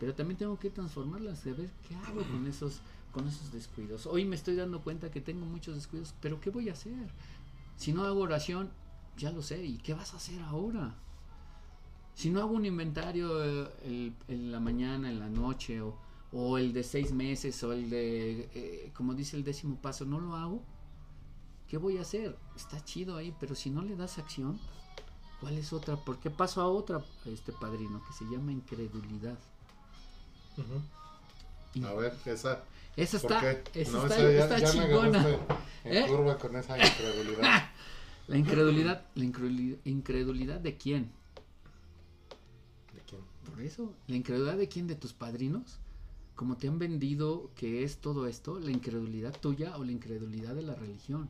pero 0.00 0.14
también 0.14 0.38
tengo 0.38 0.58
que 0.58 0.70
transformarlas, 0.70 1.44
de 1.44 1.52
ver 1.52 1.70
qué 1.86 1.96
hago 1.96 2.22
con 2.22 2.46
esos, 2.46 2.80
con 3.12 3.28
esos 3.28 3.52
descuidos. 3.52 4.06
Hoy 4.06 4.24
me 4.24 4.36
estoy 4.36 4.56
dando 4.56 4.80
cuenta 4.80 5.10
que 5.10 5.20
tengo 5.20 5.44
muchos 5.44 5.74
descuidos, 5.74 6.14
pero 6.22 6.40
¿qué 6.40 6.48
voy 6.48 6.70
a 6.70 6.72
hacer? 6.72 7.10
Si 7.76 7.92
no 7.92 8.04
hago 8.04 8.20
oración, 8.20 8.70
ya 9.18 9.32
lo 9.32 9.42
sé. 9.42 9.66
¿Y 9.66 9.76
qué 9.76 9.92
vas 9.92 10.14
a 10.14 10.16
hacer 10.16 10.40
ahora? 10.40 10.94
Si 12.16 12.30
no 12.30 12.40
hago 12.40 12.54
un 12.54 12.64
inventario 12.64 13.44
eh, 13.44 13.68
el, 13.84 14.14
en 14.28 14.50
la 14.50 14.58
mañana, 14.58 15.10
en 15.10 15.20
la 15.20 15.28
noche, 15.28 15.82
o, 15.82 15.98
o, 16.32 16.56
el 16.56 16.72
de 16.72 16.82
seis 16.82 17.12
meses, 17.12 17.62
o 17.62 17.74
el 17.74 17.90
de, 17.90 18.48
eh, 18.54 18.90
como 18.94 19.12
dice 19.12 19.36
el 19.36 19.44
décimo 19.44 19.76
paso, 19.76 20.06
no 20.06 20.18
lo 20.18 20.34
hago, 20.34 20.62
¿qué 21.68 21.76
voy 21.76 21.98
a 21.98 22.00
hacer? 22.00 22.34
Está 22.56 22.82
chido 22.82 23.18
ahí, 23.18 23.34
pero 23.38 23.54
si 23.54 23.68
no 23.68 23.82
le 23.82 23.96
das 23.96 24.16
acción, 24.16 24.58
¿cuál 25.42 25.58
es 25.58 25.74
otra? 25.74 25.96
¿Por 25.96 26.18
qué 26.18 26.30
paso 26.30 26.62
a 26.62 26.68
otra, 26.68 27.04
este 27.26 27.52
padrino, 27.52 28.02
que 28.06 28.14
se 28.14 28.24
llama 28.24 28.50
incredulidad? 28.50 29.38
Uh 30.56 30.62
-huh. 30.62 31.86
A 31.86 31.92
ver, 31.92 32.14
esa. 32.24 32.64
Esa 32.96 33.18
está, 33.18 33.52
esa 33.74 33.92
no, 33.92 34.02
está, 34.06 34.14
esa 34.16 34.32
ya, 34.32 34.42
está 34.44 34.58
ya 34.58 34.70
chingona. 34.72 35.28
En 35.84 35.96
¿Eh? 35.98 36.06
curva 36.08 36.38
con 36.38 36.56
esa 36.56 36.78
incredulidad. 36.78 37.70
La 38.26 38.38
incredulidad, 38.38 39.04
la 39.14 39.24
incredulidad, 39.24 39.78
incredulidad 39.84 40.58
de 40.58 40.76
quién? 40.76 41.12
Por 43.48 43.60
eso, 43.60 43.94
la 44.06 44.16
incredulidad 44.16 44.56
de 44.56 44.68
quién, 44.68 44.86
de 44.86 44.96
tus 44.96 45.12
padrinos, 45.12 45.78
como 46.34 46.56
te 46.56 46.68
han 46.68 46.78
vendido 46.78 47.50
que 47.54 47.82
es 47.82 47.98
todo 47.98 48.26
esto, 48.26 48.58
la 48.58 48.70
incredulidad 48.70 49.38
tuya 49.40 49.76
o 49.76 49.84
la 49.84 49.92
incredulidad 49.92 50.54
de 50.54 50.62
la 50.62 50.74
religión. 50.74 51.28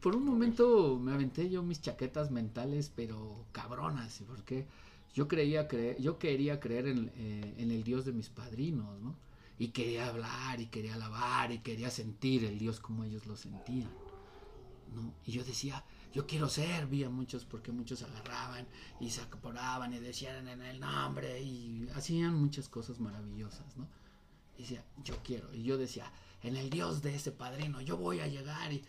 Por 0.00 0.16
un, 0.16 0.24
momento 0.24 0.98
me 0.98 1.12
aventé 1.12 1.50
yo 1.50 1.62
mis 1.62 1.80
chaquetas 1.80 2.30
mentales, 2.30 2.92
pero 2.94 3.44
cabronas, 3.52 4.22
porque 4.26 4.66
yo 5.14 5.28
creía 5.28 5.66
creer, 5.66 6.00
yo 6.00 6.18
quería 6.18 6.60
creer 6.60 6.88
en, 6.88 7.10
eh, 7.16 7.54
en 7.58 7.70
el 7.70 7.82
Dios 7.82 8.04
de 8.04 8.12
mis 8.12 8.28
padrinos, 8.28 9.00
¿no? 9.00 9.16
Y 9.58 9.68
quería 9.68 10.08
hablar 10.08 10.60
y 10.60 10.66
quería 10.66 10.94
alabar 10.94 11.50
y 11.50 11.60
quería 11.60 11.90
sentir 11.90 12.44
el 12.44 12.58
Dios 12.58 12.78
como 12.78 13.04
ellos 13.04 13.26
lo 13.26 13.36
sentían. 13.36 13.90
¿no? 14.94 15.12
Y 15.24 15.32
yo 15.32 15.44
decía, 15.44 15.84
yo 16.16 16.26
quiero 16.26 16.48
ser, 16.48 16.86
vi 16.86 17.04
a 17.04 17.10
muchos 17.10 17.44
porque 17.44 17.72
muchos 17.72 18.02
agarraban 18.02 18.66
y 19.00 19.10
se 19.10 19.20
acoporaban 19.20 19.92
y 19.92 19.98
decían 19.98 20.48
en 20.48 20.62
el 20.62 20.80
nombre 20.80 21.42
y 21.42 21.86
hacían 21.94 22.34
muchas 22.34 22.70
cosas 22.70 23.00
maravillosas, 23.00 23.76
¿no? 23.76 23.86
Y 24.56 24.62
decía, 24.62 24.82
yo 25.04 25.14
quiero. 25.22 25.52
Y 25.52 25.62
yo 25.62 25.76
decía, 25.76 26.10
en 26.42 26.56
el 26.56 26.70
Dios 26.70 27.02
de 27.02 27.14
ese 27.14 27.32
padrino, 27.32 27.82
yo 27.82 27.98
voy 27.98 28.20
a 28.20 28.28
llegar 28.28 28.72
y, 28.72 28.82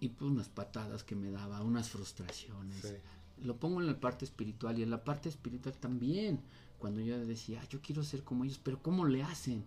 y 0.00 0.10
pues 0.10 0.30
unas 0.30 0.50
patadas 0.50 1.02
que 1.02 1.16
me 1.16 1.30
daba, 1.30 1.62
unas 1.62 1.88
frustraciones. 1.88 2.82
Sí. 2.82 2.94
Lo 3.42 3.56
pongo 3.56 3.80
en 3.80 3.86
la 3.86 3.98
parte 3.98 4.26
espiritual 4.26 4.78
y 4.78 4.82
en 4.82 4.90
la 4.90 5.02
parte 5.02 5.30
espiritual 5.30 5.74
también, 5.78 6.42
cuando 6.78 7.00
yo 7.00 7.18
decía, 7.24 7.66
yo 7.70 7.80
quiero 7.80 8.04
ser 8.04 8.22
como 8.22 8.44
ellos, 8.44 8.60
pero 8.62 8.82
¿cómo 8.82 9.06
le 9.06 9.22
hacen? 9.22 9.64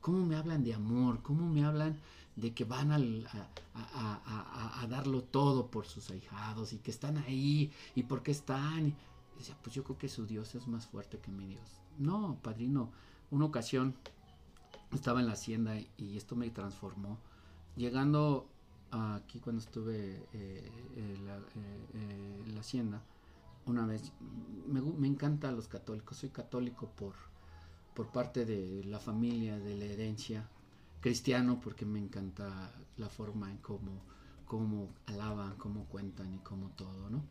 ¿Cómo 0.00 0.24
me 0.24 0.36
hablan 0.36 0.62
de 0.62 0.74
amor? 0.74 1.22
¿Cómo 1.22 1.44
me 1.44 1.64
hablan 1.64 1.98
de 2.36 2.54
que 2.54 2.64
van 2.64 2.92
a, 2.92 2.96
a, 2.96 4.20
a, 4.24 4.82
a, 4.82 4.86
darlo 4.86 5.22
todo 5.22 5.70
por 5.70 5.86
sus 5.86 6.10
ahijados 6.10 6.72
y 6.72 6.78
que 6.78 6.90
están 6.90 7.18
ahí 7.18 7.70
y 7.94 8.04
por 8.04 8.22
qué 8.22 8.30
están? 8.30 8.88
Y 8.88 9.52
pues 9.62 9.74
yo 9.74 9.84
creo 9.84 9.98
que 9.98 10.08
su 10.08 10.26
Dios 10.26 10.54
es 10.54 10.66
más 10.66 10.86
fuerte 10.86 11.18
que 11.18 11.30
mi 11.30 11.46
Dios. 11.46 11.68
No, 11.98 12.38
padrino, 12.42 12.90
una 13.30 13.44
ocasión 13.44 13.94
estaba 14.92 15.20
en 15.20 15.26
la 15.26 15.32
hacienda 15.32 15.76
y 15.96 16.16
esto 16.16 16.36
me 16.36 16.50
transformó. 16.50 17.18
Llegando 17.76 18.48
aquí 18.90 19.38
cuando 19.40 19.62
estuve 19.62 20.26
eh, 20.32 20.70
en 20.96 21.26
la, 21.26 21.36
eh, 21.36 22.44
la, 22.52 22.60
hacienda, 22.60 23.02
una 23.66 23.86
vez, 23.86 24.12
me, 24.66 24.80
me 24.80 25.06
encanta 25.06 25.50
los 25.52 25.68
católicos, 25.68 26.18
soy 26.18 26.30
católico 26.30 26.88
por 26.96 27.14
por 27.94 28.08
parte 28.08 28.44
de 28.44 28.84
la 28.84 28.98
familia, 28.98 29.58
de 29.58 29.76
la 29.76 29.84
herencia, 29.84 30.48
cristiano 31.02 31.60
porque 31.62 31.84
me 31.84 31.98
encanta 31.98 32.72
la 32.96 33.10
forma 33.10 33.50
en 33.50 33.58
cómo, 33.58 34.00
cómo 34.46 34.94
alaban, 35.06 35.56
cómo 35.56 35.84
cuentan 35.86 36.32
y 36.32 36.38
cómo 36.38 36.70
todo, 36.70 37.10
¿no? 37.10 37.22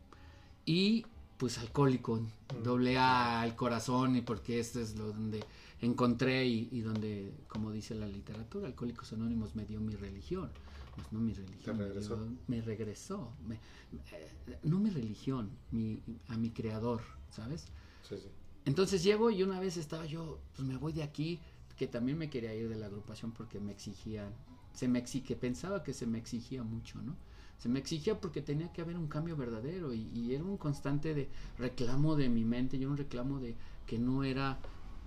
Y 0.64 1.04
pues 1.38 1.58
alcohólico, 1.58 2.20
doble 2.62 2.98
A 2.98 3.40
al 3.40 3.56
corazón 3.56 4.14
y 4.14 4.20
porque 4.20 4.60
esto 4.60 4.78
es 4.78 4.96
lo 4.96 5.08
donde 5.08 5.42
encontré 5.80 6.46
y, 6.46 6.68
y, 6.70 6.82
donde, 6.82 7.34
como 7.48 7.72
dice 7.72 7.96
la 7.96 8.06
literatura, 8.06 8.68
Alcohólicos 8.68 9.12
Anónimos 9.12 9.56
me 9.56 9.64
dio 9.64 9.80
mi 9.80 9.96
religión, 9.96 10.50
pues 10.94 11.12
no 11.12 11.18
mi 11.18 11.32
religión, 11.32 11.78
¿Te 11.78 11.84
regresó? 11.84 12.16
Me, 12.16 12.26
dio, 12.26 12.38
me 12.46 12.60
regresó, 12.60 13.32
me, 13.48 13.54
eh, 13.56 14.58
no 14.62 14.78
mi 14.78 14.90
religión, 14.90 15.50
mi, 15.72 16.00
a 16.28 16.36
mi 16.36 16.50
creador, 16.50 17.00
¿sabes? 17.30 17.66
Sí, 18.08 18.16
sí. 18.16 18.28
Entonces 18.64 19.02
llego 19.02 19.30
y 19.30 19.42
una 19.42 19.58
vez 19.58 19.76
estaba 19.76 20.06
yo, 20.06 20.38
pues 20.54 20.68
me 20.68 20.76
voy 20.76 20.92
de 20.92 21.02
aquí, 21.02 21.40
que 21.82 21.88
también 21.88 22.16
me 22.16 22.30
quería 22.30 22.54
ir 22.54 22.68
de 22.68 22.76
la 22.76 22.86
agrupación 22.86 23.32
porque 23.32 23.58
me 23.58 23.72
exigían, 23.72 24.32
se 24.72 24.86
me 24.86 25.00
exige, 25.00 25.34
pensaba 25.34 25.82
que 25.82 25.92
se 25.92 26.06
me 26.06 26.16
exigía 26.16 26.62
mucho, 26.62 27.02
¿no? 27.02 27.16
Se 27.58 27.68
me 27.68 27.80
exigía 27.80 28.20
porque 28.20 28.40
tenía 28.40 28.72
que 28.72 28.82
haber 28.82 28.96
un 28.96 29.08
cambio 29.08 29.36
verdadero 29.36 29.92
y, 29.92 30.32
era 30.32 30.44
un 30.44 30.58
constante 30.58 31.12
de 31.12 31.28
reclamo 31.58 32.14
de 32.14 32.28
mi 32.28 32.44
mente 32.44 32.76
y 32.76 32.84
un 32.84 32.96
reclamo 32.96 33.40
de 33.40 33.56
que 33.84 33.98
no 33.98 34.22
era 34.22 34.60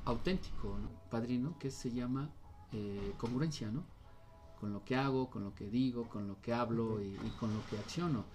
auténtico, 0.03 0.77
¿no? 0.77 0.89
padrino, 1.09 1.57
que 1.59 1.71
se 1.71 1.93
llama 1.93 2.29
eh, 2.73 3.13
congruencia, 3.17 3.71
¿no? 3.71 3.85
Con 4.59 4.73
lo 4.73 4.83
que 4.83 4.97
hago, 4.97 5.29
con 5.29 5.45
lo 5.45 5.55
que 5.55 5.69
digo, 5.69 6.09
con 6.09 6.27
lo 6.27 6.41
que 6.41 6.51
hablo 6.51 7.01
y, 7.01 7.15
con 7.39 7.53
lo 7.53 7.65
que 7.67 7.77
acciono. 7.77 8.25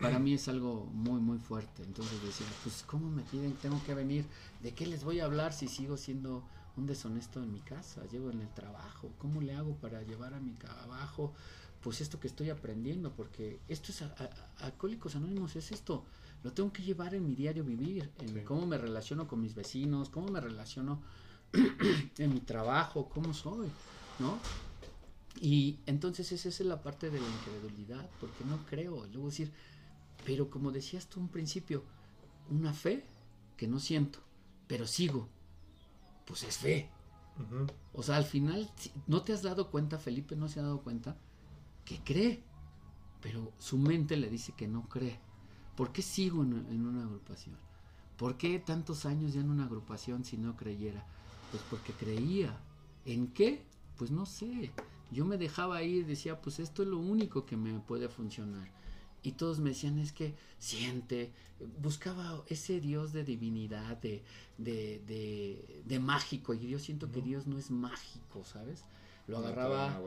Para 0.00 0.18
mí 0.18 0.32
es 0.32 0.48
algo 0.48 0.86
muy, 0.94 1.20
muy 1.20 1.38
fuerte. 1.38 1.82
Entonces 1.82 2.22
decía, 2.22 2.46
pues, 2.62 2.84
¿cómo 2.86 3.10
me 3.10 3.22
piden? 3.22 3.52
Tengo 3.56 3.82
que 3.84 3.94
venir. 3.94 4.24
¿De 4.62 4.72
qué 4.72 4.86
les 4.86 5.04
voy 5.04 5.20
a 5.20 5.26
hablar 5.26 5.52
si 5.52 5.68
sigo 5.68 5.98
siendo 5.98 6.42
un 6.76 6.86
deshonesto 6.86 7.42
en 7.42 7.52
mi 7.52 7.60
casa? 7.60 8.04
Llevo 8.10 8.30
en 8.30 8.40
el 8.40 8.52
trabajo. 8.54 9.12
¿Cómo 9.18 9.40
le 9.40 9.54
hago 9.54 9.74
para 9.76 10.02
llevar 10.02 10.34
a 10.34 10.40
mi 10.40 10.52
trabajo? 10.52 11.32
Pues 11.82 12.00
esto 12.00 12.20
que 12.20 12.28
estoy 12.28 12.50
aprendiendo, 12.50 13.12
porque 13.12 13.58
esto 13.68 13.90
es 13.90 14.04
Alcohólicos 14.58 15.16
Anónimos, 15.16 15.56
es 15.56 15.72
esto. 15.72 16.04
Lo 16.42 16.52
tengo 16.52 16.72
que 16.72 16.82
llevar 16.82 17.14
en 17.14 17.26
mi 17.26 17.34
diario 17.34 17.64
vivir, 17.64 18.10
en 18.18 18.44
cómo 18.44 18.66
me 18.66 18.78
relaciono 18.78 19.28
con 19.28 19.40
mis 19.40 19.54
vecinos, 19.54 20.08
cómo 20.08 20.28
me 20.28 20.40
relaciono 20.40 21.02
en 22.18 22.34
mi 22.34 22.40
trabajo, 22.40 23.08
cómo 23.08 23.34
soy, 23.34 23.68
¿no? 24.18 24.38
Y 25.40 25.78
entonces 25.86 26.30
esa 26.32 26.48
es 26.48 26.60
la 26.60 26.82
parte 26.82 27.10
de 27.10 27.20
la 27.20 27.26
incredulidad, 27.26 28.08
porque 28.20 28.44
no 28.44 28.58
creo. 28.66 29.06
Luego 29.12 29.28
decir, 29.28 29.52
pero 30.24 30.50
como 30.50 30.70
decías 30.70 31.06
tú 31.06 31.20
un 31.20 31.28
principio, 31.28 31.84
una 32.50 32.72
fe 32.72 33.04
que 33.56 33.66
no 33.66 33.78
siento, 33.78 34.20
pero 34.66 34.86
sigo, 34.86 35.28
pues 36.32 36.44
es 36.44 36.56
fe. 36.56 36.88
O 37.92 38.02
sea, 38.02 38.16
al 38.16 38.24
final, 38.24 38.70
¿no 39.06 39.20
te 39.20 39.34
has 39.34 39.42
dado 39.42 39.70
cuenta, 39.70 39.98
Felipe 39.98 40.34
no 40.34 40.48
se 40.48 40.60
ha 40.60 40.62
dado 40.62 40.80
cuenta 40.80 41.14
que 41.84 41.98
cree, 42.02 42.42
pero 43.20 43.52
su 43.58 43.76
mente 43.76 44.16
le 44.16 44.30
dice 44.30 44.54
que 44.56 44.66
no 44.66 44.88
cree? 44.88 45.20
¿Por 45.76 45.92
qué 45.92 46.00
sigo 46.00 46.42
en, 46.42 46.54
en 46.70 46.86
una 46.86 47.02
agrupación? 47.02 47.58
¿Por 48.16 48.38
qué 48.38 48.58
tantos 48.60 49.04
años 49.04 49.34
ya 49.34 49.42
en 49.42 49.50
una 49.50 49.66
agrupación 49.66 50.24
si 50.24 50.38
no 50.38 50.56
creyera? 50.56 51.04
Pues 51.50 51.62
porque 51.68 51.92
creía. 51.92 52.58
¿En 53.04 53.26
qué? 53.26 53.66
Pues 53.98 54.10
no 54.10 54.24
sé. 54.24 54.72
Yo 55.10 55.26
me 55.26 55.36
dejaba 55.36 55.82
ir 55.82 55.96
y 55.96 56.04
decía, 56.04 56.40
pues 56.40 56.60
esto 56.60 56.82
es 56.82 56.88
lo 56.88 56.98
único 56.98 57.44
que 57.44 57.58
me 57.58 57.78
puede 57.80 58.08
funcionar. 58.08 58.70
Y 59.22 59.32
todos 59.32 59.60
me 59.60 59.70
decían, 59.70 59.98
es 59.98 60.12
que 60.12 60.34
siente, 60.58 61.32
buscaba 61.80 62.42
ese 62.48 62.80
Dios 62.80 63.12
de 63.12 63.24
divinidad, 63.24 63.96
de, 63.98 64.22
de, 64.58 65.82
de, 65.84 65.98
mágico. 66.00 66.54
Y 66.54 66.68
yo 66.68 66.78
siento 66.78 67.10
que 67.12 67.22
Dios 67.22 67.46
no 67.46 67.56
es 67.56 67.70
mágico, 67.70 68.44
¿sabes? 68.44 68.84
Lo 69.28 69.38
agarraba. 69.38 70.00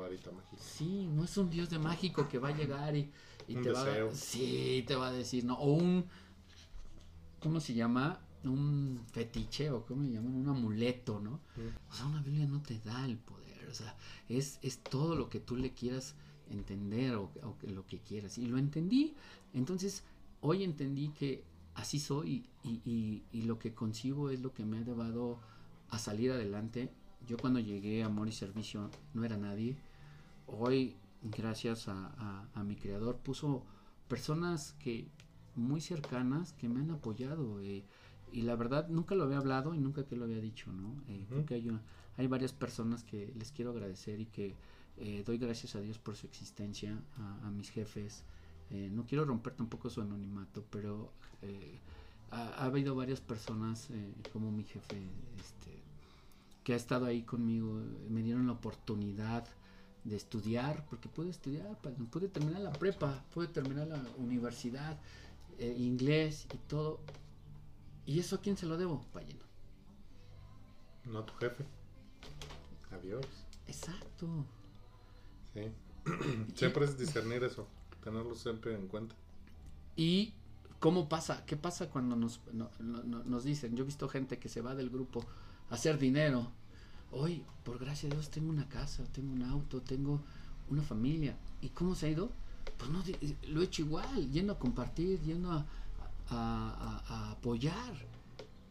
Sí, 0.60 1.08
no 1.14 1.24
es 1.24 1.38
un 1.38 1.50
Dios 1.50 1.70
de 1.70 1.80
mágico 1.80 2.28
que 2.28 2.40
va 2.40 2.50
a 2.50 2.58
llegar 2.58 2.96
y, 2.96 3.10
te 3.48 3.72
va 3.72 3.84
a. 3.84 4.14
Sí, 4.14 4.84
te 4.86 4.96
va 4.96 5.08
a 5.08 5.12
decir, 5.14 5.46
no. 5.46 5.56
O 5.56 5.74
un. 5.74 6.06
¿Cómo 7.40 7.60
se 7.60 7.74
llama? 7.74 8.22
un 8.44 9.02
fetiche 9.12 9.72
o 9.72 9.86
como 9.86 10.04
le 10.04 10.14
llaman, 10.14 10.36
un 10.36 10.48
amuleto, 10.48 11.20
¿no? 11.20 11.40
O 11.90 11.94
sea, 11.94 12.06
una 12.06 12.22
Biblia 12.22 12.46
no 12.46 12.62
te 12.62 12.80
da 12.80 13.06
el 13.06 13.18
poder, 13.18 13.68
o 13.70 13.74
sea, 13.74 13.96
es, 14.30 14.60
es 14.62 14.84
todo 14.84 15.16
lo 15.16 15.30
que 15.30 15.40
tú 15.40 15.56
le 15.56 15.74
quieras 15.74 16.16
entender 16.50 17.16
o, 17.16 17.32
lo 17.64 17.86
que 17.86 18.00
quieras. 18.00 18.38
Y 18.38 18.46
lo 18.48 18.58
entendí, 18.58 19.14
entonces 19.54 20.04
hoy 20.42 20.64
entendí 20.64 21.10
que 21.10 21.44
así 21.74 22.00
soy 22.00 22.46
y, 22.64 23.24
y, 23.32 23.42
lo 23.44 23.60
que 23.60 23.74
concibo 23.74 24.30
es 24.30 24.42
lo 24.42 24.54
que 24.54 24.66
me 24.66 24.78
ha 24.78 24.82
llevado 24.82 25.40
a 25.90 26.00
salir 26.00 26.32
adelante. 26.32 26.90
Yo 27.28 27.38
cuando 27.38 27.60
llegué 27.60 28.04
a 28.04 28.08
Amor 28.08 28.28
y 28.28 28.32
Servicio 28.32 28.90
no 29.14 29.24
era 29.24 29.38
nadie. 29.38 29.76
Hoy, 30.48 30.96
gracias 31.24 31.88
a, 31.88 32.48
a 32.54 32.64
mi 32.64 32.76
creador, 32.76 33.18
puso 33.18 33.64
personas 34.08 34.74
que 34.80 35.08
muy 35.56 35.82
cercanas 35.82 36.54
que 36.54 36.70
me 36.70 36.82
han 36.82 36.92
apoyado. 36.92 37.62
Eh, 37.62 37.84
y 38.32 38.42
la 38.42 38.56
verdad 38.56 38.88
nunca 38.90 39.16
lo 39.16 39.24
había 39.24 39.38
hablado 39.38 39.74
y 39.74 39.80
nunca 39.80 40.06
que 40.06 40.16
lo 40.16 40.26
había 40.26 40.42
dicho, 40.42 40.72
¿no? 40.72 41.02
Eh, 41.08 41.46
hay, 41.50 41.72
hay 42.18 42.28
varias 42.28 42.54
personas 42.54 43.04
que 43.04 43.34
les 43.38 43.52
quiero 43.52 43.72
agradecer 43.72 44.20
y 44.20 44.26
que 44.26 44.56
eh, 44.98 45.24
doy 45.26 45.38
gracias 45.38 45.76
a 45.76 45.82
Dios 45.82 45.98
por 45.98 46.16
su 46.16 46.28
existencia, 46.28 47.00
a, 47.44 47.50
mis 47.52 47.70
jefes. 47.70 48.24
Eh, 48.70 48.90
no 48.92 49.06
quiero 49.06 49.26
romper 49.26 49.54
tampoco 49.54 49.90
su 49.90 50.02
anonimato, 50.02 50.64
pero 50.70 51.12
ha, 52.32 52.66
habido 52.66 52.96
varias 52.96 53.22
personas 53.22 53.90
como 54.34 54.52
mi 54.52 54.64
jefe, 54.64 54.98
este, 55.40 55.80
que 56.64 56.74
ha 56.74 56.76
estado 56.76 57.06
ahí 57.06 57.24
conmigo, 57.24 57.80
me 58.10 58.24
dieron 58.24 58.48
la 58.48 58.54
oportunidad 58.54 59.48
de 60.04 60.16
estudiar, 60.16 60.86
porque 60.90 61.10
pude 61.10 61.30
estudiar, 61.30 61.78
pude 62.12 62.28
terminar 62.28 62.62
la 62.62 62.72
prepa, 62.72 63.24
pude 63.34 63.48
terminar 63.48 63.88
la 63.88 64.02
universidad, 64.18 65.00
inglés 65.60 66.48
y 66.54 66.58
todo, 66.68 67.00
¿Y 68.06 68.20
eso 68.20 68.36
a 68.36 68.42
quién 68.42 68.56
se 68.56 68.68
lo 68.68 68.78
debo, 68.78 69.02
Payeno? 69.14 69.44
No 71.06 71.20
a 71.20 71.26
tu 71.26 71.34
jefe. 71.36 71.66
Adiós. 72.92 73.26
Exacto. 73.68 74.46
Sí. 75.56 75.72
siempre 76.56 76.86
es 76.86 77.00
discernir 77.00 77.44
eso, 77.44 77.68
tenerlo 78.04 78.36
siempre 78.36 78.76
en 78.76 78.88
cuenta. 78.88 79.16
¿Y 79.96 80.34
cómo 80.80 81.10
pasa? 81.10 81.46
¿Qué 81.46 81.58
pasa 81.58 81.90
cuando 81.90 82.16
nos, 82.16 82.42
nos 82.52 83.44
dicen? 83.44 83.76
Yo 83.76 83.84
he 83.84 83.88
visto 83.88 84.08
gente 84.08 84.38
que 84.38 84.50
se 84.50 84.62
va 84.62 84.76
del 84.76 84.90
grupo 84.90 85.26
a 85.72 85.76
hacer 85.76 85.98
dinero. 85.98 86.52
Hoy, 87.12 87.44
por 87.64 87.80
gracia 87.80 88.10
de 88.10 88.16
Dios, 88.16 88.30
tengo 88.30 88.50
una 88.50 88.68
casa, 88.68 89.04
tengo 89.14 89.34
un 89.34 89.44
auto, 89.44 89.82
tengo 89.82 90.22
una 90.70 90.84
familia. 90.84 91.38
¿Y 91.62 91.70
cómo 91.70 91.96
se 91.96 92.08
ha 92.08 92.10
ido? 92.10 92.32
Pues 92.78 92.92
no, 92.92 93.02
lo 93.48 93.62
he 93.62 93.66
hecho 93.66 93.84
igual, 93.84 94.30
yendo 94.32 94.54
a 94.54 94.60
compartir, 94.60 95.22
yendo 95.22 95.52
a, 95.52 95.66
a, 96.30 97.32
apoyar. 97.32 97.94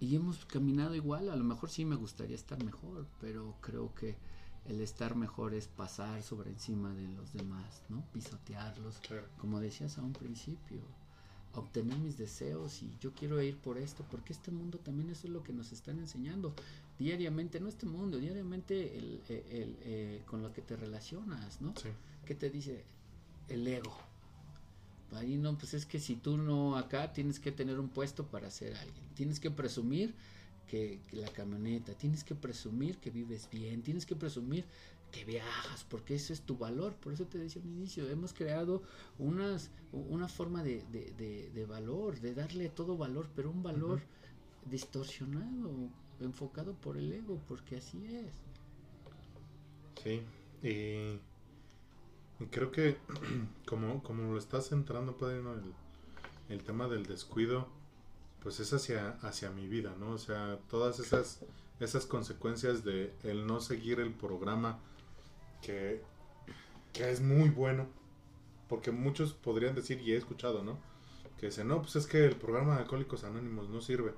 Y 0.00 0.16
hemos 0.16 0.44
caminado 0.44 0.94
igual, 0.94 1.30
a 1.30 1.36
lo 1.36 1.44
mejor 1.44 1.70
sí 1.70 1.84
me 1.84 1.96
gustaría 1.96 2.36
estar 2.36 2.62
mejor, 2.62 3.06
pero 3.20 3.54
creo 3.60 3.94
que 3.94 4.16
el 4.66 4.80
estar 4.80 5.14
mejor 5.14 5.54
es 5.54 5.68
pasar 5.68 6.22
sobre 6.22 6.50
encima 6.50 6.94
de 6.94 7.08
los 7.08 7.32
demás, 7.32 7.82
¿no? 7.88 8.04
Pisotearlos, 8.12 9.00
como 9.38 9.60
decías 9.60 9.98
a 9.98 10.02
un 10.02 10.12
principio, 10.12 10.80
obtener 11.54 11.98
mis 11.98 12.16
deseos 12.16 12.82
y 12.82 12.96
yo 13.00 13.12
quiero 13.12 13.40
ir 13.42 13.56
por 13.58 13.78
esto, 13.78 14.04
porque 14.10 14.32
este 14.32 14.50
mundo 14.50 14.78
también 14.78 15.10
eso 15.10 15.26
es 15.26 15.32
lo 15.32 15.42
que 15.42 15.52
nos 15.52 15.72
están 15.72 15.98
enseñando 15.98 16.54
diariamente, 16.98 17.60
no 17.60 17.68
este 17.68 17.86
mundo, 17.86 18.18
diariamente 18.18 18.96
el, 18.96 19.20
eh, 19.28 20.22
con 20.26 20.42
lo 20.42 20.52
que 20.52 20.62
te 20.62 20.76
relacionas, 20.76 21.60
¿no? 21.60 21.74
¿Qué 22.24 22.34
te 22.34 22.50
dice 22.50 22.84
el 23.48 23.66
ego? 23.66 23.94
Ahí 25.12 25.36
no, 25.36 25.56
pues 25.56 25.74
es 25.74 25.86
que 25.86 26.00
si 26.00 26.16
tú 26.16 26.36
no 26.36 26.76
acá 26.76 27.12
tienes 27.12 27.38
que 27.38 27.52
tener 27.52 27.78
un 27.78 27.88
puesto 27.88 28.26
para 28.26 28.50
ser 28.50 28.74
alguien. 28.76 29.08
Tienes 29.14 29.38
que 29.38 29.50
presumir 29.50 30.14
que, 30.66 31.00
la 31.12 31.28
camioneta, 31.28 31.94
tienes 31.94 32.24
que 32.24 32.34
presumir 32.34 32.98
que 32.98 33.10
vives 33.10 33.48
bien, 33.50 33.82
tienes 33.82 34.06
que 34.06 34.16
presumir 34.16 34.64
que 35.10 35.24
viajas, 35.24 35.84
porque 35.84 36.14
ese 36.16 36.32
es 36.32 36.40
tu 36.40 36.56
valor. 36.56 36.94
Por 36.94 37.12
eso 37.12 37.26
te 37.26 37.38
decía 37.38 37.62
al 37.62 37.68
inicio, 37.68 38.08
hemos 38.08 38.32
creado 38.32 38.82
unas, 39.18 39.70
una 39.92 40.28
forma 40.28 40.62
de, 40.64 40.82
de, 40.82 41.66
valor, 41.66 42.20
de 42.20 42.34
darle 42.34 42.68
todo 42.68 42.96
valor, 42.96 43.28
pero 43.34 43.50
un 43.50 43.62
valor 43.62 44.00
distorsionado, 44.70 45.70
enfocado 46.20 46.74
por 46.74 46.96
el 46.96 47.12
ego, 47.12 47.40
porque 47.46 47.76
así 47.76 48.04
es. 48.06 48.34
Sí, 50.02 50.20
y 50.62 51.20
Creo 52.50 52.70
que 52.70 52.96
como, 53.66 54.02
como 54.02 54.32
lo 54.32 54.38
estás 54.38 54.68
centrando, 54.68 55.16
Padre, 55.16 55.40
el, 56.48 56.62
tema 56.64 56.88
del 56.88 57.06
descuido, 57.06 57.68
pues 58.44 58.60
es 58.60 58.72
hacia, 58.72 59.18
hacia 59.22 59.50
mi 59.50 59.66
vida, 59.66 59.96
¿no? 59.98 60.12
O 60.12 60.18
sea, 60.18 60.58
todas 60.70 61.00
esas, 61.00 61.40
esas 61.80 62.06
consecuencias 62.06 62.84
de 62.84 63.12
el 63.24 63.46
no 63.46 63.60
seguir 63.60 63.98
el 63.98 64.12
programa 64.12 64.78
que, 65.62 66.02
que 66.92 67.10
es 67.10 67.20
muy 67.20 67.48
bueno, 67.48 67.88
porque 68.68 68.92
muchos 68.92 69.32
podrían 69.32 69.74
decir, 69.74 70.00
y 70.00 70.12
he 70.12 70.16
escuchado, 70.16 70.62
¿no? 70.62 70.78
Que 71.40 71.46
dicen, 71.46 71.66
no, 71.66 71.80
pues 71.80 71.96
es 71.96 72.06
que 72.06 72.24
el 72.24 72.36
programa 72.36 72.74
de 72.74 72.82
Alcohólicos 72.82 73.24
Anónimos 73.24 73.68
no 73.70 73.80
sirve. 73.80 74.14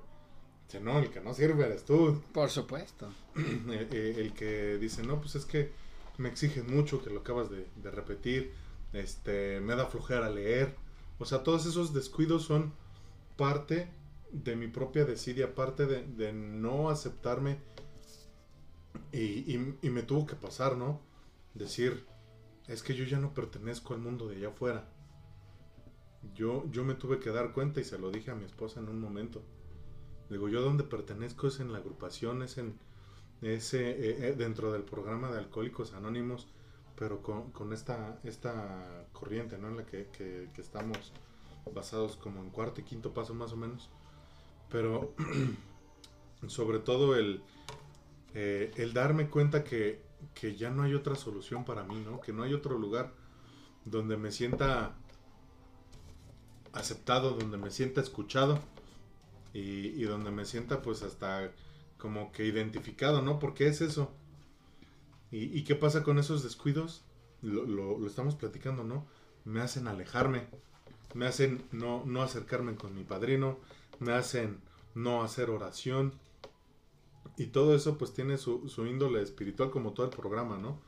Dice, 0.67 0.81
no, 0.81 0.99
el 0.99 1.09
que 1.09 1.21
no 1.21 1.33
sirve 1.33 1.65
eres 1.65 1.85
tú. 1.85 2.21
Por 2.33 2.49
supuesto. 2.49 3.09
el 3.35 4.33
que 4.33 4.77
dice, 4.77 5.03
no, 5.03 5.19
pues 5.21 5.35
es 5.35 5.45
que 5.45 5.71
me 6.17 6.29
exigen 6.29 6.67
mucho, 6.75 7.01
que 7.01 7.09
lo 7.09 7.21
acabas 7.21 7.49
de, 7.49 7.91
repetir, 7.91 8.53
este, 8.91 9.61
me 9.61 9.75
da 9.75 9.85
flojera 9.85 10.29
leer. 10.29 10.75
O 11.19 11.25
sea, 11.25 11.43
todos 11.43 11.65
esos 11.65 11.93
descuidos 11.93 12.43
son 12.43 12.73
parte 13.37 13.89
de 14.43 14.55
mi 14.55 14.67
propia 14.67 15.05
desidia, 15.05 15.55
parte 15.55 15.85
de, 15.85 16.33
no 16.33 16.89
aceptarme 16.89 17.59
y, 19.11 19.57
me 19.57 20.03
tuvo 20.03 20.25
que 20.25 20.35
pasar, 20.35 20.77
¿no? 20.77 21.01
Decir, 21.53 22.05
es 22.67 22.83
que 22.83 22.93
yo 22.93 23.05
ya 23.05 23.19
no 23.19 23.33
pertenezco 23.33 23.93
al 23.93 23.99
mundo 23.99 24.27
de 24.27 24.37
allá 24.37 24.49
afuera. 24.49 24.89
Yo, 26.33 26.69
yo 26.71 26.83
me 26.83 26.93
tuve 26.93 27.19
que 27.19 27.31
dar 27.31 27.53
cuenta 27.53 27.79
y 27.79 27.83
se 27.83 27.97
lo 27.97 28.11
dije 28.11 28.31
a 28.31 28.35
mi 28.35 28.45
esposa 28.45 28.79
en 28.79 28.89
un 28.89 28.99
momento. 28.99 29.43
Digo, 30.29 30.49
yo 30.49 30.61
donde 30.61 30.83
pertenezco 30.83 31.47
es 31.47 31.59
en 31.59 31.71
la 31.71 31.77
agrupación, 31.77 32.43
es 32.43 32.57
en, 32.57 32.77
ese, 33.41 33.91
eh, 33.91 34.29
eh, 34.29 34.35
dentro 34.37 34.71
del 34.71 34.83
programa 34.83 35.31
de 35.31 35.39
Alcohólicos 35.39 35.93
Anónimos, 35.93 36.47
pero 36.95 37.21
con, 37.21 37.51
con 37.51 37.71
esta, 37.71 38.19
esta 38.23 39.07
corriente, 39.13 39.57
¿no? 39.57 39.69
En 39.69 39.77
la 39.77 39.85
que, 39.85 40.07
que, 40.07 40.49
que 40.53 40.61
estamos 40.61 41.13
basados 41.73 42.17
como 42.17 42.41
en 42.41 42.49
cuarto 42.49 42.81
y 42.81 42.83
quinto 42.83 43.13
paso 43.13 43.33
más 43.33 43.53
o 43.53 43.57
menos. 43.57 43.89
Pero 44.69 45.13
sobre 46.47 46.79
todo 46.79 47.15
el, 47.15 47.41
eh, 48.33 48.71
el 48.75 48.93
darme 48.93 49.29
cuenta 49.29 49.63
que, 49.63 50.01
que 50.33 50.55
ya 50.55 50.69
no 50.69 50.83
hay 50.83 50.93
otra 50.93 51.15
solución 51.15 51.65
para 51.65 51.83
mí, 51.83 52.01
¿no? 52.05 52.21
Que 52.21 52.33
no 52.33 52.43
hay 52.43 52.53
otro 52.53 52.77
lugar 52.77 53.13
donde 53.85 54.17
me 54.17 54.31
sienta 54.31 54.95
aceptado, 56.73 57.31
donde 57.31 57.57
me 57.57 57.71
sienta 57.71 58.01
escuchado 58.01 58.59
y, 59.53 59.59
y 59.59 60.03
donde 60.03 60.31
me 60.31 60.45
sienta 60.45 60.81
pues 60.81 61.03
hasta 61.03 61.51
como 61.97 62.31
que 62.31 62.45
identificado, 62.45 63.21
¿no? 63.21 63.39
Porque 63.39 63.67
es 63.67 63.81
eso. 63.81 64.11
¿Y, 65.31 65.57
y 65.57 65.63
qué 65.63 65.75
pasa 65.75 66.03
con 66.03 66.19
esos 66.19 66.43
descuidos? 66.43 67.03
Lo, 67.41 67.65
lo, 67.65 67.97
lo, 67.97 68.07
estamos 68.07 68.35
platicando, 68.35 68.83
¿no? 68.83 69.05
Me 69.45 69.61
hacen 69.61 69.87
alejarme, 69.87 70.47
me 71.13 71.25
hacen 71.25 71.63
no, 71.71 72.03
no 72.05 72.21
acercarme 72.21 72.75
con 72.75 72.95
mi 72.95 73.03
padrino, 73.03 73.59
me 73.99 74.13
hacen 74.13 74.61
no 74.95 75.23
hacer 75.23 75.49
oración. 75.49 76.13
Y 77.37 77.47
todo 77.47 77.75
eso 77.75 77.97
pues 77.97 78.13
tiene 78.13 78.37
su, 78.37 78.67
su 78.67 78.87
índole 78.87 79.21
espiritual 79.21 79.69
como 79.69 79.93
todo 79.93 80.07
el 80.07 80.15
programa, 80.15 80.57
¿no? 80.57 80.79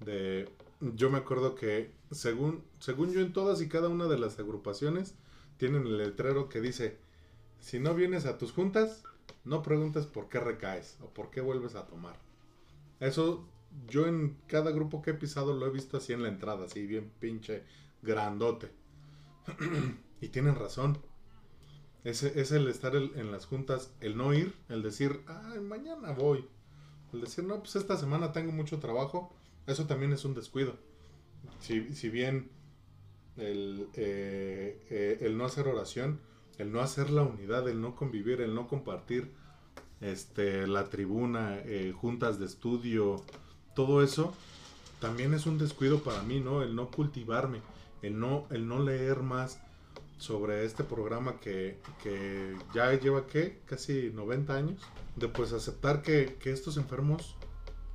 De, 0.00 0.48
yo 0.80 1.10
me 1.10 1.18
acuerdo 1.18 1.54
que 1.54 1.92
según, 2.10 2.64
según 2.78 3.12
yo 3.12 3.20
en 3.20 3.32
todas 3.32 3.60
y 3.60 3.68
cada 3.68 3.88
una 3.88 4.06
de 4.06 4.18
las 4.18 4.38
agrupaciones 4.38 5.14
tienen 5.58 5.86
el 5.86 5.98
letrero 5.98 6.48
que 6.48 6.60
dice, 6.60 6.98
si 7.60 7.78
no 7.78 7.94
vienes 7.94 8.26
a 8.26 8.38
tus 8.38 8.52
juntas, 8.52 9.04
no 9.44 9.62
preguntes 9.62 10.06
por 10.06 10.28
qué 10.28 10.40
recaes 10.40 10.98
o 11.02 11.08
por 11.08 11.30
qué 11.30 11.40
vuelves 11.40 11.74
a 11.74 11.86
tomar. 11.86 12.16
Eso 13.00 13.46
yo 13.88 14.06
en 14.06 14.36
cada 14.46 14.70
grupo 14.70 15.02
que 15.02 15.10
he 15.10 15.14
pisado 15.14 15.54
lo 15.54 15.66
he 15.66 15.70
visto 15.70 15.96
así 15.96 16.12
en 16.12 16.22
la 16.22 16.28
entrada, 16.28 16.66
así 16.66 16.86
bien 16.86 17.10
pinche 17.20 17.64
grandote. 18.02 18.70
y 20.20 20.28
tienen 20.28 20.54
razón. 20.54 20.98
Es, 22.04 22.22
es 22.22 22.50
el 22.52 22.68
estar 22.68 22.96
el, 22.96 23.12
en 23.16 23.30
las 23.30 23.46
juntas, 23.46 23.92
el 24.00 24.16
no 24.16 24.34
ir, 24.34 24.54
el 24.68 24.82
decir, 24.82 25.22
ay, 25.26 25.60
mañana 25.60 26.12
voy. 26.12 26.44
El 27.12 27.20
decir, 27.20 27.44
no, 27.44 27.58
pues 27.60 27.76
esta 27.76 27.96
semana 27.96 28.32
tengo 28.32 28.52
mucho 28.52 28.78
trabajo. 28.78 29.32
Eso 29.66 29.86
también 29.86 30.12
es 30.12 30.24
un 30.24 30.34
descuido. 30.34 30.76
Si, 31.60 31.94
si 31.94 32.08
bien 32.08 32.50
el, 33.36 33.88
eh, 33.94 34.84
eh, 34.90 35.18
el 35.20 35.36
no 35.36 35.44
hacer 35.44 35.68
oración, 35.68 36.20
el 36.58 36.72
no 36.72 36.80
hacer 36.80 37.10
la 37.10 37.22
unidad, 37.22 37.68
el 37.68 37.80
no 37.80 37.94
convivir, 37.94 38.40
el 38.40 38.54
no 38.54 38.66
compartir 38.66 39.32
este, 40.00 40.66
la 40.66 40.88
tribuna, 40.88 41.58
eh, 41.64 41.92
juntas 41.96 42.38
de 42.38 42.46
estudio, 42.46 43.22
todo 43.74 44.02
eso 44.02 44.34
también 45.00 45.34
es 45.34 45.46
un 45.46 45.58
descuido 45.58 46.02
para 46.02 46.22
mí, 46.22 46.40
¿no? 46.40 46.62
El 46.62 46.74
no 46.74 46.90
cultivarme, 46.90 47.60
el 48.02 48.18
no, 48.18 48.46
el 48.50 48.68
no 48.68 48.80
leer 48.80 49.20
más 49.20 49.60
sobre 50.22 50.64
este 50.64 50.84
programa 50.84 51.40
que, 51.40 51.80
que 52.00 52.56
ya 52.72 52.92
lleva, 52.92 53.26
¿qué? 53.26 53.60
Casi 53.66 54.12
90 54.14 54.54
años. 54.54 54.80
De 55.16 55.26
pues 55.26 55.52
aceptar 55.52 56.00
que, 56.00 56.36
que 56.38 56.52
estos 56.52 56.76
enfermos 56.76 57.34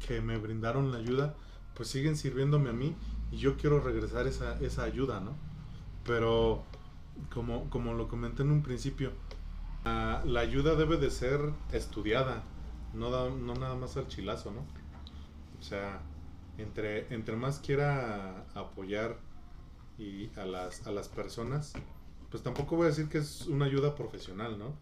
que 0.06 0.20
me 0.20 0.38
brindaron 0.38 0.92
la 0.92 0.98
ayuda, 0.98 1.36
pues 1.74 1.88
siguen 1.88 2.18
sirviéndome 2.18 2.70
a 2.70 2.74
mí 2.74 2.98
y 3.32 3.38
yo 3.38 3.56
quiero 3.56 3.80
regresar 3.80 4.28
esa, 4.28 4.60
esa 4.60 4.84
ayuda, 4.84 5.22
¿no? 5.22 5.38
Pero 6.06 6.66
como, 7.34 7.70
como 7.70 7.94
lo 7.94 8.10
comenté 8.10 8.44
en 8.44 8.52
un 8.52 8.62
principio, 8.62 9.14
la, 9.86 10.42
ayuda 10.42 10.76
debe 10.76 10.98
de 10.98 11.12
ser 11.12 11.40
estudiada, 11.72 12.44
no, 12.94 13.30
no 13.30 13.54
nada 13.54 13.76
más 13.76 13.96
al 13.96 14.10
chilazo, 14.10 14.52
¿no? 14.52 14.66
O 15.62 15.64
sea, 15.64 16.02
entre, 16.58 17.14
entre 17.14 17.38
más 17.38 17.60
quiera 17.60 18.46
apoyar 18.54 19.18
y 19.98 20.30
a 20.38 20.46
las, 20.46 20.86
a 20.86 20.92
las 20.92 21.08
personas, 21.08 21.74
pues 22.30 22.44
tampoco 22.44 22.76
voy 22.76 22.86
a 22.86 22.90
decir 22.90 23.10
que 23.10 23.20
es 23.20 23.48
una 23.48 23.66
ayuda 23.66 23.96
profesional, 23.96 24.58
¿no? 24.58 24.78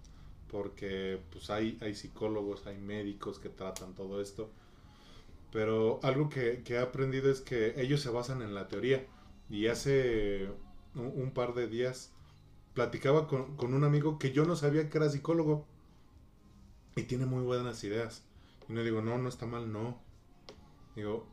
Porque 0.52 1.20
pues 1.32 1.50
hay, 1.50 1.78
hay 1.82 1.96
psicólogos, 1.96 2.66
hay 2.68 2.78
médicos 2.78 3.40
que 3.40 3.50
tratan 3.50 3.94
todo 3.94 4.22
esto. 4.22 4.50
Pero 5.52 6.00
algo 6.04 6.30
que, 6.30 6.64
he 6.68 6.78
aprendido 6.78 7.32
es 7.32 7.42
que 7.42 7.80
ellos 7.82 8.02
se 8.02 8.10
basan 8.10 8.42
en 8.42 8.54
la 8.54 8.68
teoría. 8.68 9.06
Y 9.50 9.68
hace 9.68 10.50
un, 10.96 11.14
un 11.16 11.32
par 11.32 11.54
de 11.54 11.68
días 11.68 12.12
platicaba 12.74 13.28
con, 13.28 13.56
con, 13.56 13.74
un 13.74 13.84
amigo 13.84 14.18
que 14.20 14.32
yo 14.32 14.46
no 14.46 14.56
sabía 14.56 14.90
que 14.90 14.98
era 14.98 15.10
psicólogo. 15.10 15.66
Y 16.96 17.04
tiene 17.04 17.26
muy 17.26 17.44
buenas 17.44 17.84
ideas. 17.84 18.24
Y 18.68 18.74
no 18.74 18.84
digo, 18.84 19.02
no, 19.02 19.18
no 19.18 19.30
está 19.30 19.46
mal, 19.46 19.72
no. 19.72 20.00
Digo, 20.96 21.28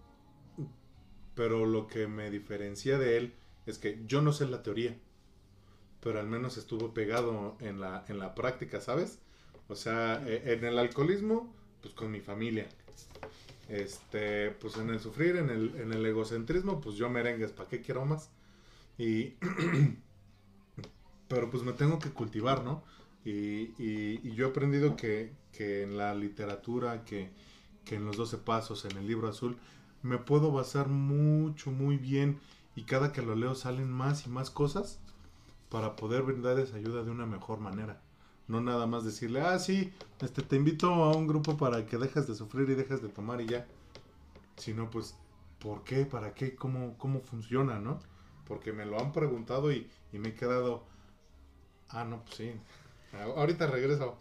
pero 1.35 1.67
lo 1.67 1.87
que 1.87 2.07
me 2.07 2.31
diferencia 2.31 2.99
de 2.99 3.17
él 3.17 3.35
es 3.67 3.79
que 3.79 4.03
yo 4.07 4.21
no 4.23 4.33
sé 4.33 4.47
la 4.47 4.63
teoría, 4.63 4.99
pero 6.03 6.19
al 6.19 6.27
menos 6.27 6.57
estuvo 6.57 6.93
pegado 6.93 7.57
en 7.61 7.81
la, 7.81 8.05
en 8.09 8.19
la 8.19 8.35
práctica, 8.35 8.81
¿sabes? 8.81 9.21
O 9.69 9.77
sea, 9.77 10.21
e, 10.27 10.53
en 10.53 10.65
el 10.65 10.79
alcoholismo, 10.79 11.55
pues 11.81 11.95
con 11.95 12.11
mi 12.11 12.21
familia. 12.21 12.69
Este, 13.69 14.51
pues 14.51 14.77
en 14.77 14.91
el 14.91 14.99
sufrir, 14.99 15.37
en 15.37 15.49
el, 15.49 15.75
en 15.77 15.93
el 15.93 16.05
egocentrismo, 16.05 16.81
pues 16.81 16.97
yo 16.97 17.09
merengues, 17.09 17.53
¿para 17.53 17.69
qué 17.69 17.81
quiero 17.81 18.05
más? 18.05 18.31
Y, 18.99 19.35
pero 21.29 21.49
pues 21.51 21.63
me 21.63 21.73
tengo 21.73 22.01
que 22.01 22.11
cultivar, 22.11 22.65
¿no? 22.65 22.83
Y, 23.25 23.71
y, 23.79 24.21
y 24.25 24.35
yo 24.35 24.49
he 24.49 24.51
aprendido 24.51 24.97
que, 24.97 25.33
que 25.53 25.85
en 25.85 25.97
la 25.97 26.17
literatura, 26.17 27.05
que, 27.05 27.31
que 27.85 27.95
en 27.95 28.05
los 28.05 28.17
12 28.17 28.39
pasos, 28.39 28.85
en 28.87 28.99
el 28.99 29.07
libro 29.07 29.29
azul, 29.29 29.57
me 30.03 30.19
puedo 30.19 30.51
basar 30.51 30.89
mucho, 30.89 31.71
muy 31.71 31.97
bien 31.97 32.41
y 32.75 32.83
cada 32.83 33.13
que 33.13 33.23
lo 33.23 33.37
leo 33.37 33.55
salen 33.55 33.89
más 33.89 34.27
y 34.27 34.31
más 34.31 34.51
cosas 34.51 34.99
para 35.73 35.97
poder 35.97 36.21
brindar 36.23 36.59
esa 36.59 36.77
ayuda 36.77 37.03
de 37.03 37.11
una 37.11 37.25
mejor 37.25 37.59
manera. 37.59 37.99
No 38.47 38.61
nada 38.61 38.87
más 38.87 39.05
decirle, 39.05 39.41
ah, 39.41 39.59
sí, 39.59 39.91
este, 40.21 40.43
te 40.43 40.57
invito 40.57 40.93
a 40.93 41.17
un 41.17 41.27
grupo 41.27 41.57
para 41.57 41.87
que 41.87 41.97
dejes 41.97 42.27
de 42.27 42.35
sufrir 42.35 42.69
y 42.69 42.75
dejes 42.75 43.01
de 43.01 43.09
tomar 43.09 43.41
y 43.41 43.47
ya. 43.47 43.67
Sino 44.57 44.91
pues, 44.91 45.17
¿por 45.59 45.83
qué? 45.83 46.05
¿Para 46.05 46.35
qué? 46.35 46.55
¿Cómo, 46.55 46.99
cómo 46.99 47.21
funciona? 47.21 47.81
¿No? 47.81 48.01
Porque 48.47 48.75
me 48.75 48.85
lo 48.85 49.01
han 49.01 49.13
preguntado 49.13 49.73
y, 49.73 49.89
y 50.13 50.19
me 50.19 50.29
he 50.29 50.35
quedado, 50.35 50.85
ah, 51.89 52.05
no, 52.05 52.23
pues 52.23 52.35
sí. 52.37 52.53
Ahorita 53.35 53.67
regreso. 53.67 54.19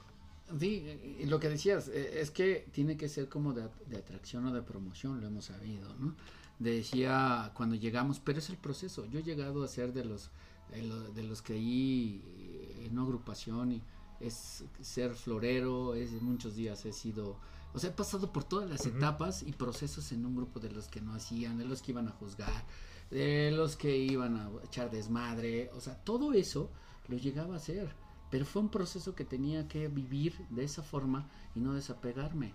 Sí, 0.57 1.19
lo 1.25 1.41
que 1.41 1.49
decías, 1.49 1.89
es 1.89 2.31
que 2.31 2.65
tiene 2.71 2.95
que 2.95 3.09
ser 3.09 3.27
como 3.27 3.51
de, 3.51 3.67
de, 3.87 3.97
atracción 3.97 4.45
o 4.45 4.53
de 4.53 4.61
promoción, 4.61 5.19
lo 5.19 5.27
hemos 5.27 5.45
sabido, 5.45 5.93
¿no? 5.99 6.15
Decía 6.59 7.51
cuando 7.55 7.75
llegamos, 7.75 8.21
pero 8.21 8.39
es 8.39 8.49
el 8.49 8.57
proceso. 8.57 9.05
Yo 9.07 9.19
he 9.19 9.23
llegado 9.23 9.63
a 9.63 9.67
ser 9.67 9.91
de 9.91 10.05
los, 10.05 10.31
de 10.71 11.23
los 11.23 11.41
que 11.41 11.53
ahí 11.53 12.83
en 12.85 12.93
una 12.93 13.03
agrupación 13.03 13.73
y 13.73 13.81
es 14.19 14.63
ser 14.81 15.15
florero, 15.15 15.95
es 15.95 16.11
muchos 16.21 16.55
días 16.55 16.85
he 16.85 16.93
sido, 16.93 17.37
o 17.73 17.79
sea, 17.79 17.89
he 17.89 17.93
pasado 17.93 18.31
por 18.31 18.43
todas 18.43 18.69
las 18.69 18.85
uh 18.85 18.89
-huh. 18.89 18.97
etapas 18.97 19.43
y 19.43 19.51
procesos 19.51 20.11
en 20.11 20.25
un 20.25 20.35
grupo 20.35 20.59
de 20.59 20.71
los 20.71 20.87
que 20.87 21.01
no 21.01 21.13
hacían, 21.13 21.57
de 21.57 21.65
los 21.65 21.81
que 21.81 21.91
iban 21.91 22.07
a 22.07 22.11
juzgar, 22.11 22.63
de 23.09 23.51
los 23.51 23.75
que 23.75 23.97
iban 23.97 24.37
a 24.37 24.49
echar 24.63 24.91
desmadre, 24.91 25.69
o 25.73 25.81
sea, 25.81 25.95
todo 25.95 26.33
eso 26.33 26.69
lo 27.07 27.17
llegaba 27.17 27.55
a 27.55 27.57
hacer 27.57 27.93
pero 28.31 28.45
fue 28.45 28.63
un 28.63 28.69
proceso 28.69 29.13
que 29.13 29.25
tenía 29.25 29.67
que 29.67 29.89
vivir 29.89 30.33
de 30.49 30.63
esa 30.63 30.81
forma 30.81 31.29
y 31.53 31.59
no 31.59 31.73
desapegarme. 31.73 32.53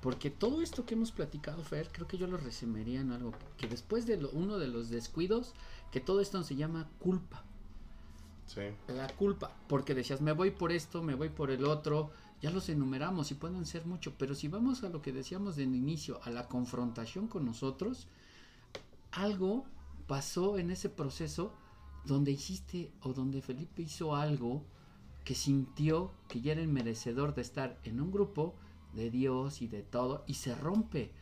Porque 0.00 0.30
todo 0.30 0.62
esto 0.62 0.86
que 0.86 0.94
hemos 0.94 1.12
platicado, 1.12 1.62
Fer, 1.62 1.90
creo 1.92 2.08
que 2.08 2.16
yo 2.16 2.26
lo 2.26 2.38
resumiría 2.38 3.00
en 3.00 3.12
algo 3.12 3.32
que 3.58 3.68
después 3.68 4.06
de 4.06 4.16
lo, 4.16 4.30
uno 4.30 4.58
de 4.58 4.68
los 4.68 4.88
descuidos, 4.88 5.54
que 5.92 6.00
todo 6.00 6.20
esto 6.20 6.42
se 6.42 6.56
llama 6.56 6.88
culpa. 6.98 7.44
Sí. 8.48 8.62
La 8.88 9.06
culpa, 9.08 9.54
porque 9.68 9.94
decías, 9.94 10.20
me 10.20 10.32
voy 10.32 10.50
por 10.50 10.72
esto, 10.72 11.02
me 11.02 11.14
voy 11.14 11.28
por 11.28 11.50
el 11.50 11.64
otro, 11.64 12.10
ya 12.40 12.50
los 12.50 12.68
enumeramos 12.68 13.30
y 13.30 13.34
pueden 13.34 13.66
ser 13.66 13.84
mucho, 13.84 14.14
pero 14.16 14.34
si 14.34 14.48
vamos 14.48 14.82
a 14.82 14.88
lo 14.88 15.02
que 15.02 15.12
decíamos 15.12 15.56
de 15.56 15.64
inicio, 15.64 16.20
a 16.24 16.30
la 16.30 16.48
confrontación 16.48 17.28
con 17.28 17.44
nosotros, 17.44 18.08
algo 19.12 19.64
pasó 20.06 20.58
en 20.58 20.70
ese 20.70 20.88
proceso 20.88 21.52
donde 22.04 22.32
hiciste 22.32 22.90
o 23.02 23.12
donde 23.12 23.42
Felipe 23.42 23.82
hizo 23.82 24.16
algo 24.16 24.64
que 25.24 25.34
sintió 25.34 26.12
que 26.28 26.40
ya 26.40 26.52
era 26.52 26.62
el 26.62 26.68
merecedor 26.68 27.34
de 27.34 27.42
estar 27.42 27.78
en 27.84 28.00
un 28.00 28.10
grupo 28.10 28.54
de 28.94 29.10
Dios 29.10 29.60
y 29.60 29.66
de 29.68 29.82
todo 29.82 30.24
y 30.26 30.34
se 30.34 30.54
rompe. 30.54 31.12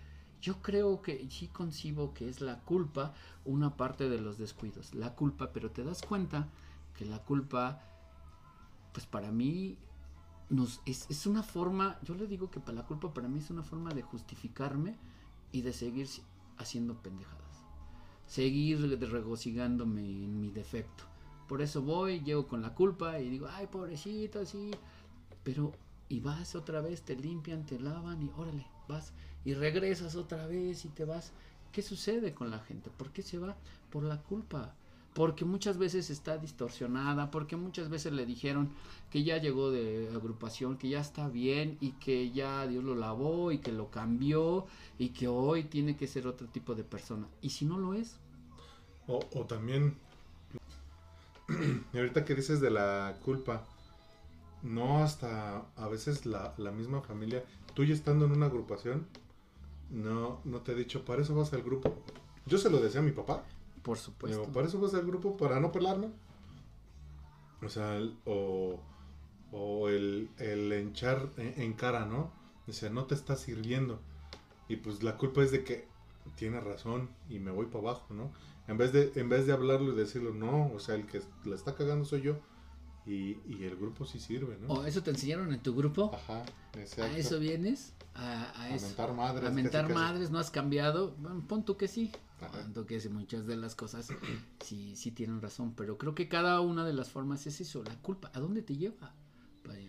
Yo 0.41 0.62
creo 0.62 1.03
que 1.03 1.27
sí 1.29 1.49
concibo 1.49 2.14
que 2.14 2.29
es 2.29 2.41
la 2.41 2.61
culpa 2.61 3.14
una 3.45 3.77
parte 3.77 4.09
de 4.09 4.20
los 4.20 4.39
descuidos, 4.39 4.95
la 4.95 5.14
culpa, 5.14 5.51
pero 5.53 5.70
te 5.70 5.83
das 5.83 6.03
cuenta 6.03 6.49
que 6.97 7.05
la 7.05 7.22
culpa, 7.22 7.80
pues 8.92 9.07
para 9.07 9.30
mí 9.30 9.76
nos, 10.49 10.80
es, 10.86 11.07
es 11.11 11.26
una 11.26 11.42
forma, 11.42 11.99
yo 12.03 12.14
le 12.14 12.26
digo 12.26 12.51
que 12.51 12.61
para 12.61 12.78
la 12.78 12.86
culpa 12.86 13.12
para 13.12 13.28
mí 13.28 13.38
es 13.38 13.51
una 13.51 13.62
forma 13.62 13.92
de 13.92 14.03
justificarme 14.03 14.97
y 15.53 15.62
de 15.62 15.72
seguir 15.72 16.09
haciendo 16.59 16.94
pendejadas, 17.03 17.64
seguir 18.26 18.80
regocijándome 19.11 20.01
en 20.01 20.40
mi 20.40 20.51
defecto 20.51 21.05
por 21.47 21.62
eso 21.62 21.82
voy, 21.82 22.20
llego 22.20 22.47
con 22.47 22.61
la 22.61 22.74
culpa 22.74 23.20
y 23.20 23.30
digo, 23.30 23.47
ay, 23.49 23.66
pobrecito, 23.68 24.40
así. 24.40 24.70
Pero, 25.44 25.72
y 26.09 26.20
vas 26.20 26.57
otra 26.57 26.80
vez, 26.80 27.03
te 27.03 27.14
limpian, 27.14 27.64
te 27.64 27.78
lavan 27.78 28.22
y 28.22 28.30
órale, 28.36 28.66
vas. 28.88 29.12
Y 29.44 29.55
regresas 29.55 30.16
otra 30.16 30.47
vez 30.47 30.84
y 30.84 30.88
te 30.88 31.05
vas. 31.05 31.32
¿Qué 31.70 31.82
sucede 31.82 32.34
con 32.34 32.51
la 32.51 32.59
gente? 32.61 32.90
¿Por 32.90 33.12
qué 33.12 33.22
se 33.22 33.38
va? 33.38 33.57
Por 33.90 34.03
la 34.03 34.20
culpa. 34.22 34.74
Porque 35.17 35.47
muchas 35.47 35.79
veces 35.79 36.11
está 36.11 36.37
distorsionada, 36.37 37.31
porque 37.31 37.57
muchas 37.57 37.89
veces 37.89 38.12
le 38.12 38.27
dijeron 38.27 38.69
que 39.11 39.25
ya 39.25 39.39
llegó 39.39 39.71
de 39.71 40.11
agrupación, 40.14 40.77
que 40.77 40.91
ya 40.91 41.01
está 41.01 41.27
bien 41.29 41.79
y 41.81 41.93
que 41.93 42.33
ya 42.33 42.67
Dios 42.67 42.85
lo 42.85 42.95
lavó 42.95 43.51
y 43.51 43.57
que 43.57 43.73
lo 43.73 43.91
cambió 43.91 44.67
y 44.99 45.09
que 45.09 45.27
hoy 45.27 45.64
tiene 45.64 45.97
que 45.97 46.07
ser 46.07 46.27
otro 46.27 46.49
tipo 46.49 46.75
de 46.75 46.85
persona. 46.85 47.27
Y 47.41 47.49
si 47.49 47.64
no 47.64 47.79
lo 47.79 47.95
es. 47.95 48.19
O, 49.07 49.21
o 49.35 49.47
también, 49.47 49.97
y 51.95 51.97
ahorita 51.97 52.27
que 52.27 52.35
dices 52.35 52.61
de 52.61 52.71
la 52.71 53.17
culpa, 53.25 53.64
no 54.62 55.03
hasta 55.03 55.64
a 55.77 55.89
veces 55.89 56.27
la, 56.27 56.53
la 56.59 56.73
misma 56.73 57.01
familia, 57.01 57.43
tú 57.73 57.85
ya 57.85 57.95
estando 57.95 58.27
en 58.27 58.33
una 58.33 58.47
agrupación, 58.47 59.07
no, 59.89 60.43
no 60.45 60.61
te 60.61 60.73
he 60.73 60.75
dicho, 60.75 61.07
para 61.07 61.23
eso 61.23 61.35
vas 61.35 61.55
al 61.55 61.62
grupo. 61.62 61.95
Yo 62.45 62.59
se 62.59 62.69
lo 62.69 62.81
decía 62.81 63.01
a 63.01 63.03
mi 63.03 63.12
papá. 63.12 63.43
Por 63.87 63.99
supuesto. 63.99 64.41
Digo, 64.41 64.53
para 64.53 64.66
eso 64.66 64.80
vas 64.80 64.95
al 64.95 65.07
grupo, 65.07 65.37
para 65.37 65.61
no 65.61 65.70
pelarme. 65.70 66.09
O 67.62 67.68
sea, 67.68 67.97
el- 67.97 68.16
o, 68.24 68.80
o 69.53 69.89
el, 69.89 70.28
el 70.39 70.72
hinchar 70.72 71.30
en, 71.37 71.61
en 71.62 71.72
cara, 71.74 72.05
¿no? 72.05 72.32
Dice, 72.66 72.91
no 72.91 73.05
te 73.05 73.14
está 73.14 73.37
sirviendo. 73.37 74.01
Y 74.68 74.76
pues 74.76 75.03
la 75.05 75.16
culpa 75.16 75.43
es 75.43 75.53
de 75.53 75.62
que 75.62 75.87
tiene 76.34 76.61
razón 76.61 77.09
y 77.30 77.39
me 77.39 77.53
voy 77.53 77.66
para 77.66 77.78
abajo, 77.91 78.12
¿no? 78.12 78.32
En 78.66 78.76
vez 78.76 78.93
de, 78.93 79.12
en 79.14 79.28
vez 79.28 79.47
de 79.47 79.53
hablarlo 79.53 79.93
y 79.93 79.97
decirlo, 79.97 80.34
no, 80.34 80.72
o 80.74 80.80
sea, 80.80 80.97
el 80.97 81.07
que 81.07 81.22
la 81.45 81.55
está 81.55 81.76
cagando 81.76 82.05
soy 82.05 82.22
yo. 82.22 82.39
Y, 83.07 83.39
y 83.47 83.62
el 83.62 83.76
grupo 83.76 84.05
sí 84.05 84.18
sirve, 84.18 84.59
¿no? 84.61 84.66
¿O 84.74 84.84
eso 84.84 85.01
te 85.01 85.11
enseñaron 85.12 85.53
en 85.55 85.61
tu 85.61 85.76
grupo? 85.76 86.11
Ajá, 86.12 86.43
exacto. 86.74 87.05
¿A 87.14 87.16
eso 87.16 87.39
vienes? 87.39 87.93
¿A, 88.16 88.47
a 88.51 88.62
A 88.64 88.74
eso? 88.74 88.87
mentar 88.89 89.12
madres. 89.14 89.49
a 89.49 89.53
mentar 89.53 89.95
madres, 89.95 90.30
no 90.32 90.41
has 90.41 90.51
cambiado. 90.51 91.14
Bueno, 91.20 91.45
pon 91.47 91.64
tú 91.64 91.76
que 91.76 91.87
sí. 91.87 92.11
Tú 92.74 92.84
que 92.84 93.01
muchas 93.09 93.47
de 93.47 93.57
las 93.57 93.74
cosas 93.74 94.09
sí, 94.61 94.95
sí 94.97 95.11
tienen 95.11 95.41
razón. 95.41 95.74
Pero 95.74 95.97
creo 95.97 96.14
que 96.14 96.28
cada 96.28 96.61
una 96.61 96.84
de 96.84 96.93
las 96.93 97.11
formas 97.11 97.47
es 97.47 97.61
eso, 97.61 97.82
la 97.82 97.95
culpa. 98.03 98.30
¿A 98.34 98.41
dónde 98.41 98.62
te 98.62 98.76
lleva? 98.76 99.14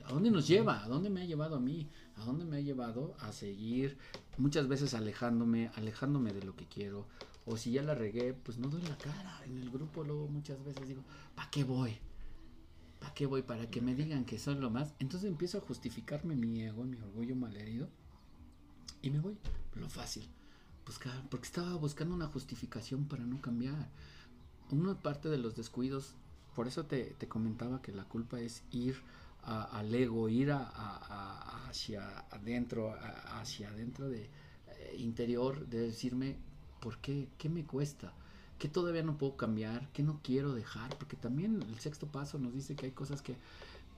¿A 0.05 0.13
dónde 0.13 0.31
nos 0.31 0.47
lleva? 0.47 0.83
¿A 0.83 0.87
dónde 0.87 1.09
me 1.09 1.21
ha 1.21 1.25
llevado 1.25 1.57
a 1.57 1.59
mí? 1.59 1.89
¿A 2.15 2.23
dónde 2.23 2.45
me 2.45 2.57
ha 2.57 2.61
llevado 2.61 3.15
a 3.19 3.31
seguir 3.31 3.97
muchas 4.37 4.67
veces 4.67 4.93
alejándome, 4.93 5.69
alejándome 5.75 6.33
de 6.33 6.43
lo 6.43 6.55
que 6.55 6.65
quiero? 6.65 7.07
O 7.45 7.57
si 7.57 7.71
ya 7.71 7.83
la 7.83 7.93
regué, 7.93 8.33
pues 8.33 8.57
no 8.57 8.69
doy 8.69 8.81
la 8.83 8.97
cara. 8.97 9.41
En 9.45 9.57
el 9.57 9.69
grupo 9.69 10.03
luego 10.03 10.27
muchas 10.27 10.63
veces 10.63 10.87
digo, 10.87 11.03
¿para 11.35 11.49
qué 11.49 11.63
voy? 11.63 11.97
¿Para 12.99 13.13
qué 13.13 13.25
voy? 13.25 13.43
Para 13.43 13.69
que 13.69 13.81
me 13.81 13.95
digan 13.95 14.25
que 14.25 14.39
soy 14.39 14.55
lo 14.55 14.69
más. 14.69 14.93
Entonces 14.99 15.29
empiezo 15.29 15.57
a 15.57 15.61
justificarme 15.61 16.35
mi 16.35 16.61
ego, 16.61 16.83
mi 16.83 16.97
orgullo 16.97 17.35
malherido. 17.35 17.89
Y 19.01 19.09
me 19.09 19.19
voy. 19.19 19.37
Lo 19.75 19.89
fácil. 19.89 20.27
Buscar, 20.87 21.21
porque 21.29 21.45
estaba 21.47 21.75
buscando 21.75 22.15
una 22.15 22.27
justificación 22.27 23.05
para 23.05 23.25
no 23.25 23.41
cambiar. 23.41 23.89
Una 24.71 24.95
parte 24.95 25.27
de 25.29 25.37
los 25.37 25.55
descuidos, 25.55 26.13
por 26.55 26.67
eso 26.67 26.85
te, 26.85 27.15
te 27.17 27.27
comentaba 27.27 27.81
que 27.81 27.91
la 27.91 28.05
culpa 28.05 28.39
es 28.39 28.63
ir 28.71 28.95
al 29.43 29.93
ego, 29.93 30.27
ir 30.29 30.51
a, 30.51 30.59
a- 30.63 31.67
hacia 31.69 32.19
adentro, 32.31 32.93
hacia 33.39 33.69
adentro 33.69 34.09
de 34.09 34.23
eh, 34.25 34.95
interior, 34.97 35.67
de 35.67 35.79
decirme, 35.79 36.37
¿por 36.81 36.97
qué? 36.99 37.27
¿Qué 37.37 37.47
me 37.49 37.65
cuesta? 37.65 38.13
¿Qué 38.59 38.67
todavía 38.67 39.03
no 39.03 39.17
puedo 39.17 39.37
cambiar? 39.37 39.89
¿Qué 39.93 40.03
no 40.03 40.19
quiero 40.23 40.53
dejar? 40.53 40.97
Porque 40.97 41.15
también 41.15 41.61
el 41.61 41.79
sexto 41.79 42.07
paso 42.07 42.39
nos 42.39 42.53
dice 42.53 42.75
que 42.75 42.87
hay 42.87 42.91
cosas 42.91 43.21
que 43.21 43.35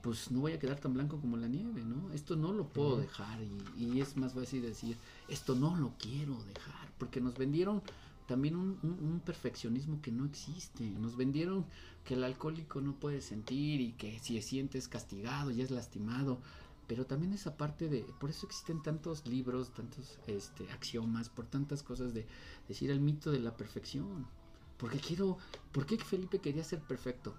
pues 0.02 0.30
no 0.30 0.40
voy 0.40 0.52
a 0.52 0.58
quedar 0.58 0.78
tan 0.80 0.94
blanco 0.94 1.20
como 1.20 1.36
la 1.36 1.48
nieve, 1.48 1.84
¿no? 1.84 2.10
Esto 2.12 2.36
no 2.36 2.52
lo 2.52 2.68
puedo 2.68 2.98
dejar 2.98 3.38
y, 3.42 3.84
y 3.84 4.00
es 4.00 4.16
más 4.16 4.32
fácil 4.34 4.62
decir, 4.62 4.96
esto 5.28 5.54
no 5.54 5.76
lo 5.76 5.92
quiero 5.98 6.42
dejar, 6.44 6.88
porque 6.98 7.20
nos 7.20 7.36
vendieron 7.36 7.82
también 8.26 8.56
un, 8.56 8.78
un- 8.82 8.98
un 9.02 9.20
perfeccionismo 9.20 10.00
que 10.00 10.12
no 10.12 10.24
existe, 10.24 10.84
nos 10.90 11.16
vendieron 11.16 11.66
que 12.04 12.14
el 12.14 12.24
alcohólico 12.24 12.80
no 12.80 12.94
puede 12.94 13.20
sentir 13.20 13.80
y 13.80 13.92
que 13.92 14.18
si 14.20 14.40
sientes 14.40 14.88
castigado 14.88 15.50
y 15.50 15.60
es 15.60 15.70
lastimado, 15.70 16.40
pero 16.86 17.06
también 17.06 17.32
esa 17.34 17.56
parte 17.56 17.88
de, 17.88 18.00
por 18.18 18.30
eso 18.30 18.46
existen 18.46 18.82
tantos 18.82 19.26
libros, 19.26 19.70
tantos 19.72 20.18
este, 20.26 20.70
axiomas, 20.72 21.28
por 21.28 21.46
tantas 21.46 21.82
cosas 21.82 22.14
de 22.14 22.26
decir 22.68 22.90
el 22.90 23.00
mito 23.00 23.30
de 23.30 23.40
la 23.40 23.56
perfección, 23.56 24.26
porque 24.78 24.98
quiero, 24.98 25.36
¿por 25.72 25.84
qué 25.86 25.98
Felipe 25.98 26.38
quería 26.40 26.64
ser 26.64 26.80
perfecto? 26.80 27.34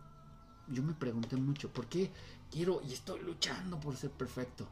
Yo 0.72 0.84
me 0.84 0.94
pregunté 0.94 1.36
mucho, 1.36 1.70
¿por 1.70 1.88
qué 1.88 2.12
quiero 2.50 2.82
y 2.82 2.94
estoy 2.94 3.22
luchando 3.22 3.80
por 3.80 3.96
ser 3.98 4.12
perfecto? 4.12 4.68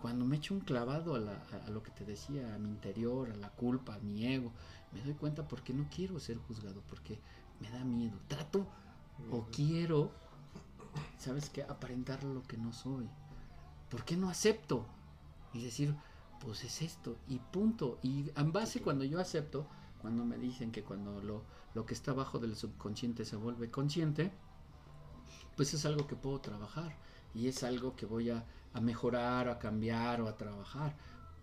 Cuando 0.00 0.24
me 0.24 0.36
echo 0.36 0.54
un 0.54 0.60
clavado 0.60 1.14
a, 1.14 1.18
la- 1.18 1.42
a- 1.52 1.66
a 1.66 1.70
lo 1.70 1.82
que 1.82 1.90
te 1.90 2.04
decía, 2.04 2.54
a 2.54 2.58
mi 2.58 2.68
interior, 2.68 3.30
a 3.30 3.36
la 3.36 3.50
culpa, 3.50 3.94
a 3.94 3.98
mi 3.98 4.26
ego, 4.26 4.52
me 4.92 5.02
doy 5.02 5.14
cuenta 5.14 5.46
porque 5.46 5.72
no 5.74 5.86
quiero 5.94 6.18
ser 6.20 6.38
juzgado, 6.38 6.82
porque 6.88 7.18
me 7.60 7.70
da 7.70 7.84
miedo. 7.84 8.18
Trato 8.28 8.66
o 9.30 9.46
quiero, 9.50 10.10
¿sabes 11.18 11.50
qué? 11.50 11.62
Aparentar 11.64 12.22
lo 12.24 12.42
que 12.42 12.56
no 12.56 12.72
soy. 12.72 13.08
¿Por 13.90 14.04
qué 14.04 14.16
no 14.16 14.28
acepto? 14.30 14.86
Y 15.52 15.62
decir, 15.62 15.94
pues 16.40 16.64
es 16.64 16.82
esto, 16.82 17.16
y 17.28 17.38
punto. 17.38 17.98
Y 18.02 18.30
en 18.36 18.52
base 18.52 18.80
cuando 18.82 19.04
yo 19.04 19.18
acepto, 19.20 19.66
cuando 20.00 20.24
me 20.24 20.36
dicen 20.38 20.70
que 20.72 20.82
cuando 20.84 21.20
lo, 21.22 21.42
lo 21.74 21.86
que 21.86 21.94
está 21.94 22.10
abajo 22.12 22.38
del 22.38 22.56
subconsciente 22.56 23.24
se 23.24 23.36
vuelve 23.36 23.70
consciente, 23.70 24.30
pues 25.56 25.74
es 25.74 25.84
algo 25.86 26.06
que 26.06 26.16
puedo 26.16 26.40
trabajar 26.40 26.96
y 27.34 27.48
es 27.48 27.62
algo 27.62 27.96
que 27.96 28.06
voy 28.06 28.30
a, 28.30 28.44
a 28.72 28.80
mejorar, 28.80 29.48
a 29.48 29.58
cambiar 29.58 30.20
o 30.20 30.28
a 30.28 30.36
trabajar. 30.36 30.94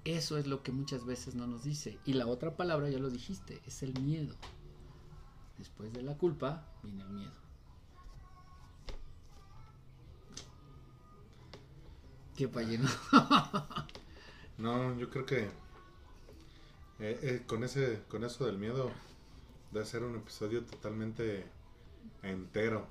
Eso 0.05 0.37
es 0.37 0.47
lo 0.47 0.63
que 0.63 0.71
muchas 0.71 1.05
veces 1.05 1.35
no 1.35 1.47
nos 1.47 1.63
dice. 1.63 1.97
Y 2.05 2.13
la 2.13 2.27
otra 2.27 2.55
palabra, 2.57 2.89
ya 2.89 2.99
lo 2.99 3.09
dijiste, 3.09 3.61
es 3.65 3.83
el 3.83 3.99
miedo. 4.01 4.35
Después 5.57 5.93
de 5.93 6.03
la 6.03 6.17
culpa 6.17 6.65
viene 6.83 7.03
el 7.03 7.09
miedo. 7.09 7.43
¿Qué 12.35 12.47
payeno? 12.47 12.89
No, 14.55 14.95
yo 14.99 15.09
creo 15.09 15.25
que 15.25 15.45
eh, 16.99 17.19
eh, 17.21 17.43
con 17.47 17.63
ese, 17.63 18.03
con 18.07 18.23
eso 18.23 18.45
del 18.45 18.59
miedo 18.59 18.91
debe 19.71 19.85
ser 19.85 20.03
un 20.03 20.15
episodio 20.15 20.63
totalmente 20.63 21.45
entero, 22.21 22.87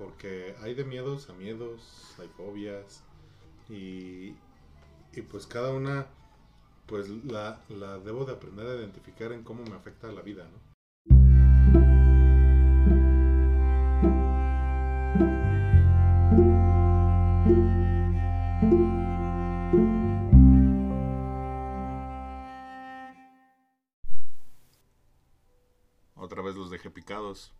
porque 0.00 0.54
hay 0.62 0.72
de 0.72 0.84
miedos 0.84 1.28
a 1.28 1.34
miedos, 1.34 2.14
hay 2.18 2.28
fobias 2.28 3.04
y, 3.68 4.34
y 5.12 5.22
pues 5.30 5.46
cada 5.46 5.74
una, 5.74 6.06
pues 6.86 7.10
la, 7.10 7.60
debo 8.02 8.24
de 8.24 8.32
aprender 8.32 8.66
a 8.66 8.76
identificar 8.76 9.30
en 9.32 9.44
cómo 9.44 9.62
me 9.62 9.76
afecta 9.76 10.10
la 10.10 10.22
vida, 10.22 10.48
¿no? 10.48 10.70
Otra 26.14 26.40
vez 26.40 26.54
los 26.54 26.70
dejé 26.70 26.90
picados. 26.90 27.52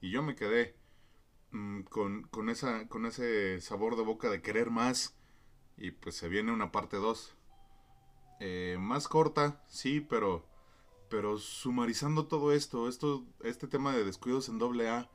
Y 0.00 0.10
yo 0.10 0.22
me 0.22 0.34
quedé 0.34 0.81
mm, 1.52 1.82
con, 1.82 2.24
con, 2.24 2.48
esa, 2.48 2.88
con 2.88 3.06
ese 3.06 3.60
sabor 3.60 3.96
de 3.96 4.02
boca 4.02 4.30
de 4.30 4.42
querer 4.42 4.70
más. 4.70 5.16
Y 5.76 5.92
pues 5.92 6.16
se 6.16 6.28
viene 6.28 6.52
una 6.52 6.72
parte 6.72 6.96
2. 6.96 7.36
más 8.78 9.08
corta, 9.08 9.62
sí, 9.68 10.00
pero, 10.00 10.46
pero 11.08 11.38
sumarizando 11.38 12.26
todo 12.26 12.52
esto, 12.52 12.88
esto, 12.88 13.24
este 13.42 13.68
tema 13.68 13.92
de 13.94 14.04
descuidos 14.04 14.48
en 14.48 14.58
doble 14.58 14.88
A, 14.88 15.10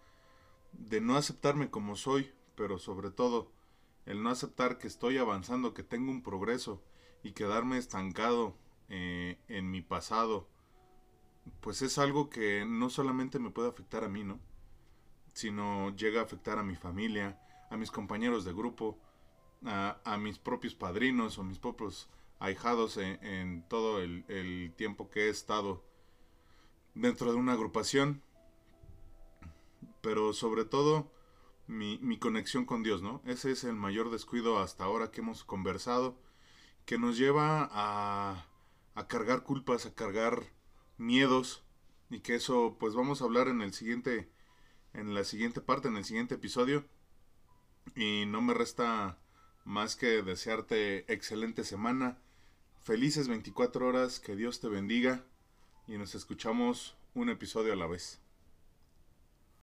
de 0.73 1.01
no 1.01 1.17
aceptarme 1.17 1.69
como 1.69 1.95
soy, 1.95 2.31
pero 2.55 2.79
sobre 2.79 3.11
todo 3.11 3.51
el 4.07 4.23
no 4.23 4.29
aceptar 4.29 4.77
que 4.77 4.87
estoy 4.87 5.17
avanzando, 5.17 5.73
que 5.73 5.83
tengo 5.83 6.11
un 6.11 6.23
progreso 6.23 6.81
y 7.23 7.33
quedarme 7.33 7.77
estancado 7.77 8.55
eh, 8.89 9.37
en 9.49 9.69
mi 9.69 9.81
pasado, 9.81 10.47
pues 11.59 11.81
es 11.81 11.97
algo 11.97 12.29
que 12.29 12.65
no 12.65 12.89
solamente 12.89 13.37
me 13.37 13.51
puede 13.51 13.67
afectar 13.69 14.05
a 14.05 14.09
mí, 14.09 14.23
¿no? 14.23 14.39
Sino 15.37 15.95
llega 15.95 16.21
a 16.21 16.23
afectar 16.23 16.57
a 16.57 16.63
mi 16.63 16.75
familia, 16.75 17.39
a 17.69 17.77
mis 17.77 17.91
compañeros 17.91 18.43
de 18.43 18.53
grupo, 18.53 18.97
a, 19.63 20.17
mis 20.19 20.39
propios 20.39 20.73
padrinos 20.73 21.37
o 21.37 21.43
mis 21.43 21.59
propios 21.59 22.09
ahijados 22.39 22.97
en, 22.97 23.63
todo 23.69 24.01
el, 24.01 24.73
tiempo 24.77 25.11
que 25.11 25.27
he 25.27 25.29
estado 25.29 25.83
dentro 26.95 27.31
de 27.31 27.37
una 27.37 27.53
agrupación. 27.53 28.23
Pero 30.01 30.33
sobre 30.33 30.65
todo 30.65 31.11
mi, 31.67 31.99
mi 31.99 32.17
conexión 32.17 32.65
con 32.65 32.81
Dios, 32.81 33.03
¿no? 33.03 33.21
Ese 33.23 33.51
es 33.51 33.63
el 33.63 33.75
mayor 33.75 34.09
descuido 34.09 34.57
hasta 34.57 34.85
ahora 34.85 35.11
que 35.11 35.21
hemos 35.21 35.43
conversado, 35.43 36.17
que 36.87 36.97
nos 36.97 37.15
lleva 37.15 37.69
a, 37.71 38.47
a 38.95 39.07
cargar 39.07 39.43
culpas, 39.43 39.85
a 39.85 39.93
cargar 39.93 40.51
miedos 40.97 41.63
y 42.09 42.21
que 42.21 42.33
eso 42.33 42.75
pues 42.79 42.95
vamos 42.95 43.21
a 43.21 43.25
hablar 43.25 43.49
en 43.49 43.61
el 43.61 43.71
siguiente 43.71 44.35
en 44.97 45.13
la 45.13 45.23
siguiente 45.23 45.61
parte, 45.61 45.87
en 45.87 45.95
el 45.95 46.03
siguiente 46.03 46.35
episodio. 46.35 46.83
Y 47.95 48.25
no 48.25 48.41
me 48.41 48.53
resta 48.53 49.19
más 49.63 49.95
que 49.95 50.23
desearte 50.23 51.11
excelente 51.11 51.63
semana, 51.63 52.17
felices 52.81 53.27
24 53.27 53.87
horas, 53.87 54.19
que 54.19 54.35
Dios 54.35 54.59
te 54.59 54.67
bendiga. 54.67 55.23
y 55.87 55.97
nos 55.97 56.15
escuchamos 56.15 56.97
un 57.13 57.29
episodio 57.29 57.71
a 57.71 57.77
la 57.77 57.87
vez. 57.87 58.19